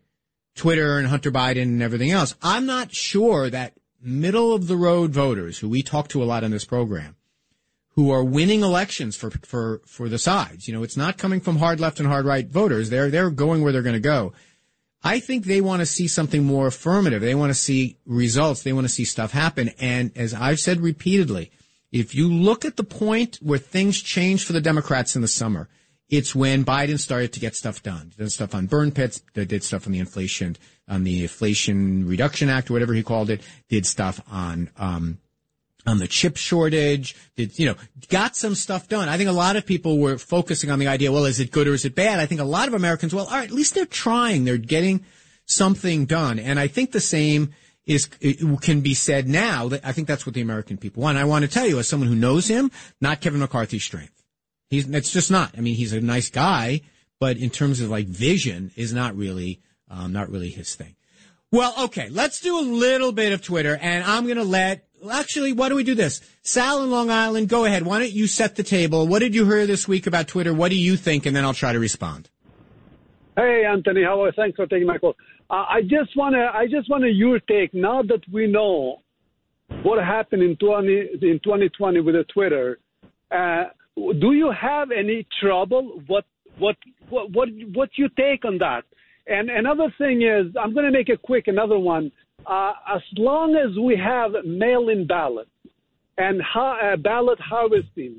Twitter 0.56 0.98
and 0.98 1.08
Hunter 1.08 1.32
Biden 1.32 1.63
and 1.63 1.82
everything 1.82 2.12
else. 2.12 2.36
I'm 2.41 2.65
not 2.65 2.94
sure 2.94 3.50
that 3.50 3.74
middle 4.02 4.54
of 4.54 4.67
the 4.67 4.76
road 4.76 5.12
voters 5.12 5.60
who 5.60 5.70
we 5.70 5.82
talk 5.82 6.08
to 6.10 6.24
a 6.24 6.26
lot 6.26 6.44
on 6.44 6.52
this 6.52 6.65
program 6.65 7.15
who 7.96 8.10
are 8.10 8.24
winning 8.24 8.62
elections 8.62 9.15
for, 9.15 9.30
for, 9.30 9.82
for 9.86 10.10
the 10.10 10.17
sides. 10.17 10.67
You 10.67 10.74
know, 10.74 10.84
it's 10.84 10.98
not 10.98 11.17
coming 11.17 11.41
from 11.41 11.58
hard 11.58 11.80
left 11.80 12.00
and 12.00 12.08
hard 12.08 12.26
right 12.26 12.48
voters. 12.48 12.89
They're, 12.89 13.10
they're 13.10 13.30
going 13.30 13.62
where 13.62 13.72
they're 13.72 13.82
going 13.82 13.94
to 13.94 14.00
go. 14.00 14.34
I 15.04 15.20
think 15.20 15.46
they 15.46 15.62
want 15.62 15.80
to 15.80 15.86
see 15.86 16.08
something 16.08 16.44
more 16.44 16.68
affirmative. 16.68 17.22
They 17.22 17.36
want 17.36 17.50
to 17.50 17.56
see 17.56 17.98
results. 18.06 18.64
They 18.64 18.74
want 18.74 18.86
to 18.86 18.94
see 18.94 19.06
stuff 19.06 19.32
happen. 19.32 19.70
And 19.80 20.12
as 20.16 20.34
I've 20.34 20.60
said 20.60 20.80
repeatedly, 20.82 21.52
if 21.92 22.14
you 22.16 22.32
look 22.32 22.66
at 22.66 22.78
the 22.78 22.84
point 22.84 23.38
where 23.42 23.60
things 23.60 24.02
changed 24.02 24.46
for 24.46 24.54
the 24.54 24.62
Democrats 24.62 25.16
in 25.16 25.22
the 25.22 25.28
summer, 25.28 25.70
it's 26.10 26.36
when 26.36 26.64
Biden 26.66 27.00
started 27.00 27.34
to 27.34 27.40
get 27.40 27.56
stuff 27.56 27.82
done. 27.82 28.12
Did 28.18 28.32
stuff 28.32 28.54
on 28.54 28.68
burn 28.68 28.92
pits, 28.92 29.22
did 29.34 29.64
stuff 29.64 29.88
on 29.88 29.94
the 29.94 30.00
inflation, 30.00 30.58
on 30.88 31.04
the 31.04 31.24
Inflation 31.24 32.06
Reduction 32.06 32.50
Act, 32.50 32.70
or 32.70 32.74
whatever 32.74 32.94
he 32.94 33.02
called 33.02 33.30
it, 33.30 33.42
did 33.70 33.86
stuff 33.86 34.22
on, 34.30 34.70
um, 34.78 35.20
on 35.86 35.98
the 35.98 36.08
chip 36.08 36.38
shortage, 36.38 37.15
did, 37.36 37.58
you 37.58 37.65
know, 37.65 37.76
got 38.10 38.36
some 38.36 38.56
stuff 38.56 38.88
done. 38.88 39.10
I 39.10 39.17
think 39.17 39.30
a 39.30 39.34
lot 39.34 39.56
of 39.56 39.65
people 39.65 39.98
were 39.98 40.17
focusing 40.17 40.70
on 40.70 40.80
the 40.80 40.88
idea, 40.88 41.12
well, 41.12 41.26
is 41.26 41.39
it 41.39 41.52
good 41.52 41.67
or 41.67 41.74
is 41.74 41.86
it 41.86 41.96
bad? 41.96 42.20
I 42.20 42.26
think 42.26 42.41
a 42.41 42.46
lot 42.46 42.67
of 42.67 42.74
Americans, 42.74 43.13
well, 43.13 43.26
all 43.26 43.32
right, 43.32 43.50
at 43.50 43.56
least 43.56 43.74
they're 43.74 43.86
trying. 43.86 44.46
They're 44.46 44.58
getting 44.58 45.04
something 45.46 46.06
done. 46.06 46.39
And 46.39 46.60
I 46.60 46.67
think 46.67 46.91
the 46.91 47.00
same 47.00 47.54
is, 47.86 48.06
can 48.62 48.82
be 48.82 48.94
said 48.94 49.28
now 49.28 49.70
I 49.84 49.91
think 49.91 50.08
that's 50.08 50.26
what 50.26 50.36
the 50.36 50.41
American 50.41 50.78
people 50.78 51.04
want. 51.04 51.17
I 51.17 51.24
want 51.24 51.44
to 51.46 51.52
tell 51.52 51.67
you, 51.67 51.80
as 51.80 51.89
someone 51.89 52.10
who 52.10 52.15
knows 52.15 52.48
him, 52.48 52.72
not 53.00 53.22
Kevin 53.22 53.39
McCarthy's 53.39 53.84
strength. 53.84 54.24
He's, 54.70 54.88
it's 54.88 55.12
just 55.12 55.32
not. 55.32 55.54
I 55.58 55.62
mean, 55.62 55.76
he's 55.76 55.94
a 55.94 56.00
nice 56.00 56.30
guy, 56.30 56.82
but 57.20 57.38
in 57.38 57.50
terms 57.50 57.82
of 57.82 57.89
like 57.89 58.08
vision 58.08 58.72
is 58.76 58.94
not 58.94 59.15
really, 59.15 59.62
um, 59.89 60.13
not 60.13 60.30
really 60.30 60.50
his 60.50 60.76
thing. 60.76 60.96
Well, 61.52 61.74
okay, 61.86 62.08
let's 62.10 62.39
do 62.39 62.58
a 62.58 62.62
little 62.62 63.12
bit 63.12 63.34
of 63.34 63.41
Twitter, 63.41 63.78
and 63.82 64.04
I'm 64.06 64.24
going 64.24 64.38
to 64.38 64.44
let. 64.44 64.88
Actually, 65.10 65.54
why 65.54 65.70
don't 65.70 65.78
we 65.78 65.84
do 65.84 65.96
this? 65.96 66.22
Sal 66.44 66.84
in 66.84 66.92
Long 66.92 67.10
Island, 67.10 67.50
go 67.50 67.66
ahead. 67.66 67.84
Why 67.84 68.00
don't 68.00 68.12
you 68.12 68.28
set 68.28 68.56
the 68.56 68.64
table? 68.64 69.08
What 69.08 69.20
did 69.20 69.34
you 69.34 69.46
hear 69.46 69.66
this 69.66 69.88
week 69.88 70.06
about 70.06 70.28
Twitter? 70.28 70.54
What 70.54 70.70
do 70.70 70.78
you 70.78 70.96
think? 70.96 71.26
And 71.26 71.36
then 71.36 71.44
I'll 71.44 71.54
try 71.54 71.74
to 71.74 71.80
respond. 71.80 72.30
Hey, 73.36 73.64
Anthony, 73.66 74.04
how 74.04 74.22
are 74.22 74.28
you? 74.28 74.34
Thanks 74.36 74.56
for 74.58 74.68
taking 74.68 74.88
my 74.88 74.98
call. 74.98 75.16
Uh, 75.50 75.66
I 75.68 75.82
just 75.82 76.16
want 76.16 76.36
to, 76.36 76.52
I 76.54 76.68
just 76.68 76.90
want 76.90 77.04
your 77.04 77.40
take. 77.40 77.74
Now 77.74 78.02
that 78.04 78.22
we 78.32 78.46
know 78.48 79.02
what 79.84 80.04
happened 80.04 80.44
in 80.44 80.56
20 80.58 80.92
in 81.22 81.40
2020 81.44 82.02
with 82.02 82.16
the 82.16 82.26
Twitter, 82.26 82.80
uh, 83.32 83.64
do 83.96 84.34
you 84.34 84.52
have 84.52 84.92
any 84.92 85.26
trouble? 85.42 86.02
What, 86.08 86.26
what, 86.60 86.76
what, 87.10 87.32
what, 87.32 87.50
what 87.74 87.90
you 87.96 88.08
take 88.18 88.46
on 88.46 88.58
that? 88.60 88.84
And 89.28 89.50
another 89.50 89.94
thing 89.98 90.22
is, 90.22 90.54
I'm 90.62 90.74
going 90.74 90.86
to 90.86 90.92
make 90.92 91.10
it 91.10 91.22
quick. 91.22 91.48
Another 91.48 91.80
one. 91.80 92.12
Uh, 92.45 92.73
as 92.95 93.01
long 93.17 93.56
as 93.56 93.77
we 93.77 93.95
have 93.97 94.32
mail-in 94.45 95.08
ballot 95.08 95.47
and 96.17 96.41
ha- 96.41 96.93
uh, 96.93 96.97
ballot 96.97 97.39
harvesting 97.39 98.15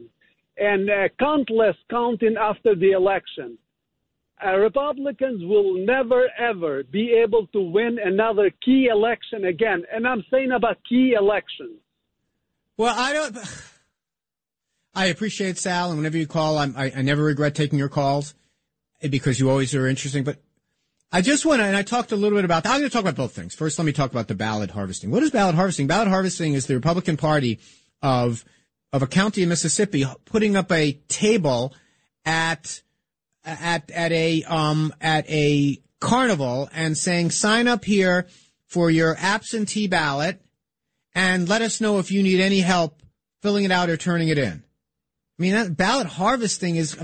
and 0.56 0.88
uh, 0.88 1.08
countless 1.18 1.76
counting 1.90 2.37
after 2.38 2.74
the 2.74 2.92
election, 2.92 3.58
uh, 4.44 4.56
Republicans 4.56 5.42
will 5.44 5.85
never 5.85 6.28
ever 6.38 6.82
be 6.82 7.12
able 7.12 7.46
to 7.48 7.61
win 7.61 7.98
another 8.02 8.50
key 8.64 8.88
election 8.90 9.44
again. 9.44 9.85
And 9.92 10.06
I'm 10.06 10.24
saying 10.30 10.52
about 10.52 10.78
key 10.88 11.14
elections. 11.18 11.78
Well, 12.76 12.94
I 12.96 13.12
don't. 13.12 13.37
I 14.94 15.06
appreciate 15.06 15.56
Sal, 15.58 15.88
and 15.88 15.98
whenever 15.98 16.18
you 16.18 16.26
call, 16.26 16.58
I, 16.58 16.92
I 16.94 17.02
never 17.02 17.22
regret 17.24 17.54
taking 17.54 17.78
your 17.78 17.88
calls 17.88 18.35
eh, 19.00 19.08
because 19.08 19.40
you 19.40 19.48
always 19.48 19.74
are 19.74 19.87
interesting. 19.87 20.22
But 20.22 20.38
I 21.14 21.20
just 21.20 21.44
want 21.44 21.61
to, 21.61 21.64
and 21.64 21.77
I 21.77 21.83
talked 21.83 22.11
a 22.12 22.16
little 22.16 22.38
bit 22.38 22.46
about. 22.46 22.66
I'm 22.66 22.81
going 22.81 22.85
to 22.85 22.90
talk 22.90 23.03
about 23.03 23.16
both 23.16 23.33
things. 23.33 23.55
First, 23.55 23.79
let 23.79 23.85
me 23.85 23.92
talk 23.92 24.11
about 24.11 24.29
the 24.29 24.35
ballot 24.35 24.70
harvesting. 24.70 25.11
What 25.11 25.22
is 25.22 25.31
ballot 25.31 25.55
harvesting? 25.55 25.87
Ballot 25.87 26.09
harvesting 26.09 26.55
is 26.55 26.66
the 26.66 26.75
Republican 26.75 27.18
Party 27.18 27.61
of 28.01 28.44
of 28.94 29.03
a 29.03 29.07
county 29.07 29.42
in 29.42 29.48
Mississippi 29.51 30.05
putting 30.25 30.57
up 30.57 30.72
a 30.72 30.92
table 31.09 31.75
at 32.25 32.83
at 33.44 33.90
at 33.90 34.12
a 34.12 34.42
um 34.44 34.92
at 35.01 35.29
a 35.29 35.79
carnival 36.01 36.68
and 36.72 36.96
saying 36.96 37.31
sign 37.31 37.68
up 37.68 37.85
here 37.85 38.27
for 38.66 38.90
your 38.90 39.14
absentee 39.18 39.88
ballot 39.88 40.40
and 41.14 41.48
let 41.48 41.61
us 41.61 41.81
know 41.81 41.98
if 41.98 42.11
you 42.11 42.22
need 42.22 42.40
any 42.40 42.61
help 42.61 43.03
filling 43.43 43.64
it 43.64 43.70
out 43.70 43.91
or 43.91 43.97
turning 43.97 44.28
it 44.28 44.39
in. 44.39 44.64
I 45.43 45.45
mean, 45.45 45.55
that 45.55 45.76
ballot 45.76 46.07
harvesting 46.07 46.76
is, 46.76 46.97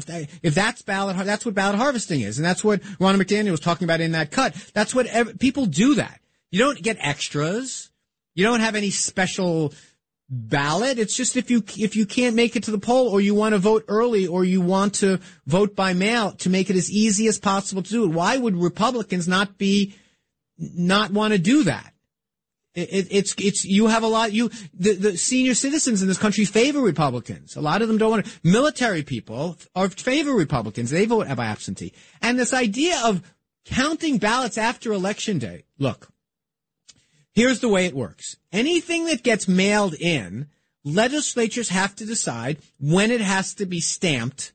if 0.44 0.54
that's 0.54 0.82
ballot, 0.82 1.16
that's 1.26 1.44
what 1.44 1.56
ballot 1.56 1.74
harvesting 1.74 2.20
is. 2.20 2.38
And 2.38 2.44
that's 2.44 2.62
what 2.62 2.80
Ronna 2.82 3.20
McDaniel 3.20 3.50
was 3.50 3.58
talking 3.58 3.84
about 3.84 4.00
in 4.00 4.12
that 4.12 4.30
cut. 4.30 4.54
That's 4.74 4.94
what 4.94 5.06
ev- 5.06 5.40
people 5.40 5.66
do 5.66 5.96
that. 5.96 6.20
You 6.52 6.60
don't 6.60 6.80
get 6.80 6.98
extras. 7.00 7.90
You 8.36 8.44
don't 8.44 8.60
have 8.60 8.76
any 8.76 8.90
special 8.90 9.74
ballot. 10.30 11.00
It's 11.00 11.16
just 11.16 11.36
if 11.36 11.50
you, 11.50 11.64
if 11.76 11.96
you 11.96 12.06
can't 12.06 12.36
make 12.36 12.54
it 12.54 12.62
to 12.62 12.70
the 12.70 12.78
poll 12.78 13.08
or 13.08 13.20
you 13.20 13.34
want 13.34 13.54
to 13.54 13.58
vote 13.58 13.84
early 13.88 14.28
or 14.28 14.44
you 14.44 14.60
want 14.60 14.94
to 14.96 15.18
vote 15.46 15.74
by 15.74 15.92
mail 15.92 16.30
to 16.34 16.48
make 16.48 16.70
it 16.70 16.76
as 16.76 16.92
easy 16.92 17.26
as 17.26 17.40
possible 17.40 17.82
to 17.82 17.90
do 17.90 18.04
it. 18.04 18.12
Why 18.12 18.36
would 18.36 18.54
Republicans 18.54 19.26
not 19.26 19.58
be, 19.58 19.96
not 20.56 21.10
want 21.10 21.32
to 21.32 21.40
do 21.40 21.64
that? 21.64 21.92
It, 22.78 22.92
it, 22.92 23.06
it's 23.10 23.34
it's 23.38 23.64
you 23.64 23.88
have 23.88 24.04
a 24.04 24.06
lot. 24.06 24.32
You 24.32 24.50
the, 24.72 24.94
the 24.94 25.16
senior 25.16 25.54
citizens 25.54 26.00
in 26.00 26.06
this 26.06 26.18
country 26.18 26.44
favor 26.44 26.80
Republicans. 26.80 27.56
A 27.56 27.60
lot 27.60 27.82
of 27.82 27.88
them 27.88 27.98
don't 27.98 28.10
want 28.10 28.26
to. 28.26 28.32
Military 28.44 29.02
people 29.02 29.58
are 29.74 29.88
favor 29.88 30.32
Republicans. 30.32 30.90
They 30.90 31.04
vote 31.04 31.26
by 31.36 31.46
absentee. 31.46 31.92
And 32.22 32.38
this 32.38 32.54
idea 32.54 33.00
of 33.04 33.22
counting 33.64 34.18
ballots 34.18 34.56
after 34.56 34.92
election 34.92 35.38
day. 35.38 35.64
Look, 35.76 36.08
here's 37.32 37.60
the 37.60 37.68
way 37.68 37.86
it 37.86 37.94
works. 37.94 38.36
Anything 38.52 39.06
that 39.06 39.24
gets 39.24 39.48
mailed 39.48 39.94
in, 39.94 40.46
legislatures 40.84 41.70
have 41.70 41.96
to 41.96 42.06
decide 42.06 42.58
when 42.78 43.10
it 43.10 43.20
has 43.20 43.54
to 43.54 43.66
be 43.66 43.80
stamped, 43.80 44.52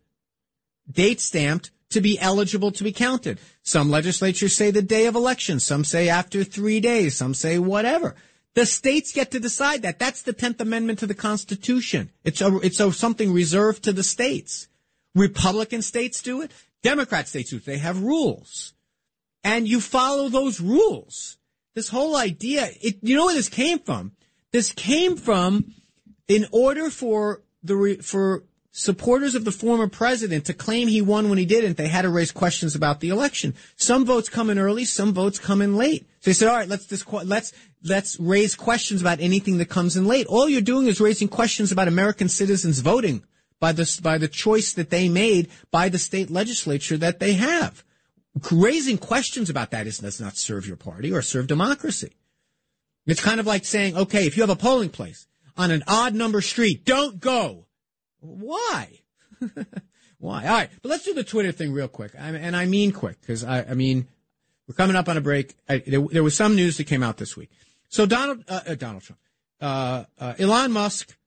date 0.89 1.19
stamped, 1.19 1.71
to 1.93 2.01
be 2.01 2.19
eligible 2.19 2.71
to 2.71 2.83
be 2.83 2.91
counted. 2.91 3.39
Some 3.63 3.89
legislatures 3.89 4.55
say 4.55 4.71
the 4.71 4.81
day 4.81 5.05
of 5.07 5.15
election. 5.15 5.59
Some 5.59 5.83
say 5.83 6.09
after 6.09 6.43
three 6.43 6.79
days. 6.79 7.15
Some 7.15 7.33
say 7.33 7.57
whatever. 7.57 8.15
The 8.55 8.65
states 8.65 9.11
get 9.11 9.31
to 9.31 9.39
decide 9.39 9.81
that. 9.81 9.99
That's 9.99 10.21
the 10.21 10.33
10th 10.33 10.59
Amendment 10.59 10.99
to 10.99 11.07
the 11.07 11.15
Constitution. 11.15 12.11
It's 12.23 12.41
a, 12.41 12.57
it's 12.57 12.79
a, 12.79 12.91
something 12.91 13.33
reserved 13.33 13.83
to 13.85 13.93
the 13.93 14.03
states. 14.03 14.67
Republican 15.15 15.81
states 15.81 16.21
do 16.21 16.41
it. 16.41 16.51
Democrat 16.83 17.27
states 17.27 17.49
do 17.49 17.57
it. 17.57 17.65
They 17.65 17.77
have 17.77 18.03
rules. 18.03 18.73
And 19.43 19.67
you 19.67 19.81
follow 19.81 20.29
those 20.29 20.61
rules. 20.61 21.37
This 21.75 21.89
whole 21.89 22.15
idea, 22.15 22.69
it, 22.81 22.97
you 23.01 23.15
know 23.15 23.25
where 23.25 23.35
this 23.35 23.49
came 23.49 23.79
from? 23.79 24.11
This 24.51 24.71
came 24.71 25.15
from 25.15 25.73
in 26.27 26.45
order 26.51 26.89
for 26.91 27.41
the, 27.63 27.97
for 28.01 28.43
supporters 28.73 29.35
of 29.35 29.45
the 29.45 29.51
former 29.51 29.87
president 29.87 30.45
to 30.45 30.53
claim 30.53 30.87
he 30.87 31.01
won 31.01 31.29
when 31.29 31.37
he 31.37 31.45
didn't, 31.45 31.77
they 31.77 31.87
had 31.87 32.01
to 32.01 32.09
raise 32.09 32.31
questions 32.31 32.75
about 32.75 32.99
the 32.99 33.09
election. 33.09 33.53
Some 33.77 34.03
votes 34.03 34.29
come 34.29 34.49
in 34.49 34.57
early, 34.57 34.83
some 34.83 35.13
votes 35.13 35.37
come 35.37 35.61
in 35.61 35.77
late. 35.77 36.07
So 36.19 36.31
they 36.31 36.33
said, 36.33 36.47
all 36.49 36.57
right, 36.57 36.67
let's 36.67 36.87
disqu- 36.87 37.23
let's 37.25 37.53
let's 37.83 38.19
raise 38.19 38.55
questions 38.55 38.99
about 38.99 39.19
anything 39.19 39.59
that 39.59 39.69
comes 39.69 39.95
in 39.95 40.07
late. 40.07 40.25
All 40.25 40.49
you're 40.49 40.61
doing 40.61 40.87
is 40.87 40.99
raising 40.99 41.27
questions 41.27 41.71
about 41.71 41.87
American 41.87 42.27
citizens 42.27 42.79
voting 42.79 43.23
by 43.59 43.73
the 43.73 43.99
by 44.01 44.17
the 44.17 44.27
choice 44.27 44.73
that 44.73 44.89
they 44.89 45.07
made 45.07 45.49
by 45.69 45.87
the 45.87 45.99
state 45.99 46.31
legislature 46.31 46.97
that 46.97 47.19
they 47.19 47.33
have. 47.33 47.83
Raising 48.51 48.97
questions 48.97 49.51
about 49.51 49.69
that 49.71 49.85
is 49.85 49.99
does 49.99 50.19
not 50.19 50.35
serve 50.35 50.65
your 50.65 50.77
party 50.77 51.13
or 51.13 51.21
serve 51.21 51.45
democracy. 51.45 52.13
It's 53.05 53.21
kind 53.21 53.39
of 53.39 53.45
like 53.45 53.65
saying, 53.65 53.95
okay, 53.95 54.25
if 54.25 54.35
you 54.35 54.41
have 54.41 54.49
a 54.49 54.55
polling 54.55 54.89
place 54.89 55.27
on 55.55 55.69
an 55.69 55.83
odd 55.87 56.15
number 56.15 56.41
street, 56.41 56.85
don't 56.85 57.19
go. 57.19 57.67
Why? 58.23 58.99
Why? 60.17 60.47
All 60.47 60.53
right, 60.53 60.69
but 60.81 60.89
let's 60.89 61.03
do 61.03 61.13
the 61.13 61.23
Twitter 61.23 61.51
thing 61.51 61.73
real 61.73 61.87
quick, 61.87 62.13
I, 62.17 62.29
and 62.29 62.55
I 62.55 62.65
mean 62.65 62.91
quick 62.91 63.19
because 63.19 63.43
I, 63.43 63.63
I 63.63 63.73
mean 63.73 64.07
we're 64.67 64.75
coming 64.75 64.95
up 64.95 65.09
on 65.09 65.17
a 65.17 65.21
break. 65.21 65.55
I, 65.67 65.79
there, 65.79 66.01
there, 66.01 66.23
was 66.23 66.35
some 66.35 66.55
news 66.55 66.77
that 66.77 66.85
came 66.85 67.03
out 67.03 67.17
this 67.17 67.35
week. 67.35 67.51
So 67.89 68.05
Donald 68.05 68.43
uh, 68.47 68.61
uh, 68.67 68.75
Donald 68.75 69.03
Trump, 69.03 69.19
uh, 69.59 70.05
uh, 70.19 70.33
Elon 70.39 70.71
Musk 70.71 71.17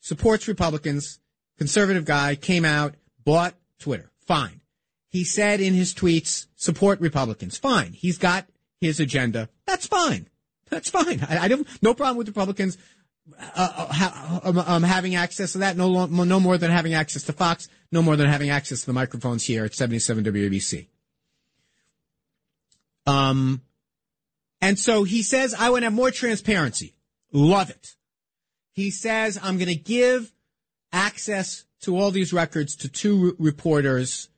supports 0.00 0.48
Republicans. 0.48 1.20
Conservative 1.58 2.04
guy 2.04 2.34
came 2.34 2.64
out, 2.64 2.94
bought 3.22 3.54
Twitter. 3.78 4.10
Fine. 4.26 4.62
He 5.08 5.24
said 5.24 5.60
in 5.60 5.74
his 5.74 5.92
tweets, 5.92 6.46
support 6.56 7.00
Republicans. 7.00 7.58
Fine. 7.58 7.92
He's 7.92 8.16
got 8.16 8.46
his 8.80 8.98
agenda. 8.98 9.50
That's 9.66 9.86
fine. 9.86 10.28
That's 10.70 10.88
fine. 10.88 11.24
I, 11.28 11.40
I 11.40 11.48
don't 11.48 11.68
no 11.82 11.92
problem 11.92 12.16
with 12.16 12.28
Republicans 12.28 12.78
uh, 13.38 13.86
ha, 13.86 14.40
um, 14.44 14.58
um, 14.58 14.82
having 14.82 15.14
access 15.14 15.52
to 15.52 15.58
that, 15.58 15.76
no, 15.76 16.06
no 16.06 16.40
more 16.40 16.58
than 16.58 16.70
having 16.70 16.94
access 16.94 17.22
to 17.24 17.32
Fox, 17.32 17.68
no 17.90 18.02
more 18.02 18.16
than 18.16 18.28
having 18.28 18.50
access 18.50 18.80
to 18.80 18.86
the 18.86 18.92
microphones 18.92 19.44
here 19.44 19.64
at 19.64 19.74
77 19.74 20.24
WABC. 20.24 20.88
Um, 23.06 23.62
and 24.60 24.78
so 24.78 25.04
he 25.04 25.22
says, 25.22 25.54
I 25.54 25.70
want 25.70 25.82
to 25.82 25.86
have 25.86 25.92
more 25.92 26.10
transparency. 26.10 26.94
Love 27.32 27.70
it. 27.70 27.96
He 28.72 28.90
says, 28.90 29.38
I'm 29.42 29.58
going 29.58 29.68
to 29.68 29.74
give 29.74 30.32
access 30.92 31.64
to 31.82 31.96
all 31.96 32.10
these 32.10 32.32
records 32.32 32.76
to 32.76 32.88
two 32.88 33.36
reporters. 33.38 34.28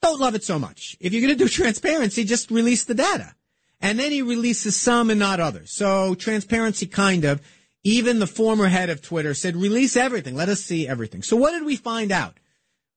Don't 0.00 0.20
love 0.20 0.34
it 0.34 0.42
so 0.42 0.58
much. 0.58 0.96
If 1.00 1.12
you're 1.12 1.22
going 1.22 1.36
to 1.36 1.44
do 1.44 1.48
transparency, 1.48 2.24
just 2.24 2.50
release 2.50 2.84
the 2.84 2.94
data. 2.94 3.34
And 3.80 3.98
then 3.98 4.12
he 4.12 4.22
releases 4.22 4.76
some 4.76 5.10
and 5.10 5.18
not 5.18 5.40
others. 5.40 5.72
So 5.72 6.14
transparency 6.14 6.86
kind 6.86 7.24
of. 7.24 7.40
Even 7.84 8.18
the 8.18 8.26
former 8.26 8.68
head 8.68 8.90
of 8.90 9.02
Twitter 9.02 9.34
said, 9.34 9.56
release 9.56 9.96
everything. 9.96 10.36
Let 10.36 10.48
us 10.48 10.60
see 10.60 10.86
everything. 10.86 11.22
So 11.22 11.36
what 11.36 11.50
did 11.50 11.64
we 11.64 11.76
find 11.76 12.12
out? 12.12 12.38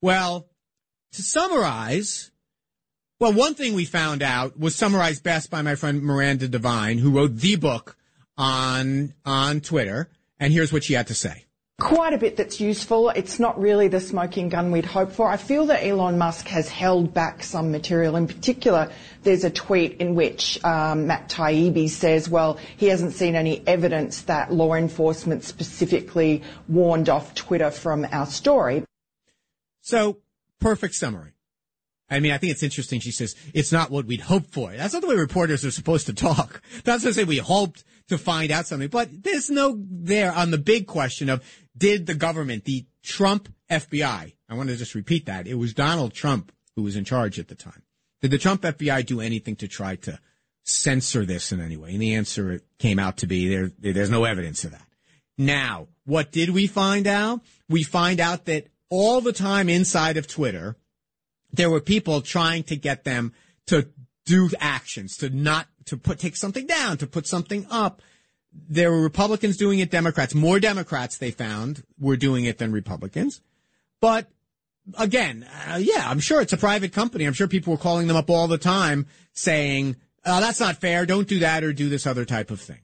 Well, 0.01 0.47
to 1.13 1.21
summarize, 1.21 2.31
well, 3.19 3.33
one 3.33 3.55
thing 3.55 3.73
we 3.73 3.85
found 3.85 4.21
out 4.21 4.59
was 4.59 4.75
summarized 4.75 5.23
best 5.23 5.49
by 5.49 5.61
my 5.61 5.75
friend 5.75 6.03
Miranda 6.03 6.47
Devine, 6.47 6.99
who 6.99 7.11
wrote 7.11 7.35
the 7.37 7.55
book 7.55 7.97
on, 8.37 9.13
on 9.25 9.61
Twitter. 9.61 10.09
And 10.39 10.53
here's 10.53 10.73
what 10.73 10.83
she 10.83 10.93
had 10.93 11.07
to 11.07 11.15
say. 11.15 11.44
Quite 11.77 12.13
a 12.13 12.17
bit 12.17 12.37
that's 12.37 12.61
useful. 12.61 13.09
It's 13.09 13.37
not 13.37 13.59
really 13.59 13.89
the 13.89 13.99
smoking 13.99 14.47
gun 14.47 14.71
we'd 14.71 14.85
hope 14.85 15.11
for. 15.11 15.29
I 15.29 15.35
feel 15.35 15.65
that 15.65 15.85
Elon 15.85 16.17
Musk 16.17 16.47
has 16.47 16.69
held 16.69 17.13
back 17.13 17.43
some 17.43 17.69
material. 17.69 18.15
In 18.15 18.27
particular, 18.27 18.89
there's 19.23 19.43
a 19.43 19.49
tweet 19.49 19.97
in 19.97 20.15
which 20.15 20.63
um, 20.63 21.07
Matt 21.07 21.27
Taibbi 21.27 21.89
says, 21.89 22.29
well, 22.29 22.57
he 22.77 22.85
hasn't 22.85 23.11
seen 23.11 23.35
any 23.35 23.61
evidence 23.67 24.21
that 24.21 24.53
law 24.53 24.73
enforcement 24.73 25.43
specifically 25.43 26.43
warned 26.69 27.09
off 27.09 27.35
Twitter 27.35 27.71
from 27.71 28.07
our 28.09 28.25
story. 28.25 28.85
So, 29.81 30.19
perfect 30.61 30.95
summary. 30.95 31.33
I 32.09 32.21
mean, 32.21 32.31
I 32.31 32.37
think 32.37 32.51
it's 32.51 32.63
interesting. 32.63 33.01
She 33.01 33.11
says, 33.11 33.35
it's 33.53 33.73
not 33.73 33.91
what 33.91 34.05
we'd 34.05 34.21
hoped 34.21 34.53
for. 34.53 34.71
That's 34.71 34.93
not 34.93 35.01
the 35.01 35.09
way 35.09 35.15
reporters 35.15 35.65
are 35.65 35.71
supposed 35.71 36.05
to 36.05 36.13
talk. 36.13 36.61
That's 36.85 37.03
to 37.03 37.13
say 37.13 37.25
we 37.25 37.37
hoped 37.37 37.83
to 38.09 38.17
find 38.17 38.51
out 38.51 38.67
something, 38.67 38.87
but 38.89 39.23
there's 39.23 39.49
no 39.49 39.83
there 39.89 40.31
on 40.31 40.51
the 40.51 40.59
big 40.59 40.85
question 40.85 41.29
of 41.29 41.43
did 41.77 42.05
the 42.05 42.13
government, 42.13 42.65
the 42.65 42.85
Trump 43.03 43.49
FBI, 43.69 44.33
I 44.49 44.53
want 44.53 44.69
to 44.69 44.75
just 44.75 44.95
repeat 44.95 45.25
that. 45.25 45.47
It 45.47 45.55
was 45.55 45.73
Donald 45.73 46.13
Trump 46.13 46.51
who 46.75 46.83
was 46.83 46.95
in 46.95 47.05
charge 47.05 47.39
at 47.39 47.47
the 47.47 47.55
time. 47.55 47.81
Did 48.21 48.31
the 48.31 48.37
Trump 48.37 48.61
FBI 48.61 49.05
do 49.05 49.21
anything 49.21 49.55
to 49.57 49.67
try 49.67 49.95
to 49.97 50.19
censor 50.63 51.25
this 51.25 51.51
in 51.51 51.61
any 51.61 51.77
way? 51.77 51.91
And 51.91 52.01
the 52.01 52.15
answer 52.15 52.61
came 52.79 52.99
out 52.99 53.17
to 53.17 53.27
be 53.27 53.47
there, 53.47 53.71
there's 53.79 54.09
no 54.09 54.23
evidence 54.23 54.63
of 54.63 54.71
that. 54.71 54.85
Now, 55.37 55.87
what 56.05 56.31
did 56.31 56.49
we 56.49 56.67
find 56.67 57.07
out? 57.07 57.41
We 57.69 57.83
find 57.83 58.19
out 58.19 58.45
that 58.45 58.67
all 58.89 59.21
the 59.21 59.33
time 59.33 59.69
inside 59.69 60.17
of 60.17 60.27
Twitter, 60.27 60.77
there 61.51 61.69
were 61.69 61.81
people 61.81 62.21
trying 62.21 62.63
to 62.63 62.75
get 62.75 63.03
them 63.03 63.33
to 63.67 63.89
do 64.25 64.49
actions, 64.59 65.17
to 65.17 65.29
not, 65.29 65.67
to 65.85 65.97
put, 65.97 66.19
take 66.19 66.35
something 66.35 66.65
down, 66.65 66.97
to 66.97 67.07
put 67.07 67.27
something 67.27 67.65
up. 67.69 68.01
There 68.67 68.91
were 68.91 69.01
Republicans 69.01 69.57
doing 69.57 69.79
it, 69.79 69.91
Democrats, 69.91 70.33
more 70.33 70.59
Democrats 70.59 71.17
they 71.17 71.31
found 71.31 71.83
were 71.99 72.17
doing 72.17 72.45
it 72.45 72.57
than 72.57 72.71
Republicans. 72.71 73.41
But 74.01 74.27
again, 74.97 75.47
uh, 75.67 75.77
yeah, 75.77 76.09
I'm 76.09 76.19
sure 76.19 76.41
it's 76.41 76.53
a 76.53 76.57
private 76.57 76.93
company. 76.93 77.25
I'm 77.25 77.33
sure 77.33 77.47
people 77.47 77.73
were 77.73 77.79
calling 77.79 78.07
them 78.07 78.17
up 78.17 78.29
all 78.29 78.47
the 78.47 78.57
time 78.57 79.07
saying, 79.33 79.95
oh, 80.25 80.39
that's 80.39 80.59
not 80.59 80.77
fair. 80.77 81.05
Don't 81.05 81.27
do 81.27 81.39
that 81.39 81.63
or 81.63 81.73
do 81.73 81.89
this 81.89 82.07
other 82.07 82.25
type 82.25 82.51
of 82.51 82.61
thing. 82.61 82.79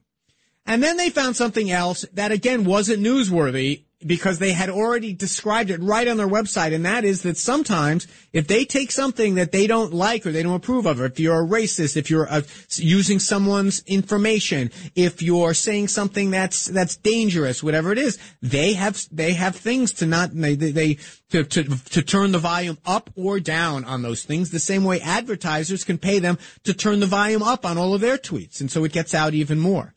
And 0.66 0.82
then 0.82 0.96
they 0.96 1.10
found 1.10 1.36
something 1.36 1.70
else 1.70 2.04
that 2.12 2.30
again 2.30 2.64
wasn't 2.64 3.02
newsworthy 3.02 3.82
because 4.06 4.38
they 4.38 4.52
had 4.52 4.70
already 4.70 5.12
described 5.12 5.70
it 5.70 5.80
right 5.80 6.06
on 6.08 6.16
their 6.16 6.28
website. 6.28 6.74
And 6.74 6.84
that 6.84 7.04
is 7.04 7.22
that 7.22 7.36
sometimes 7.36 8.06
if 8.32 8.46
they 8.46 8.64
take 8.64 8.90
something 8.90 9.34
that 9.36 9.52
they 9.52 9.66
don't 9.66 9.92
like 9.92 10.26
or 10.26 10.32
they 10.32 10.42
don't 10.42 10.54
approve 10.54 10.86
of, 10.86 11.00
or 11.00 11.06
if 11.06 11.18
you're 11.20 11.42
a 11.42 11.46
racist, 11.46 11.96
if 11.96 12.10
you're 12.10 12.30
uh, 12.30 12.42
using 12.76 13.18
someone's 13.18 13.82
information, 13.86 14.70
if 14.94 15.22
you're 15.22 15.54
saying 15.54 15.88
something 15.88 16.30
that's, 16.30 16.66
that's 16.66 16.96
dangerous, 16.96 17.62
whatever 17.62 17.92
it 17.92 17.98
is, 17.98 18.18
they 18.40 18.74
have, 18.74 19.06
they 19.10 19.32
have 19.32 19.56
things 19.56 19.92
to 19.92 20.06
not, 20.06 20.30
they, 20.32 20.54
they, 20.54 20.70
they 20.70 20.98
to, 21.30 21.44
to, 21.44 21.64
to 21.64 22.02
turn 22.02 22.32
the 22.32 22.38
volume 22.38 22.78
up 22.84 23.10
or 23.16 23.40
down 23.40 23.84
on 23.84 24.02
those 24.02 24.22
things 24.22 24.50
the 24.50 24.58
same 24.58 24.84
way 24.84 25.00
advertisers 25.00 25.84
can 25.84 25.98
pay 25.98 26.18
them 26.18 26.38
to 26.64 26.74
turn 26.74 27.00
the 27.00 27.06
volume 27.06 27.42
up 27.42 27.64
on 27.64 27.78
all 27.78 27.94
of 27.94 28.00
their 28.00 28.18
tweets. 28.18 28.60
And 28.60 28.70
so 28.70 28.84
it 28.84 28.92
gets 28.92 29.14
out 29.14 29.34
even 29.34 29.58
more. 29.58 29.94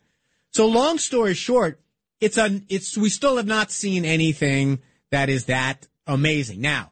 So 0.51 0.67
long 0.67 0.97
story 0.97 1.33
short, 1.33 1.81
it's 2.19 2.37
a, 2.37 2.61
it's, 2.69 2.97
we 2.97 3.09
still 3.09 3.37
have 3.37 3.45
not 3.45 3.71
seen 3.71 4.05
anything 4.05 4.79
that 5.11 5.29
is 5.29 5.45
that 5.45 5.87
amazing. 6.07 6.61
Now, 6.61 6.91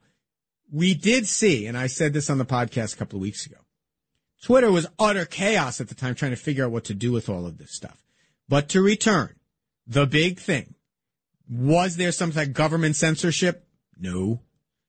we 0.72 0.94
did 0.94 1.28
see, 1.28 1.68
and 1.68 1.78
I 1.78 1.88
said 1.88 2.14
this 2.14 2.30
on 2.30 2.38
the 2.38 2.46
podcast 2.46 2.96
a 2.96 2.98
couple 2.98 3.18
of 3.18 3.22
weeks 3.22 3.46
ago, 3.46 3.58
Twitter 4.42 4.72
was 4.72 4.88
utter 5.00 5.26
chaos 5.26 5.80
at 5.80 5.88
the 5.88 5.96
time 5.96 6.16
trying 6.16 6.32
to 6.32 6.38
figure 6.38 6.66
out 6.66 6.72
what 6.72 6.86
to 6.86 6.94
do 6.94 7.12
with 7.12 7.30
all 7.30 7.46
of 7.46 7.58
this 7.58 7.72
stuff. 7.72 8.04
But 8.50 8.70
to 8.70 8.82
return, 8.82 9.36
the 9.88 10.06
big 10.06 10.40
thing, 10.40 10.76
was 11.50 11.96
there 11.96 12.12
some 12.12 12.32
like 12.32 12.54
government 12.54 12.96
censorship? 12.96 13.68
No. 13.98 14.42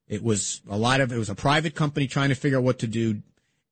It 0.09 0.23
was 0.23 0.61
a 0.69 0.77
lot 0.77 1.01
of, 1.01 1.13
it 1.13 1.19
was 1.19 1.31
a 1.31 1.35
private 1.35 1.75
company 1.75 2.07
trying 2.07 2.31
to 2.31 2.35
figure 2.35 2.59
out 2.59 2.65
what 2.65 2.81
to 2.81 2.87
do 2.87 3.23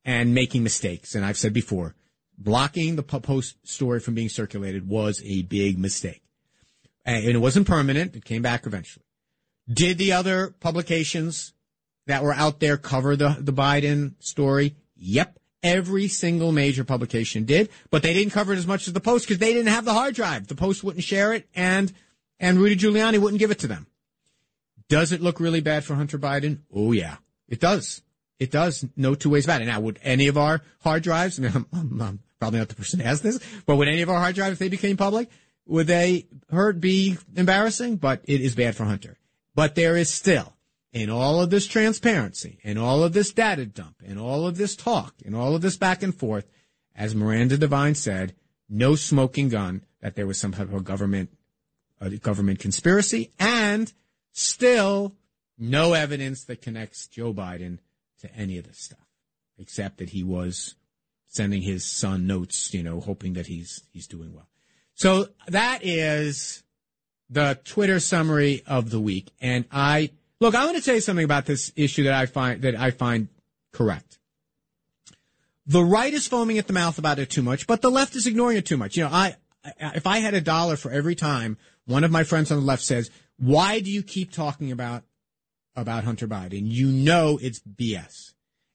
and 0.04 0.34
making 0.34 0.62
mistakes. 0.62 1.14
And 1.14 1.24
I've 1.24 1.36
said 1.36 1.52
before, 1.52 1.94
blocking 2.38 2.96
the 2.96 3.02
post 3.02 3.56
story 3.66 4.00
from 4.00 4.14
being 4.14 4.28
circulated 4.28 4.88
was 4.88 5.22
a 5.24 5.42
big 5.42 5.78
mistake. 5.78 6.21
And 7.04 7.24
it 7.24 7.38
wasn't 7.38 7.66
permanent. 7.66 8.14
It 8.16 8.24
came 8.24 8.42
back 8.42 8.66
eventually. 8.66 9.04
Did 9.72 9.98
the 9.98 10.12
other 10.12 10.54
publications 10.60 11.52
that 12.06 12.22
were 12.22 12.32
out 12.32 12.60
there 12.60 12.76
cover 12.76 13.16
the, 13.16 13.36
the 13.38 13.52
Biden 13.52 14.14
story? 14.20 14.76
Yep. 14.96 15.38
Every 15.62 16.08
single 16.08 16.50
major 16.50 16.82
publication 16.82 17.44
did, 17.44 17.70
but 17.90 18.02
they 18.02 18.12
didn't 18.14 18.32
cover 18.32 18.52
it 18.52 18.58
as 18.58 18.66
much 18.66 18.88
as 18.88 18.94
the 18.94 19.00
Post 19.00 19.26
because 19.26 19.38
they 19.38 19.52
didn't 19.52 19.72
have 19.72 19.84
the 19.84 19.92
hard 19.92 20.14
drive. 20.16 20.48
The 20.48 20.56
Post 20.56 20.82
wouldn't 20.82 21.04
share 21.04 21.32
it, 21.32 21.46
and 21.54 21.92
and 22.40 22.58
Rudy 22.58 22.74
Giuliani 22.74 23.18
wouldn't 23.18 23.38
give 23.38 23.52
it 23.52 23.60
to 23.60 23.68
them. 23.68 23.86
Does 24.88 25.12
it 25.12 25.20
look 25.20 25.38
really 25.38 25.60
bad 25.60 25.84
for 25.84 25.94
Hunter 25.94 26.18
Biden? 26.18 26.62
Oh 26.74 26.90
yeah, 26.90 27.18
it 27.48 27.60
does. 27.60 28.02
It 28.40 28.50
does. 28.50 28.84
No 28.96 29.14
two 29.14 29.30
ways 29.30 29.44
about 29.44 29.62
it. 29.62 29.66
Now, 29.66 29.78
would 29.78 30.00
any 30.02 30.26
of 30.26 30.36
our 30.36 30.62
hard 30.80 31.04
drives? 31.04 31.38
I 31.38 31.42
mean, 31.44 31.52
I'm, 31.54 31.66
I'm, 31.72 32.02
I'm 32.02 32.18
probably 32.40 32.58
not 32.58 32.68
the 32.68 32.74
person 32.74 32.98
who 32.98 33.06
has 33.06 33.22
this, 33.22 33.38
but 33.64 33.76
would 33.76 33.86
any 33.86 34.02
of 34.02 34.10
our 34.10 34.18
hard 34.18 34.34
drives, 34.34 34.54
if 34.54 34.58
they 34.58 34.68
became 34.68 34.96
public, 34.96 35.30
would 35.66 35.86
they 35.86 36.26
hurt 36.50 36.80
be 36.80 37.18
embarrassing? 37.36 37.96
But 37.96 38.22
it 38.24 38.40
is 38.40 38.54
bad 38.54 38.76
for 38.76 38.84
Hunter. 38.84 39.18
But 39.54 39.74
there 39.74 39.96
is 39.96 40.10
still 40.10 40.54
in 40.92 41.08
all 41.08 41.40
of 41.40 41.50
this 41.50 41.66
transparency, 41.66 42.58
in 42.62 42.78
all 42.78 43.02
of 43.02 43.12
this 43.12 43.32
data 43.32 43.66
dump, 43.66 43.96
in 44.02 44.18
all 44.18 44.46
of 44.46 44.56
this 44.56 44.76
talk, 44.76 45.14
in 45.24 45.34
all 45.34 45.54
of 45.54 45.62
this 45.62 45.76
back 45.76 46.02
and 46.02 46.14
forth, 46.14 46.46
as 46.94 47.14
Miranda 47.14 47.56
Devine 47.56 47.94
said, 47.94 48.34
no 48.68 48.94
smoking 48.94 49.48
gun 49.48 49.84
that 50.00 50.16
there 50.16 50.26
was 50.26 50.38
some 50.38 50.52
type 50.52 50.72
of 50.72 50.84
government, 50.84 51.30
a 52.00 52.10
government 52.10 52.58
conspiracy, 52.58 53.30
and 53.38 53.92
still 54.32 55.14
no 55.58 55.94
evidence 55.94 56.44
that 56.44 56.62
connects 56.62 57.06
Joe 57.06 57.32
Biden 57.32 57.78
to 58.20 58.34
any 58.34 58.58
of 58.58 58.66
this 58.66 58.78
stuff, 58.78 59.06
except 59.58 59.98
that 59.98 60.10
he 60.10 60.22
was 60.22 60.74
sending 61.28 61.62
his 61.62 61.84
son 61.84 62.26
notes, 62.26 62.74
you 62.74 62.82
know, 62.82 63.00
hoping 63.00 63.34
that 63.34 63.46
he's 63.46 63.82
he's 63.92 64.06
doing 64.06 64.34
well. 64.34 64.48
So 65.02 65.26
that 65.48 65.80
is 65.82 66.62
the 67.28 67.58
Twitter 67.64 67.98
summary 67.98 68.62
of 68.68 68.90
the 68.90 69.00
week, 69.00 69.32
and 69.40 69.64
I 69.72 70.10
Look, 70.38 70.54
I 70.54 70.64
want 70.64 70.76
to 70.76 70.82
tell 70.82 70.94
you 70.94 71.00
something 71.00 71.24
about 71.24 71.44
this 71.44 71.72
issue 71.74 72.04
that 72.04 72.14
I 72.14 72.26
find 72.26 72.62
that 72.62 72.76
I 72.76 72.92
find 72.92 73.26
correct. 73.72 74.20
The 75.66 75.82
right 75.82 76.14
is 76.14 76.28
foaming 76.28 76.56
at 76.58 76.68
the 76.68 76.72
mouth 76.72 76.98
about 76.98 77.18
it 77.18 77.30
too 77.30 77.42
much, 77.42 77.66
but 77.66 77.82
the 77.82 77.90
left 77.90 78.14
is 78.14 78.28
ignoring 78.28 78.58
it 78.58 78.64
too 78.64 78.76
much. 78.76 78.96
You 78.96 79.02
know, 79.02 79.10
I 79.10 79.34
if 79.80 80.06
I 80.06 80.18
had 80.18 80.34
a 80.34 80.40
dollar 80.40 80.76
for 80.76 80.92
every 80.92 81.16
time 81.16 81.58
one 81.84 82.04
of 82.04 82.12
my 82.12 82.22
friends 82.22 82.52
on 82.52 82.60
the 82.60 82.64
left 82.64 82.84
says, 82.84 83.10
"Why 83.38 83.80
do 83.80 83.90
you 83.90 84.04
keep 84.04 84.30
talking 84.30 84.70
about 84.70 85.02
about 85.74 86.04
Hunter 86.04 86.28
Biden? 86.28 86.62
You 86.66 86.86
know 86.86 87.40
it's 87.42 87.58
BS." 87.58 88.34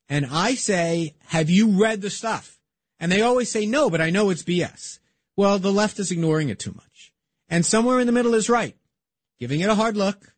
And 0.09 0.25
I 0.25 0.55
say, 0.55 1.15
"Have 1.27 1.49
you 1.49 1.69
read 1.69 2.01
the 2.01 2.09
stuff?" 2.09 2.59
And 2.99 3.13
they 3.13 3.21
always 3.21 3.49
say, 3.49 3.65
"No, 3.65 3.89
but 3.89 4.01
I 4.01 4.09
know 4.09 4.29
it's 4.29 4.43
BS." 4.43 4.99
Well, 5.37 5.59
the 5.59 5.71
left 5.71 5.99
is 5.99 6.11
ignoring 6.11 6.49
it 6.49 6.59
too 6.59 6.73
much. 6.73 7.13
And 7.47 7.65
somewhere 7.65 7.99
in 7.99 8.07
the 8.07 8.11
middle 8.11 8.33
is 8.33 8.49
right. 8.49 8.75
Giving 9.39 9.61
it 9.61 9.69
a 9.69 9.75
hard 9.75 9.95
look, 9.95 10.33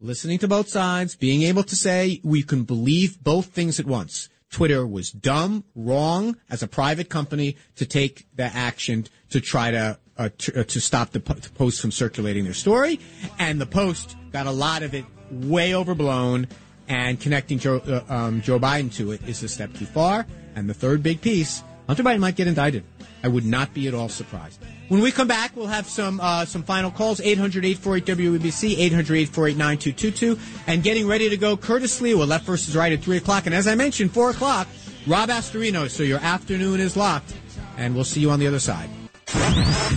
listening 0.00 0.38
to 0.38 0.48
both 0.48 0.68
sides, 0.68 1.14
being 1.14 1.42
able 1.42 1.62
to 1.62 1.76
say 1.76 2.20
we 2.24 2.42
can 2.42 2.64
believe 2.64 3.22
both 3.22 3.46
things 3.46 3.78
at 3.78 3.86
once. 3.86 4.30
Twitter 4.50 4.84
was 4.86 5.12
dumb, 5.12 5.64
wrong 5.76 6.36
as 6.48 6.62
a 6.62 6.66
private 6.66 7.08
company 7.08 7.56
to 7.76 7.84
take 7.84 8.26
the 8.34 8.44
action 8.44 9.06
to 9.28 9.40
try 9.40 9.70
to 9.70 9.98
uh, 10.16 10.28
to, 10.38 10.60
uh, 10.60 10.64
to, 10.64 10.80
stop 10.80 11.10
the, 11.10 11.20
po- 11.20 11.34
the 11.34 11.48
post 11.50 11.80
from 11.80 11.90
circulating 11.90 12.44
their 12.44 12.52
story, 12.52 13.00
and 13.38 13.58
the 13.58 13.64
post 13.64 14.16
got 14.32 14.46
a 14.46 14.50
lot 14.50 14.82
of 14.82 14.94
it 14.94 15.04
way 15.30 15.74
overblown. 15.74 16.46
And 16.88 17.20
connecting 17.20 17.58
Joe, 17.58 17.76
uh, 17.78 18.12
um, 18.12 18.42
Joe 18.42 18.58
Biden 18.58 18.92
to 18.96 19.12
it 19.12 19.26
is 19.26 19.42
a 19.42 19.48
step 19.48 19.72
too 19.74 19.86
far. 19.86 20.26
And 20.56 20.68
the 20.68 20.74
third 20.74 21.02
big 21.02 21.20
piece, 21.20 21.62
Hunter 21.90 22.04
Biden 22.04 22.20
might 22.20 22.36
get 22.36 22.46
indicted. 22.46 22.84
I 23.24 23.26
would 23.26 23.44
not 23.44 23.74
be 23.74 23.88
at 23.88 23.94
all 23.94 24.08
surprised. 24.08 24.62
When 24.86 25.00
we 25.00 25.10
come 25.10 25.26
back, 25.26 25.56
we'll 25.56 25.66
have 25.66 25.88
some 25.88 26.20
uh, 26.20 26.44
some 26.44 26.62
final 26.62 26.92
calls 26.92 27.20
800 27.20 27.64
848 27.64 28.16
WABC, 28.16 28.78
800 28.78 29.16
848 29.16 29.56
9222. 29.56 30.38
And 30.68 30.84
getting 30.84 31.08
ready 31.08 31.28
to 31.30 31.36
go, 31.36 31.56
Curtis 31.56 32.00
Sliwa 32.00 32.28
left 32.28 32.44
versus 32.44 32.76
right 32.76 32.92
at 32.92 33.02
3 33.02 33.16
o'clock. 33.16 33.46
And 33.46 33.54
as 33.56 33.66
I 33.66 33.74
mentioned, 33.74 34.12
4 34.12 34.30
o'clock, 34.30 34.68
Rob 35.08 35.30
Astorino. 35.30 35.90
So 35.90 36.04
your 36.04 36.20
afternoon 36.20 36.78
is 36.78 36.96
locked. 36.96 37.34
And 37.76 37.96
we'll 37.96 38.04
see 38.04 38.20
you 38.20 38.30
on 38.30 38.38
the 38.38 38.46
other 38.46 38.60
side. 38.60 38.88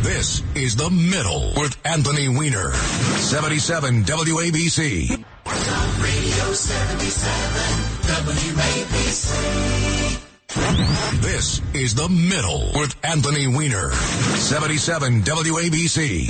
This 0.01 0.41
is 0.55 0.75
The 0.75 0.89
Middle 0.89 1.53
with 1.57 1.77
Anthony 1.85 2.27
Weiner. 2.27 2.73
77 2.73 4.05
WABC. 4.05 5.09
Radio 6.01 6.53
77 6.53 7.83
WABC. 8.47 9.92
This 10.53 11.61
is 11.73 11.95
The 11.95 12.07
Middle 12.07 12.73
with 12.75 12.95
Anthony 13.03 13.47
Weiner. 13.47 13.89
77 13.89 15.23
WABC. 15.23 16.29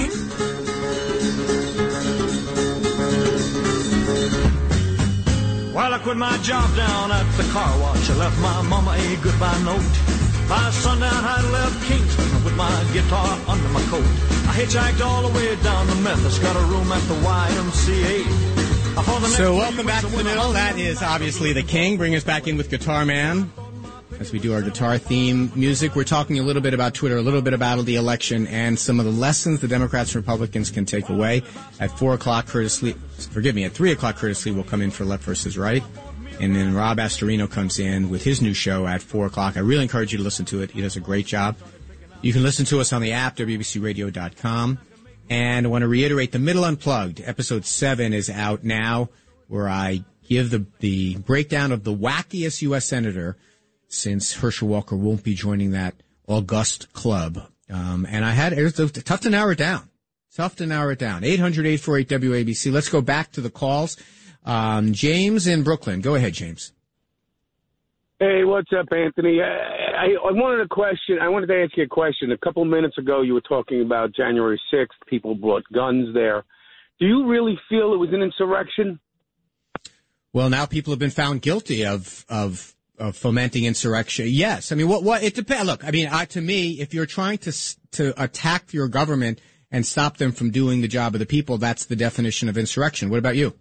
While 5.73 5.93
I 5.93 5.99
quit 5.99 6.15
my 6.15 6.37
job 6.37 6.73
down 6.77 7.11
at 7.11 7.29
the 7.35 7.43
car 7.51 7.77
wash. 7.81 8.09
I 8.09 8.15
left 8.15 8.39
my 8.39 8.61
mama 8.61 8.91
a 8.91 9.15
goodbye 9.17 9.61
note. 9.63 9.83
By 10.47 10.71
sundown, 10.71 11.11
I 11.11 11.41
left 11.51 11.83
Kingston 11.85 12.45
with 12.45 12.55
my 12.55 12.71
guitar 12.93 13.37
under 13.49 13.69
my 13.69 13.81
coat. 13.91 14.05
I 14.47 14.55
hitchhiked 14.55 15.05
all 15.05 15.27
the 15.27 15.35
way 15.37 15.53
down 15.63 15.85
to 15.87 15.95
Memphis, 15.95 16.39
got 16.39 16.55
a 16.55 16.65
room 16.67 16.89
at 16.93 17.01
the 17.09 17.15
YMCA. 17.15 18.53
So 19.31 19.55
welcome 19.55 19.85
back 19.85 20.01
to 20.01 20.07
the 20.07 20.23
middle. 20.23 20.53
That 20.53 20.79
is 20.79 21.01
obviously 21.03 21.51
the 21.51 21.63
king. 21.63 21.97
Bring 21.97 22.15
us 22.15 22.23
back 22.23 22.47
in 22.47 22.55
with 22.55 22.69
Guitar 22.69 23.03
Man 23.05 23.51
as 24.23 24.31
we 24.31 24.39
do 24.39 24.53
our 24.53 24.61
guitar 24.61 24.97
theme 24.97 25.51
music. 25.53 25.97
We're 25.97 26.05
talking 26.05 26.39
a 26.39 26.43
little 26.43 26.61
bit 26.61 26.73
about 26.73 26.93
Twitter, 26.93 27.17
a 27.17 27.21
little 27.21 27.41
bit 27.41 27.53
about 27.53 27.83
the 27.83 27.97
election, 27.97 28.47
and 28.47 28.79
some 28.79 28.97
of 28.97 29.05
the 29.05 29.11
lessons 29.11 29.59
the 29.59 29.67
Democrats 29.67 30.15
and 30.15 30.23
Republicans 30.23 30.71
can 30.71 30.85
take 30.85 31.09
away. 31.09 31.43
At 31.81 31.91
four 31.99 32.13
o'clock, 32.13 32.47
Curtis 32.47 32.79
Sliwa, 32.79 32.95
forgive 33.33 33.53
me, 33.53 33.65
at 33.65 33.73
three 33.73 33.91
o'clock, 33.91 34.15
Curtis 34.15 34.45
Sliwa 34.45 34.55
will 34.55 34.63
come 34.63 34.81
in 34.81 34.91
for 34.91 35.03
Left 35.03 35.25
versus 35.25 35.57
Right. 35.57 35.83
And 36.39 36.55
then 36.55 36.73
Rob 36.73 36.99
Astorino 36.99 37.51
comes 37.51 37.79
in 37.79 38.09
with 38.09 38.23
his 38.23 38.41
new 38.41 38.53
show 38.53 38.87
at 38.87 39.01
four 39.01 39.25
o'clock. 39.25 39.57
I 39.57 39.59
really 39.59 39.83
encourage 39.83 40.13
you 40.13 40.19
to 40.19 40.23
listen 40.23 40.45
to 40.45 40.61
it. 40.61 40.71
He 40.71 40.79
does 40.79 40.95
a 40.95 41.01
great 41.01 41.25
job. 41.25 41.57
You 42.21 42.31
can 42.31 42.43
listen 42.43 42.63
to 42.67 42.79
us 42.79 42.93
on 42.93 43.01
the 43.01 43.11
app, 43.11 43.35
WBCRadio.com. 43.35 44.79
And 45.29 45.65
I 45.65 45.69
want 45.69 45.81
to 45.81 45.89
reiterate 45.89 46.31
the 46.31 46.39
Middle 46.39 46.63
Unplugged, 46.63 47.21
episode 47.25 47.65
seven 47.65 48.13
is 48.13 48.29
out 48.29 48.63
now, 48.63 49.09
where 49.49 49.67
I 49.67 50.05
give 50.29 50.49
the, 50.49 50.65
the 50.79 51.17
breakdown 51.17 51.73
of 51.73 51.83
the 51.83 51.93
wackiest 51.93 52.61
U.S. 52.61 52.85
Senator 52.85 53.35
since 53.93 54.33
Herschel 54.35 54.67
Walker 54.67 54.95
won't 54.95 55.23
be 55.23 55.33
joining 55.33 55.71
that 55.71 55.95
august 56.27 56.91
club. 56.93 57.47
Um, 57.69 58.05
and 58.09 58.25
I 58.25 58.31
had, 58.31 58.53
it 58.53 58.63
was 58.63 58.91
tough 58.91 59.21
to 59.21 59.29
narrow 59.29 59.51
it 59.51 59.57
down. 59.57 59.89
Tough 60.35 60.55
to 60.57 60.65
narrow 60.65 60.91
it 60.91 60.99
down. 60.99 61.21
800-848 61.21 62.07
WABC. 62.07 62.71
Let's 62.71 62.89
go 62.89 63.01
back 63.01 63.31
to 63.33 63.41
the 63.41 63.49
calls. 63.51 63.97
Um, 64.45 64.93
James 64.93 65.47
in 65.47 65.63
Brooklyn. 65.63 66.01
Go 66.01 66.15
ahead, 66.15 66.33
James. 66.33 66.71
Hey, 68.19 68.43
what's 68.43 68.69
up, 68.77 68.87
Anthony? 68.91 69.41
I, 69.41 69.45
I, 69.45 70.05
I 70.05 70.31
wanted 70.31 70.65
a 70.65 70.67
question. 70.67 71.19
I 71.21 71.29
wanted 71.29 71.47
to 71.47 71.61
ask 71.61 71.77
you 71.77 71.83
a 71.83 71.87
question. 71.87 72.31
A 72.31 72.37
couple 72.37 72.63
minutes 72.65 72.97
ago, 72.97 73.21
you 73.21 73.33
were 73.33 73.41
talking 73.41 73.81
about 73.81 74.15
January 74.15 74.59
6th. 74.73 74.87
People 75.07 75.35
brought 75.35 75.63
guns 75.71 76.13
there. 76.13 76.43
Do 76.99 77.05
you 77.05 77.27
really 77.27 77.59
feel 77.69 77.93
it 77.93 77.97
was 77.97 78.09
an 78.11 78.21
insurrection? 78.21 78.99
Well, 80.31 80.49
now 80.49 80.65
people 80.65 80.91
have 80.91 80.99
been 80.99 81.11
found 81.11 81.41
guilty 81.41 81.85
of, 81.85 82.25
of, 82.27 82.72
of 82.99 83.17
fomenting 83.17 83.65
insurrection. 83.65 84.27
Yes. 84.29 84.71
I 84.71 84.75
mean, 84.75 84.87
what, 84.87 85.03
what, 85.03 85.23
it 85.23 85.33
depends. 85.33 85.65
Look, 85.65 85.83
I 85.83 85.91
mean, 85.91 86.07
I, 86.11 86.25
to 86.25 86.41
me, 86.41 86.79
if 86.79 86.93
you're 86.93 87.05
trying 87.05 87.39
to, 87.39 87.51
to 87.93 88.23
attack 88.23 88.73
your 88.73 88.87
government 88.87 89.41
and 89.71 89.85
stop 89.85 90.17
them 90.17 90.31
from 90.31 90.51
doing 90.51 90.81
the 90.81 90.87
job 90.87 91.15
of 91.15 91.19
the 91.19 91.25
people, 91.25 91.57
that's 91.57 91.85
the 91.85 91.95
definition 91.95 92.49
of 92.49 92.57
insurrection. 92.57 93.09
What 93.09 93.19
about 93.19 93.35
you? 93.35 93.55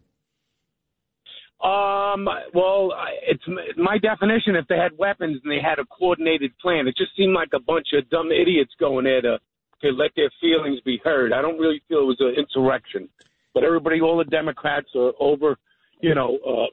Um, 1.64 2.28
well, 2.53 2.93
it's 3.26 3.45
my 3.78 3.97
definition. 3.99 4.57
If 4.57 4.66
they 4.68 4.76
had 4.76 4.99
weapons 4.99 5.41
and 5.43 5.51
they 5.51 5.61
had 5.62 5.78
a 5.78 5.87
coordinated 5.87 6.53
plan, 6.59 6.87
it 6.89 6.97
just 6.97 7.16
seemed 7.16 7.35
like 7.35 7.51
a 7.55 7.61
bunch 7.61 7.89
of 7.95 8.11
dumb 8.11 8.30
idiots 8.33 8.72
going 8.78 9.05
there 9.05 9.22
to, 9.22 9.39
to 9.83 9.89
let 9.91 10.11
their 10.16 10.30
feelings 10.41 10.80
be 10.85 11.01
heard. 11.03 11.33
I 11.33 11.41
don't 11.41 11.59
really 11.59 11.80
feel 11.89 12.01
it 12.01 12.05
was 12.05 12.20
an 12.20 12.35
insurrection, 12.37 13.09
but 13.55 13.64
everybody, 13.64 14.01
all 14.01 14.18
the 14.18 14.24
Democrats 14.24 14.89
are 14.95 15.12
over, 15.20 15.57
you 16.01 16.14
know, 16.14 16.39
uh, 16.47 16.66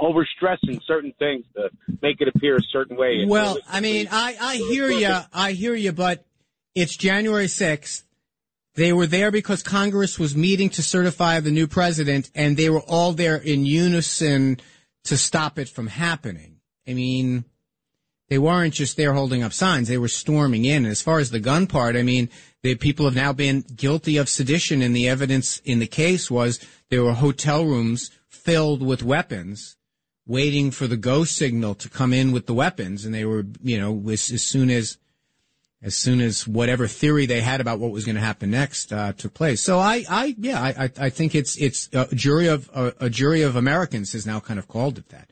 overstressing 0.00 0.80
certain 0.86 1.12
things 1.18 1.44
to 1.56 1.70
make 2.02 2.20
it 2.20 2.28
appear 2.28 2.56
a 2.56 2.62
certain 2.62 2.96
way. 2.96 3.24
Well, 3.26 3.58
I 3.68 3.80
mean, 3.80 4.08
I, 4.10 4.36
I 4.40 4.56
hear 4.56 4.90
you. 4.90 5.16
I 5.32 5.52
hear 5.52 5.74
you, 5.74 5.92
but 5.92 6.24
it's 6.74 6.96
January 6.96 7.46
6th. 7.46 8.02
They 8.74 8.92
were 8.92 9.06
there 9.06 9.30
because 9.30 9.62
Congress 9.62 10.18
was 10.18 10.34
meeting 10.34 10.68
to 10.70 10.82
certify 10.82 11.38
the 11.38 11.52
new 11.52 11.68
president, 11.68 12.30
and 12.34 12.56
they 12.56 12.70
were 12.70 12.80
all 12.80 13.12
there 13.12 13.36
in 13.36 13.64
unison 13.64 14.58
to 15.04 15.16
stop 15.16 15.58
it 15.58 15.68
from 15.68 15.86
happening. 15.86 16.56
I 16.88 16.94
mean, 16.94 17.44
they 18.28 18.38
weren't 18.38 18.74
just 18.74 18.96
there 18.96 19.12
holding 19.12 19.44
up 19.44 19.52
signs; 19.52 19.86
they 19.86 19.98
were 19.98 20.08
storming 20.08 20.64
in. 20.64 20.84
And 20.84 20.90
as 20.90 21.02
far 21.02 21.20
as 21.20 21.30
the 21.30 21.38
gun 21.38 21.68
part, 21.68 21.94
I 21.94 22.02
mean, 22.02 22.30
the 22.62 22.74
people 22.74 23.04
have 23.04 23.14
now 23.14 23.32
been 23.32 23.64
guilty 23.76 24.16
of 24.16 24.28
sedition, 24.28 24.82
and 24.82 24.96
the 24.96 25.08
evidence 25.08 25.58
in 25.58 25.78
the 25.78 25.86
case 25.86 26.28
was 26.28 26.58
there 26.90 27.04
were 27.04 27.12
hotel 27.12 27.64
rooms 27.64 28.10
filled 28.28 28.82
with 28.82 29.04
weapons, 29.04 29.76
waiting 30.26 30.70
for 30.70 30.86
the 30.86 30.96
go 30.96 31.24
signal 31.24 31.74
to 31.76 31.88
come 31.88 32.12
in 32.12 32.32
with 32.32 32.46
the 32.46 32.54
weapons, 32.54 33.04
and 33.04 33.14
they 33.14 33.24
were, 33.24 33.44
you 33.62 33.78
know, 33.78 34.10
as, 34.10 34.30
as 34.30 34.42
soon 34.42 34.70
as 34.70 34.98
as 35.82 35.94
soon 35.94 36.18
as 36.22 36.48
whatever 36.48 36.86
theory 36.86 37.26
they 37.26 37.42
had 37.42 37.60
about 37.60 37.78
what 37.78 37.90
was 37.90 38.06
going 38.06 38.14
to 38.14 38.20
happen 38.22 38.50
next 38.50 38.90
uh, 38.90 39.12
took 39.12 39.34
place. 39.34 39.60
So 39.60 39.78
I, 39.78 40.02
I 40.08 40.34
yeah, 40.38 40.62
I, 40.62 40.90
I- 40.98 41.10
think 41.10 41.34
it's 41.34 41.56
it's 41.58 41.90
a 41.92 42.06
jury 42.14 42.46
of 42.48 42.70
a, 42.74 42.94
a 43.00 43.10
jury 43.10 43.42
of 43.42 43.54
Americans 43.54 44.12
has 44.14 44.24
now 44.26 44.40
kind 44.40 44.58
of 44.58 44.66
called 44.66 44.96
it 44.98 45.08
that. 45.10 45.30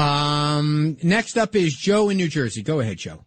Um, 0.00 0.96
next 1.02 1.36
up 1.36 1.54
is 1.56 1.74
Joe 1.74 2.08
in 2.10 2.16
New 2.16 2.28
Jersey. 2.28 2.62
Go 2.62 2.78
ahead, 2.80 2.98
Joe. 2.98 3.24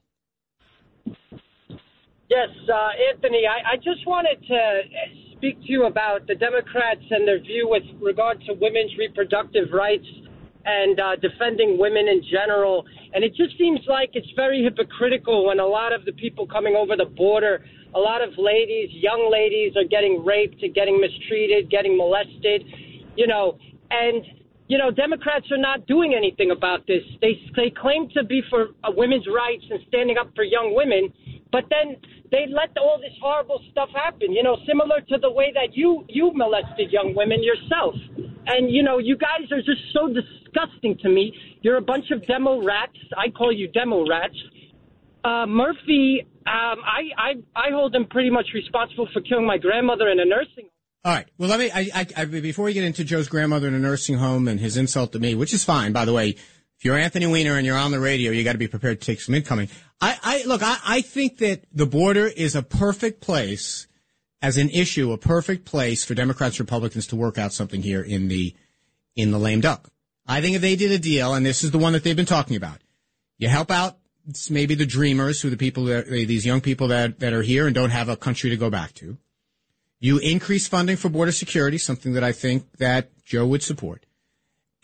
Yes, 2.28 2.50
uh, 2.68 2.89
Anthony, 3.14 3.43
I, 3.48 3.74
I 3.74 3.76
just 3.78 4.08
wanted 4.08 4.41
to 4.48 4.82
speak 5.36 5.60
to 5.62 5.72
you 5.72 5.86
about 5.86 6.26
the 6.26 6.36
Democrats 6.36 7.04
and 7.12 7.28
their 7.28 7.39
view 7.39 7.68
with 7.70 7.84
regard 8.02 8.41
to 8.48 8.54
women's 8.54 8.98
reproductive 8.98 9.72
rights 9.72 10.08
and 10.66 10.99
uh, 10.99 11.16
defending 11.18 11.78
women 11.78 12.07
in 12.07 12.22
general. 12.30 12.86
And 13.13 13.24
it 13.24 13.36
just 13.36 13.57
seems 13.57 13.80
like 13.88 14.11
it's 14.13 14.30
very 14.36 14.63
hypocritical 14.63 15.45
when 15.45 15.59
a 15.59 15.66
lot 15.66 15.93
of 15.93 16.05
the 16.05 16.11
people 16.11 16.47
coming 16.47 16.76
over 16.76 16.95
the 16.95 17.05
border, 17.05 17.63
a 17.93 17.99
lot 17.99 18.22
of 18.22 18.30
ladies, 18.38 18.89
young 18.91 19.30
ladies, 19.32 19.74
are 19.78 19.88
getting 19.88 20.24
raped, 20.26 20.61
getting 20.74 20.99
mistreated, 20.99 21.70
getting 21.70 21.95
molested, 21.95 22.63
you 23.16 23.28
know, 23.28 23.57
and 23.91 24.26
you 24.68 24.80
know, 24.80 24.89
Democrats 24.89 25.45
are 25.51 25.59
not 25.59 25.86
doing 25.86 26.16
anything 26.18 26.49
about 26.49 26.88
this. 26.88 27.03
They 27.22 27.39
they 27.55 27.70
claim 27.70 28.09
to 28.16 28.24
be 28.24 28.41
for 28.49 28.70
uh, 28.84 28.91
women's 28.95 29.28
rights 29.28 29.63
and 29.70 29.80
standing 29.88 30.18
up 30.18 30.32
for 30.36 30.43
young 30.43 30.74
women, 30.76 31.13
but 31.56 31.64
then 31.70 31.95
they 32.32 32.47
let 32.51 32.76
all 32.78 32.99
this 32.99 33.16
horrible 33.22 33.62
stuff 33.72 33.88
happen. 33.95 34.34
You 34.34 34.43
know, 34.43 34.58
similar 34.68 34.99
to 35.08 35.18
the 35.22 35.32
way 35.32 35.53
that 35.53 35.70
you 35.72 36.03
you 36.10 36.32
molested 36.36 36.91
young 36.91 37.14
women 37.16 37.41
yourself. 37.41 37.95
And 38.45 38.70
you 38.70 38.84
know, 38.84 38.97
you 38.97 39.16
guys 39.16 39.49
are 39.53 39.62
just 39.62 39.84
so 39.93 40.12
disgusting 40.12 40.97
to 41.01 41.10
me. 41.10 41.34
You're 41.62 41.78
a 41.78 41.88
bunch 41.93 42.12
of 42.12 42.28
demo 42.28 42.62
rats. 42.62 42.97
I 43.18 43.30
call 43.30 43.53
you 43.53 43.70
demo 43.70 44.06
rats. 44.06 44.36
Uh, 45.24 45.45
Murphy, 45.47 46.28
um, 46.45 46.80
I, 46.84 47.01
I 47.18 47.32
I 47.56 47.72
hold 47.72 47.95
him 47.95 48.06
pretty 48.06 48.30
much 48.30 48.47
responsible 48.53 49.08
for 49.14 49.22
killing 49.22 49.47
my 49.47 49.58
grandmother 49.58 50.10
in 50.10 50.20
a 50.20 50.26
nursing. 50.26 50.66
Home. 50.66 51.06
All 51.06 51.14
right. 51.14 51.28
Well, 51.38 51.49
let 51.49 51.60
me. 51.60 51.72
I, 51.72 51.89
I, 51.95 52.08
I, 52.18 52.26
before 52.26 52.66
we 52.66 52.74
get 52.74 52.84
into 52.84 53.06
Joe's 53.06 53.30
grandmother 53.30 53.70
in 53.70 53.76
a 53.76 53.80
nursing 53.80 54.16
home 54.16 54.49
and 54.49 54.60
his 54.60 54.76
insult 54.76 55.14
to 55.14 55.20
me, 55.20 55.36
which 55.36 55.53
is 55.53 55.64
fine, 55.64 55.93
by 55.93 56.03
the 56.03 56.12
way. 56.12 56.36
If 56.78 56.86
you're 56.86 56.97
Anthony 56.97 57.28
Weiner 57.28 57.55
and 57.55 57.65
you're 57.65 57.78
on 57.78 57.91
the 57.91 57.99
radio, 57.99 58.32
you 58.32 58.43
got 58.43 58.51
to 58.51 58.57
be 58.57 58.67
prepared 58.67 58.99
to 59.01 59.05
take 59.05 59.21
some 59.21 59.34
incoming. 59.34 59.69
I, 60.01 60.17
I 60.21 60.43
look. 60.45 60.61
I, 60.61 60.78
I 60.86 61.01
think 61.01 61.38
that 61.38 61.63
the 61.71 61.86
border 61.86 62.28
is 62.28 62.55
a 62.55 62.61
perfect 62.61 63.21
place 63.21 63.88
as 64.41 64.57
an 64.57 64.69
issue, 64.69 65.11
a 65.11 65.17
perfect 65.17 65.65
place 65.65 66.03
for 66.03 66.13
Democrats, 66.13 66.59
Republicans 66.59 67.07
to 67.07 67.15
work 67.15 67.38
out 67.38 67.53
something 67.53 67.82
here 67.82 68.01
in 68.01 68.28
the 68.28 68.53
in 69.15 69.32
the 69.32 69.39
lame 69.39 69.61
duck. 69.61 69.89
I 70.28 70.41
think 70.41 70.55
if 70.55 70.61
they 70.61 70.76
did 70.76 70.91
a 70.91 70.99
deal, 70.99 71.34
and 71.34 71.45
this 71.45 71.63
is 71.63 71.71
the 71.71 71.78
one 71.78 71.93
that 71.93 72.03
they've 72.03 72.15
been 72.15 72.26
talking 72.26 72.57
about, 72.57 72.82
you 73.38 73.47
help 73.47 73.71
out 73.71 73.97
maybe 74.49 74.76
the 74.76 74.86
dreamers, 74.86 75.41
who 75.41 75.47
are 75.47 75.51
the 75.51 75.57
people 75.57 75.86
that 75.86 76.07
these 76.07 76.45
young 76.45 76.61
people 76.61 76.89
that 76.89 77.19
that 77.19 77.34
are 77.34 77.41
here 77.41 77.67
and 77.67 77.76
don't 77.76 77.91
have 77.91 78.09
a 78.09 78.17
country 78.17 78.49
to 78.49 78.57
go 78.57 78.69
back 78.69 78.93
to. 78.95 79.17
You 79.99 80.17
increase 80.17 80.67
funding 80.67 80.97
for 80.97 81.09
border 81.09 81.32
security, 81.32 81.78
something 81.78 82.13
that 82.13 82.23
I 82.23 82.32
think 82.32 82.78
that 82.78 83.23
Joe 83.23 83.47
would 83.47 83.63
support. 83.63 84.05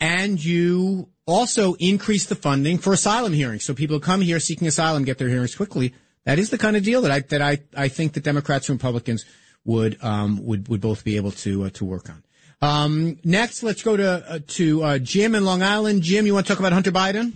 And 0.02 0.44
you 0.44 1.10
also 1.26 1.74
increase 1.74 2.26
the 2.26 2.34
funding 2.34 2.78
for 2.78 2.92
asylum 2.92 3.32
hearings. 3.32 3.64
So 3.64 3.72
people 3.72 3.96
who 3.96 4.00
come 4.00 4.20
here 4.20 4.40
seeking 4.40 4.66
asylum 4.66 5.04
get 5.04 5.18
their 5.18 5.28
hearings 5.28 5.54
quickly. 5.54 5.94
That 6.24 6.40
is 6.40 6.50
the 6.50 6.58
kind 6.58 6.76
of 6.76 6.82
deal 6.82 7.02
that 7.02 7.12
I, 7.12 7.20
that 7.20 7.40
I, 7.40 7.60
I 7.76 7.86
think 7.86 8.14
that 8.14 8.24
Democrats 8.24 8.68
and 8.68 8.80
Republicans 8.80 9.24
would, 9.64 10.02
um, 10.02 10.44
would, 10.44 10.66
would 10.66 10.80
both 10.80 11.04
be 11.04 11.14
able 11.16 11.30
to, 11.30 11.64
uh, 11.64 11.70
to 11.70 11.84
work 11.84 12.08
on. 12.10 12.24
Um, 12.60 13.18
next, 13.22 13.62
let's 13.62 13.82
go 13.82 13.96
to, 13.96 14.24
uh, 14.28 14.38
to, 14.48 14.82
uh, 14.82 14.98
Jim 14.98 15.36
in 15.36 15.44
Long 15.44 15.62
Island. 15.62 16.02
Jim, 16.02 16.26
you 16.26 16.34
want 16.34 16.46
to 16.46 16.52
talk 16.52 16.58
about 16.58 16.72
Hunter 16.72 16.90
Biden? 16.90 17.32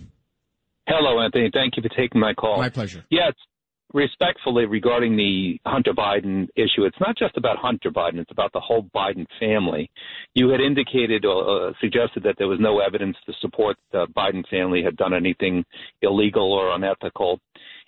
Hello, 0.87 1.21
Anthony. 1.21 1.49
Thank 1.53 1.77
you 1.77 1.83
for 1.83 1.89
taking 1.89 2.19
my 2.19 2.33
call. 2.33 2.57
My 2.57 2.69
pleasure. 2.69 3.05
Yes, 3.09 3.33
respectfully 3.93 4.65
regarding 4.65 5.15
the 5.15 5.59
Hunter 5.65 5.93
Biden 5.93 6.47
issue, 6.55 6.85
it's 6.85 6.99
not 6.99 7.17
just 7.17 7.37
about 7.37 7.57
Hunter 7.57 7.91
Biden, 7.91 8.19
it's 8.19 8.31
about 8.31 8.51
the 8.53 8.59
whole 8.59 8.83
Biden 8.95 9.25
family. 9.39 9.89
You 10.33 10.49
had 10.49 10.59
indicated 10.59 11.25
or 11.25 11.69
uh, 11.69 11.73
suggested 11.79 12.23
that 12.23 12.35
there 12.37 12.47
was 12.47 12.59
no 12.59 12.79
evidence 12.79 13.17
to 13.25 13.33
support 13.39 13.77
the 13.91 14.07
Biden 14.15 14.47
family 14.49 14.83
had 14.83 14.97
done 14.97 15.13
anything 15.13 15.63
illegal 16.01 16.51
or 16.53 16.75
unethical. 16.75 17.39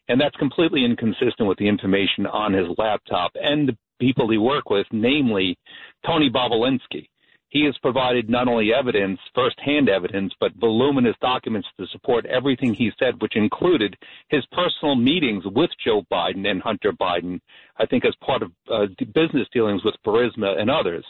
And 0.07 0.19
that's 0.19 0.35
completely 0.37 0.85
inconsistent 0.85 1.47
with 1.47 1.57
the 1.57 1.67
information 1.67 2.25
on 2.25 2.53
his 2.53 2.67
laptop 2.77 3.31
and 3.35 3.69
the 3.69 3.77
people 3.99 4.29
he 4.29 4.37
worked 4.37 4.71
with, 4.71 4.87
namely 4.91 5.57
Tony 6.05 6.29
Bobulinski 6.31 7.07
he 7.49 7.65
has 7.65 7.75
provided 7.81 8.29
not 8.29 8.47
only 8.47 8.69
evidence, 8.73 9.19
firsthand 9.33 9.89
evidence, 9.89 10.33
but 10.39 10.51
voluminous 10.59 11.15
documents 11.21 11.67
to 11.79 11.87
support 11.91 12.25
everything 12.25 12.73
he 12.73 12.91
said, 12.99 13.21
which 13.21 13.35
included 13.35 13.95
his 14.29 14.43
personal 14.51 14.95
meetings 14.95 15.43
with 15.45 15.71
Joe 15.83 16.03
Biden 16.11 16.47
and 16.47 16.61
Hunter 16.61 16.91
Biden, 16.91 17.39
I 17.77 17.85
think 17.87 18.05
as 18.05 18.13
part 18.25 18.43
of 18.43 18.51
uh, 18.71 18.85
business 19.13 19.47
dealings 19.51 19.83
with 19.83 19.95
Burisma 20.05 20.59
and 20.59 20.69
others. 20.69 21.05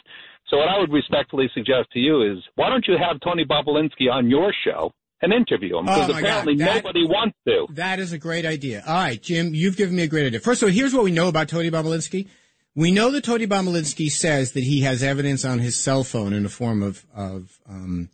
So 0.48 0.56
what 0.56 0.68
I 0.68 0.78
would 0.78 0.90
respectfully 0.92 1.48
suggest 1.54 1.90
to 1.92 1.98
you 1.98 2.22
is, 2.32 2.38
why 2.56 2.70
don't 2.70 2.86
you 2.88 2.96
have 2.98 3.20
Tony 3.20 3.44
Bobulinski 3.44 4.10
on 4.10 4.28
your 4.30 4.52
show 4.64 4.92
and 5.22 5.32
interview 5.32 5.78
him? 5.78 5.84
Because 5.84 6.10
Oh, 6.10 6.18
apparently. 6.18 6.56
That- 6.56 6.76
nobody 6.76 7.04
wants 7.04 7.36
to. 7.46 7.66
That 7.74 7.98
is 8.00 8.12
a 8.12 8.18
great 8.18 8.46
idea. 8.46 8.82
All 8.86 8.94
right, 8.94 9.20
Jim, 9.22 9.54
you've 9.54 9.76
given 9.76 9.94
me 9.94 10.02
a 10.04 10.08
great 10.08 10.26
idea. 10.26 10.40
First 10.40 10.62
of 10.62 10.68
all, 10.68 10.72
here's 10.72 10.94
what 10.94 11.04
we 11.04 11.12
know 11.12 11.28
about 11.28 11.48
Tony 11.48 11.70
Bobulinski. 11.70 12.28
We 12.76 12.92
know 12.92 13.10
that 13.10 13.24
Tony 13.24 13.46
Bobulinski 13.46 14.10
says 14.10 14.52
that 14.52 14.62
he 14.62 14.82
has 14.82 15.02
evidence 15.02 15.44
on 15.44 15.58
his 15.58 15.76
cell 15.76 16.04
phone 16.04 16.32
in 16.32 16.44
the 16.44 16.48
form 16.48 16.82
of 16.82 17.04
of 17.14 17.58
um, 17.68 18.10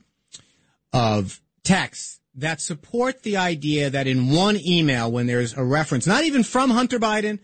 of 0.92 1.40
texts 1.62 2.20
that 2.34 2.60
support 2.60 3.22
the 3.22 3.36
idea 3.36 3.90
that 3.90 4.06
in 4.06 4.30
one 4.30 4.56
email, 4.56 5.10
when 5.10 5.26
there's 5.26 5.54
a 5.54 5.64
reference, 5.64 6.06
not 6.06 6.24
even 6.24 6.42
from 6.42 6.70
Hunter 6.70 6.98
Biden, 6.98 7.38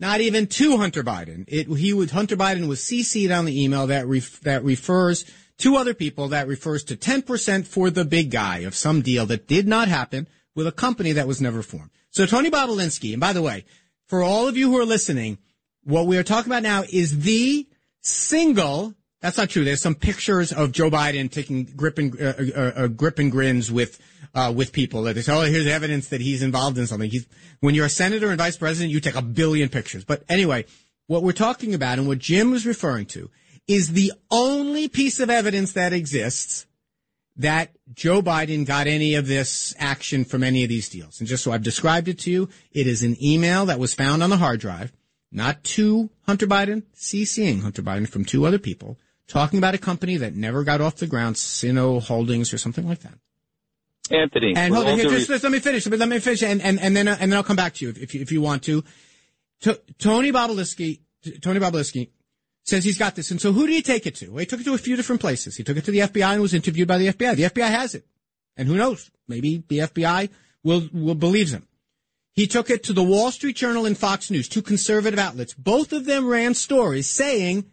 not 0.00 0.20
even 0.20 0.46
to 0.46 0.78
Hunter 0.78 1.02
Biden, 1.02 1.44
it 1.48 1.68
he 1.68 1.92
would 1.92 2.10
Hunter 2.10 2.36
Biden 2.36 2.68
was 2.68 2.80
CC'd 2.80 3.30
on 3.30 3.44
the 3.44 3.62
email 3.62 3.86
that 3.86 4.06
ref, 4.06 4.40
that 4.40 4.64
refers 4.64 5.24
to 5.58 5.76
other 5.76 5.94
people 5.94 6.28
that 6.28 6.46
refers 6.46 6.84
to 6.84 6.96
10% 6.96 7.66
for 7.66 7.90
the 7.90 8.04
big 8.04 8.30
guy 8.30 8.58
of 8.58 8.76
some 8.76 9.02
deal 9.02 9.26
that 9.26 9.48
did 9.48 9.66
not 9.66 9.88
happen 9.88 10.28
with 10.54 10.66
a 10.66 10.72
company 10.72 11.12
that 11.12 11.26
was 11.26 11.40
never 11.40 11.62
formed. 11.62 11.90
So 12.10 12.26
Tony 12.26 12.50
Bobulinski, 12.50 13.12
and 13.12 13.20
by 13.20 13.32
the 13.32 13.42
way, 13.42 13.64
for 14.06 14.22
all 14.22 14.46
of 14.46 14.56
you 14.56 14.70
who 14.70 14.78
are 14.78 14.84
listening, 14.84 15.38
what 15.88 16.06
we 16.06 16.18
are 16.18 16.22
talking 16.22 16.52
about 16.52 16.62
now 16.62 16.84
is 16.90 17.20
the 17.20 17.66
single. 18.02 18.94
That's 19.22 19.38
not 19.38 19.48
true. 19.48 19.64
There's 19.64 19.80
some 19.80 19.94
pictures 19.94 20.52
of 20.52 20.70
Joe 20.70 20.90
Biden 20.90 21.30
taking 21.30 21.64
grip 21.64 21.96
and 21.96 22.14
uh, 22.20 22.34
uh, 22.54 22.60
uh, 22.60 22.86
grip 22.88 23.18
and 23.18 23.32
grins 23.32 23.72
with 23.72 23.98
uh, 24.34 24.52
with 24.54 24.72
people. 24.72 25.02
They 25.02 25.22
say, 25.22 25.32
"Oh, 25.32 25.42
here's 25.42 25.66
evidence 25.66 26.08
that 26.08 26.20
he's 26.20 26.42
involved 26.42 26.76
in 26.76 26.86
something." 26.86 27.10
He's 27.10 27.26
when 27.60 27.74
you're 27.74 27.86
a 27.86 27.90
senator 27.90 28.28
and 28.28 28.36
vice 28.36 28.58
president, 28.58 28.92
you 28.92 29.00
take 29.00 29.14
a 29.14 29.22
billion 29.22 29.70
pictures. 29.70 30.04
But 30.04 30.24
anyway, 30.28 30.66
what 31.06 31.22
we're 31.22 31.32
talking 31.32 31.74
about 31.74 31.98
and 31.98 32.06
what 32.06 32.18
Jim 32.18 32.50
was 32.50 32.66
referring 32.66 33.06
to 33.06 33.30
is 33.66 33.92
the 33.92 34.12
only 34.30 34.88
piece 34.88 35.20
of 35.20 35.30
evidence 35.30 35.72
that 35.72 35.94
exists 35.94 36.66
that 37.38 37.70
Joe 37.94 38.20
Biden 38.20 38.66
got 38.66 38.86
any 38.88 39.14
of 39.14 39.26
this 39.26 39.74
action 39.78 40.24
from 40.24 40.42
any 40.42 40.64
of 40.64 40.68
these 40.68 40.88
deals. 40.88 41.20
And 41.20 41.28
just 41.28 41.44
so 41.44 41.52
I've 41.52 41.62
described 41.62 42.08
it 42.08 42.18
to 42.20 42.30
you, 42.30 42.48
it 42.72 42.86
is 42.86 43.02
an 43.02 43.16
email 43.22 43.66
that 43.66 43.78
was 43.78 43.94
found 43.94 44.22
on 44.22 44.30
the 44.30 44.36
hard 44.36 44.60
drive, 44.60 44.92
not 45.30 45.62
to 45.64 46.10
Hunter 46.26 46.46
Biden, 46.46 46.84
CCing 46.94 47.62
Hunter 47.62 47.82
Biden 47.82 48.08
from 48.08 48.24
two 48.24 48.46
other 48.46 48.58
people, 48.58 48.98
talking 49.26 49.58
about 49.58 49.74
a 49.74 49.78
company 49.78 50.16
that 50.16 50.34
never 50.34 50.64
got 50.64 50.80
off 50.80 50.96
the 50.96 51.06
ground, 51.06 51.36
Sino 51.36 52.00
Holdings 52.00 52.52
or 52.52 52.58
something 52.58 52.88
like 52.88 53.00
that. 53.00 53.14
Anthony, 54.10 54.54
And 54.56 54.74
hold 54.74 54.86
on, 54.86 54.98
here, 54.98 55.10
just, 55.10 55.28
just 55.28 55.44
let 55.44 55.52
me 55.52 55.58
finish. 55.58 55.86
Let 55.86 56.08
me 56.08 56.18
finish, 56.18 56.42
and 56.42 56.62
and, 56.62 56.80
and 56.80 56.96
then 56.96 57.08
uh, 57.08 57.16
and 57.20 57.30
then 57.30 57.36
I'll 57.36 57.44
come 57.44 57.56
back 57.56 57.74
to 57.74 57.84
you 57.84 57.94
if 57.94 58.14
you, 58.14 58.22
if 58.22 58.32
you 58.32 58.40
want 58.40 58.62
to. 58.64 58.82
to 59.60 59.78
Tony 59.98 60.32
Bobulinski, 60.32 61.00
Tony 61.42 61.60
Bobulinski 61.60 62.08
says 62.62 62.84
he's 62.84 62.96
got 62.98 63.16
this, 63.16 63.30
and 63.30 63.40
so 63.40 63.52
who 63.52 63.66
did 63.66 63.74
he 63.74 63.82
take 63.82 64.06
it 64.06 64.14
to? 64.16 64.30
Well, 64.30 64.40
he 64.40 64.46
took 64.46 64.60
it 64.60 64.64
to 64.64 64.74
a 64.74 64.78
few 64.78 64.96
different 64.96 65.20
places. 65.20 65.56
He 65.56 65.62
took 65.62 65.76
it 65.76 65.84
to 65.84 65.90
the 65.90 66.00
FBI 66.00 66.32
and 66.32 66.40
was 66.40 66.54
interviewed 66.54 66.88
by 66.88 66.98
the 66.98 67.08
FBI. 67.08 67.36
The 67.36 67.42
FBI 67.44 67.68
has 67.68 67.94
it, 67.94 68.06
and 68.56 68.66
who 68.66 68.76
knows? 68.76 69.10
Maybe 69.26 69.62
the 69.68 69.80
FBI 69.80 70.30
will 70.62 70.88
will 70.92 71.14
believes 71.14 71.52
him. 71.52 71.66
He 72.38 72.46
took 72.46 72.70
it 72.70 72.84
to 72.84 72.92
the 72.92 73.02
Wall 73.02 73.32
Street 73.32 73.56
Journal 73.56 73.84
and 73.84 73.98
Fox 73.98 74.30
News, 74.30 74.48
two 74.48 74.62
conservative 74.62 75.18
outlets. 75.18 75.54
Both 75.54 75.92
of 75.92 76.04
them 76.04 76.28
ran 76.28 76.54
stories 76.54 77.10
saying 77.10 77.64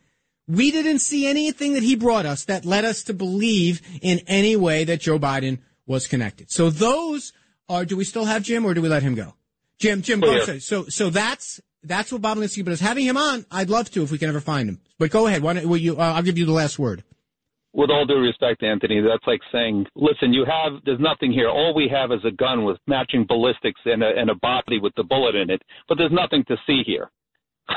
we 0.48 0.72
didn't 0.72 1.00
see 1.00 1.28
anything 1.28 1.74
that 1.74 1.84
he 1.84 1.96
brought 1.96 2.26
us 2.26 2.46
that 2.46 2.66
led 2.66 2.84
us 2.84 3.04
to 3.04 3.14
believe 3.14 3.80
in 4.02 4.22
any 4.26 4.56
way 4.56 4.84
that 4.84 5.02
Joe 5.02 5.20
Biden 5.20 5.60
was 5.86 6.08
connected. 6.08 6.50
So 6.50 6.72
those 6.72 7.32
are, 7.70 7.86
do 7.86 7.96
we 7.96 8.04
still 8.06 8.26
have 8.26 8.42
Jim 8.42 8.66
or 8.66 8.74
do 8.74 8.82
we 8.82 8.90
let 8.90 9.04
him 9.04 9.14
go? 9.14 9.36
Jim, 9.78 10.02
Jim, 10.02 10.20
go 10.20 10.30
Clear. 10.30 10.42
ahead. 10.42 10.64
So, 10.64 10.86
so 10.86 11.12
that's, 11.12 11.62
that's 11.84 12.12
what 12.12 12.24
Bobulinski, 12.24 12.66
but 12.66 12.72
as 12.74 12.80
having 12.80 13.06
him 13.06 13.18
on, 13.18 13.46
I'd 13.52 13.70
love 13.70 13.92
to 13.92 14.02
if 14.02 14.10
we 14.10 14.18
can 14.18 14.30
ever 14.30 14.42
find 14.42 14.68
him. 14.68 14.82
But 14.98 15.12
go 15.12 15.28
ahead. 15.28 15.44
Why 15.44 15.54
don't, 15.54 15.70
will 15.70 15.78
you, 15.78 15.98
uh, 15.98 16.14
I'll 16.16 16.24
give 16.24 16.40
you 16.40 16.46
the 16.48 16.54
last 16.54 16.80
word. 16.80 17.04
With 17.76 17.92
all 17.92 18.06
due 18.06 18.20
respect, 18.20 18.64
Anthony, 18.64 19.02
that's 19.02 19.28
like 19.28 19.42
saying, 19.52 19.86
listen, 19.96 20.34
you 20.34 20.46
have, 20.46 20.82
there's 20.86 21.00
nothing 21.00 21.32
here. 21.32 21.50
All 21.50 21.76
we 21.76 21.90
have 21.92 22.12
is 22.12 22.24
a 22.26 22.32
gun 22.32 22.64
with 22.64 22.78
matching 22.88 23.26
ballistics 23.28 23.82
and 23.86 24.02
a, 24.02 24.12
and 24.16 24.30
a 24.30 24.36
body 24.36 24.80
with 24.80 24.94
the 24.96 25.04
bullet 25.04 25.36
in 25.36 25.50
it, 25.50 25.62
but 25.90 25.98
there's 25.98 26.12
nothing 26.12 26.46
to 26.48 26.56
see 26.66 26.84
here. 26.86 27.12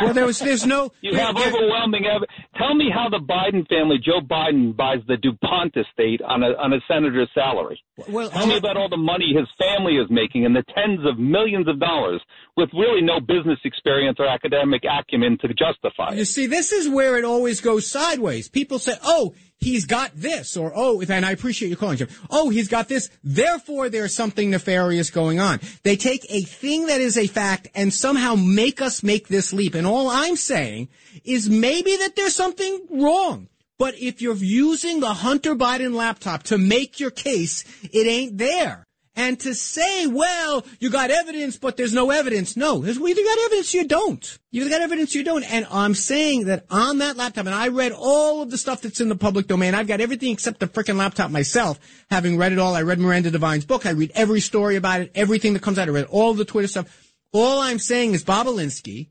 Well, 0.01 0.12
there 0.12 0.26
was, 0.26 0.38
there's 0.38 0.66
no. 0.66 0.92
You 1.01 1.14
have 1.14 1.34
overwhelming 1.34 2.05
evidence. 2.05 2.30
Tell 2.59 2.74
me 2.74 2.90
how 2.92 3.09
the 3.09 3.24
Biden 3.24 3.66
family, 3.68 3.96
Joe 3.96 4.20
Biden, 4.20 4.76
buys 4.76 4.99
the 5.09 5.16
DuPont 5.16 5.74
estate 5.76 6.20
on 6.20 6.42
a 6.42 6.49
on 6.62 6.74
a 6.74 6.78
senator's 6.86 7.30
salary. 7.34 7.80
Well, 8.07 8.28
Tell 8.28 8.46
me 8.46 8.59
about 8.59 8.76
all 8.76 8.90
the 8.90 8.99
money 8.99 9.32
his 9.34 9.49
family 9.59 9.94
is 9.96 10.07
making 10.11 10.44
and 10.44 10.55
the 10.55 10.64
tens 10.74 11.01
of 11.07 11.18
millions 11.18 11.68
of 11.68 11.80
dollars 11.80 12.20
with 12.57 12.68
really 12.74 13.01
no 13.01 13.18
business 13.20 13.59
experience 13.64 14.18
or 14.20 14.26
academic 14.26 14.82
acumen 14.84 15.38
to 15.40 15.49
justify 15.49 16.12
it. 16.12 16.18
You 16.18 16.26
see, 16.26 16.46
this 16.46 16.70
is 16.70 16.86
where 16.86 17.16
it 17.16 17.24
always 17.24 17.62
goes 17.62 17.90
sideways. 17.90 18.51
People 18.51 18.78
say, 18.78 18.92
oh, 19.03 19.34
he's 19.59 19.86
got 19.86 20.12
this, 20.14 20.56
or 20.56 20.72
oh, 20.74 21.00
and 21.00 21.24
I 21.24 21.32
appreciate 21.32 21.68
you 21.68 21.76
calling, 21.76 21.98
Jim. 21.98 22.09
Oh, 22.30 22.50
he's 22.50 22.68
got 22.68 22.88
this. 22.88 23.11
Therefore, 23.22 23.88
there's 23.88 24.14
something 24.14 24.50
nefarious 24.50 25.11
going 25.11 25.40
on. 25.40 25.61
They 25.82 25.96
take 25.96 26.26
a 26.28 26.42
thing 26.42 26.86
that 26.86 27.00
is 27.00 27.18
a 27.18 27.26
fact 27.26 27.68
and 27.74 27.92
somehow 27.92 28.34
make 28.34 28.80
us 28.80 29.02
make 29.02 29.28
this 29.28 29.52
leap. 29.52 29.74
And 29.74 29.86
all 29.86 30.09
I'm 30.09 30.36
saying 30.36 30.88
is 31.24 31.48
maybe 31.48 31.96
that 31.96 32.16
there's 32.16 32.34
something 32.34 32.86
wrong. 32.90 33.48
But 33.78 33.94
if 33.96 34.20
you're 34.20 34.34
using 34.34 34.98
the 34.98 35.14
Hunter 35.14 35.54
Biden 35.54 35.94
laptop 35.94 36.42
to 36.44 36.59
make 36.59 36.98
your 36.98 37.12
case, 37.12 37.64
it 37.92 38.09
ain't 38.09 38.36
there. 38.36 38.88
And 39.19 39.41
to 39.41 39.53
say, 39.53 40.07
well, 40.07 40.64
you 40.79 40.91
got 40.91 41.11
evidence, 41.11 41.57
but 41.57 41.77
there's 41.77 41.93
no 41.93 42.12
evidence. 42.12 42.57
No, 42.57 42.85
you 42.85 42.95
got 42.95 43.45
evidence, 43.47 43.75
you 43.75 43.85
don't. 43.85 44.39
You 44.53 44.69
got 44.71 44.81
evidence, 44.81 45.12
you 45.12 45.25
don't. 45.25 45.43
And 45.43 45.66
I'm 45.73 45.95
saying 45.95 46.45
that 46.45 46.66
on 46.71 46.99
that 46.99 47.16
laptop, 47.16 47.47
and 47.47 47.55
I 47.55 47.66
read 47.66 47.91
all 47.91 48.43
of 48.43 48.53
the 48.53 48.57
stuff 48.57 48.81
that's 48.81 49.01
in 49.01 49.09
the 49.09 49.16
public 49.16 49.49
domain. 49.49 49.75
I've 49.75 49.89
got 49.89 50.01
everything 50.01 50.31
except 50.31 50.61
the 50.61 50.69
freaking 50.69 50.99
laptop 50.99 51.33
myself. 51.33 51.81
Having 52.11 52.39
read 52.39 52.53
it 52.53 52.61
all, 52.61 52.77
I 52.77 52.83
read 52.83 53.01
Miranda 53.01 53.33
Devine's 53.33 53.64
book. 53.64 53.87
I 53.87 53.91
read 53.91 54.12
every 54.14 54.39
story 54.39 54.77
about 54.77 55.01
it, 55.01 55.11
everything 55.16 55.53
that 55.55 55.62
comes 55.62 55.81
out. 55.81 55.89
I 55.89 55.91
read 55.91 56.07
all 56.07 56.33
the 56.33 56.45
Twitter 56.45 56.69
stuff. 56.69 57.12
All 57.33 57.59
I'm 57.59 57.81
saying 57.81 58.14
is 58.14 58.23
Bobulinski 58.23 59.09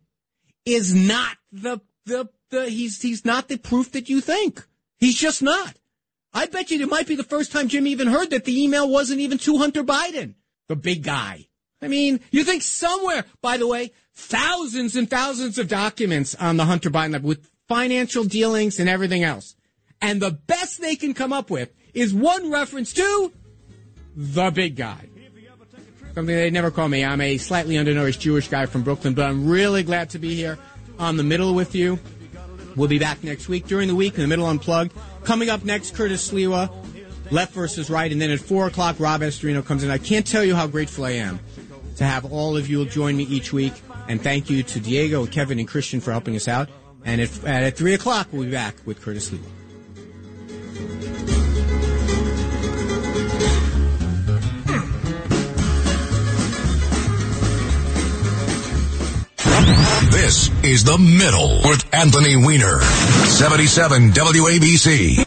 is 0.66 0.96
not 0.96 1.36
the, 1.52 1.82
the, 2.06 2.30
the, 2.50 2.70
he's, 2.70 3.02
he's 3.02 3.26
not 3.26 3.50
the 3.50 3.58
proof 3.58 3.92
that 3.92 4.08
you 4.08 4.22
think. 4.22 4.66
He's 5.00 5.16
just 5.16 5.44
not. 5.44 5.76
I 6.38 6.46
bet 6.46 6.70
you 6.70 6.80
it 6.80 6.88
might 6.88 7.08
be 7.08 7.16
the 7.16 7.24
first 7.24 7.52
time 7.52 7.68
Jim 7.68 7.88
even 7.88 8.08
heard 8.08 8.30
that 8.30 8.46
the 8.46 8.64
email 8.64 8.88
wasn't 8.88 9.22
even 9.22 9.40
to 9.40 9.58
Hunter 9.58 9.84
Biden, 9.84 10.36
the 10.68 10.76
big 10.76 11.02
guy. 11.02 11.48
I 11.82 11.88
mean, 11.88 12.20
you 12.30 12.44
think 12.44 12.62
somewhere, 12.62 13.26
by 13.42 13.58
the 13.58 13.66
way, 13.66 13.92
thousands 14.14 14.96
and 14.96 15.10
thousands 15.10 15.58
of 15.58 15.68
documents 15.68 16.36
on 16.36 16.58
the 16.58 16.66
Hunter 16.66 16.92
Biden 16.92 17.20
with 17.24 17.50
financial 17.68 18.24
dealings 18.24 18.80
and 18.80 18.88
everything 18.88 19.24
else. 19.24 19.56
And 20.00 20.22
the 20.22 20.30
best 20.30 20.80
they 20.80 20.96
can 20.96 21.16
come 21.16 21.34
up 21.34 21.50
with 21.50 21.74
is 21.96 22.14
one 22.14 22.52
reference 22.52 22.94
to 22.94 23.34
the 24.16 24.52
big 24.52 24.76
guy. 24.76 25.10
Something 26.14 26.36
they 26.36 26.52
never 26.52 26.70
call 26.70 26.88
me. 26.88 27.04
I'm 27.04 27.22
a 27.22 27.40
slightly 27.40 27.80
undernourished 27.80 28.22
Jewish 28.22 28.48
guy 28.48 28.68
from 28.68 28.84
Brooklyn, 28.84 29.16
but 29.16 29.26
I'm 29.26 29.50
really 29.50 29.82
glad 29.82 30.12
to 30.12 30.20
be 30.20 30.36
here 30.36 30.60
on 31.00 31.18
the 31.18 31.24
middle 31.24 31.56
with 31.56 31.74
you. 31.74 31.98
We'll 32.78 32.88
be 32.88 33.00
back 33.00 33.24
next 33.24 33.50
week 33.50 33.66
during 33.66 33.88
the 33.88 33.96
week 33.96 34.14
in 34.14 34.22
the 34.22 34.28
middle 34.28 34.46
unplugged. 34.46 34.94
Coming 35.24 35.50
up 35.50 35.66
next, 35.66 35.96
Curtis 35.96 36.32
Sliwa, 36.32 36.72
left 37.32 37.54
versus 37.54 37.90
right, 37.90 38.12
and 38.12 38.22
then 38.22 38.30
at 38.30 38.40
four 38.40 38.68
o'clock, 38.68 38.98
Rob 39.00 39.22
Astorino 39.22 39.66
comes 39.66 39.84
in. 39.84 39.90
I 39.90 39.98
can't 39.98 40.26
tell 40.26 40.44
you 40.44 40.56
how 40.56 40.68
grateful 40.68 41.04
I 41.04 41.12
am 41.12 41.40
to 41.98 42.04
have 42.04 42.32
all 42.32 42.56
of 42.56 42.70
you 42.70 42.86
join 42.86 43.18
me 43.18 43.24
each 43.24 43.52
week, 43.52 43.74
and 44.08 44.22
thank 44.22 44.52
you 44.52 44.62
to 44.62 44.80
Diego, 44.80 45.26
Kevin, 45.26 45.58
and 45.58 45.68
Christian 45.68 46.00
for 46.00 46.12
helping 46.12 46.36
us 46.36 46.48
out. 46.48 46.70
And 47.04 47.20
at, 47.20 47.44
at 47.44 47.76
three 47.76 47.96
o'clock, 47.96 48.28
we'll 48.32 48.46
be 48.46 48.52
back 48.52 48.76
with 48.86 49.02
Curtis 49.02 49.32
Sliwa. 49.32 51.37
This 60.12 60.50
is 60.64 60.84
The 60.86 60.98
Middle 60.98 61.62
with 61.70 61.84
Anthony 61.94 62.38
Weiner. 62.38 62.80
77 62.82 64.12
WABC. 64.12 65.26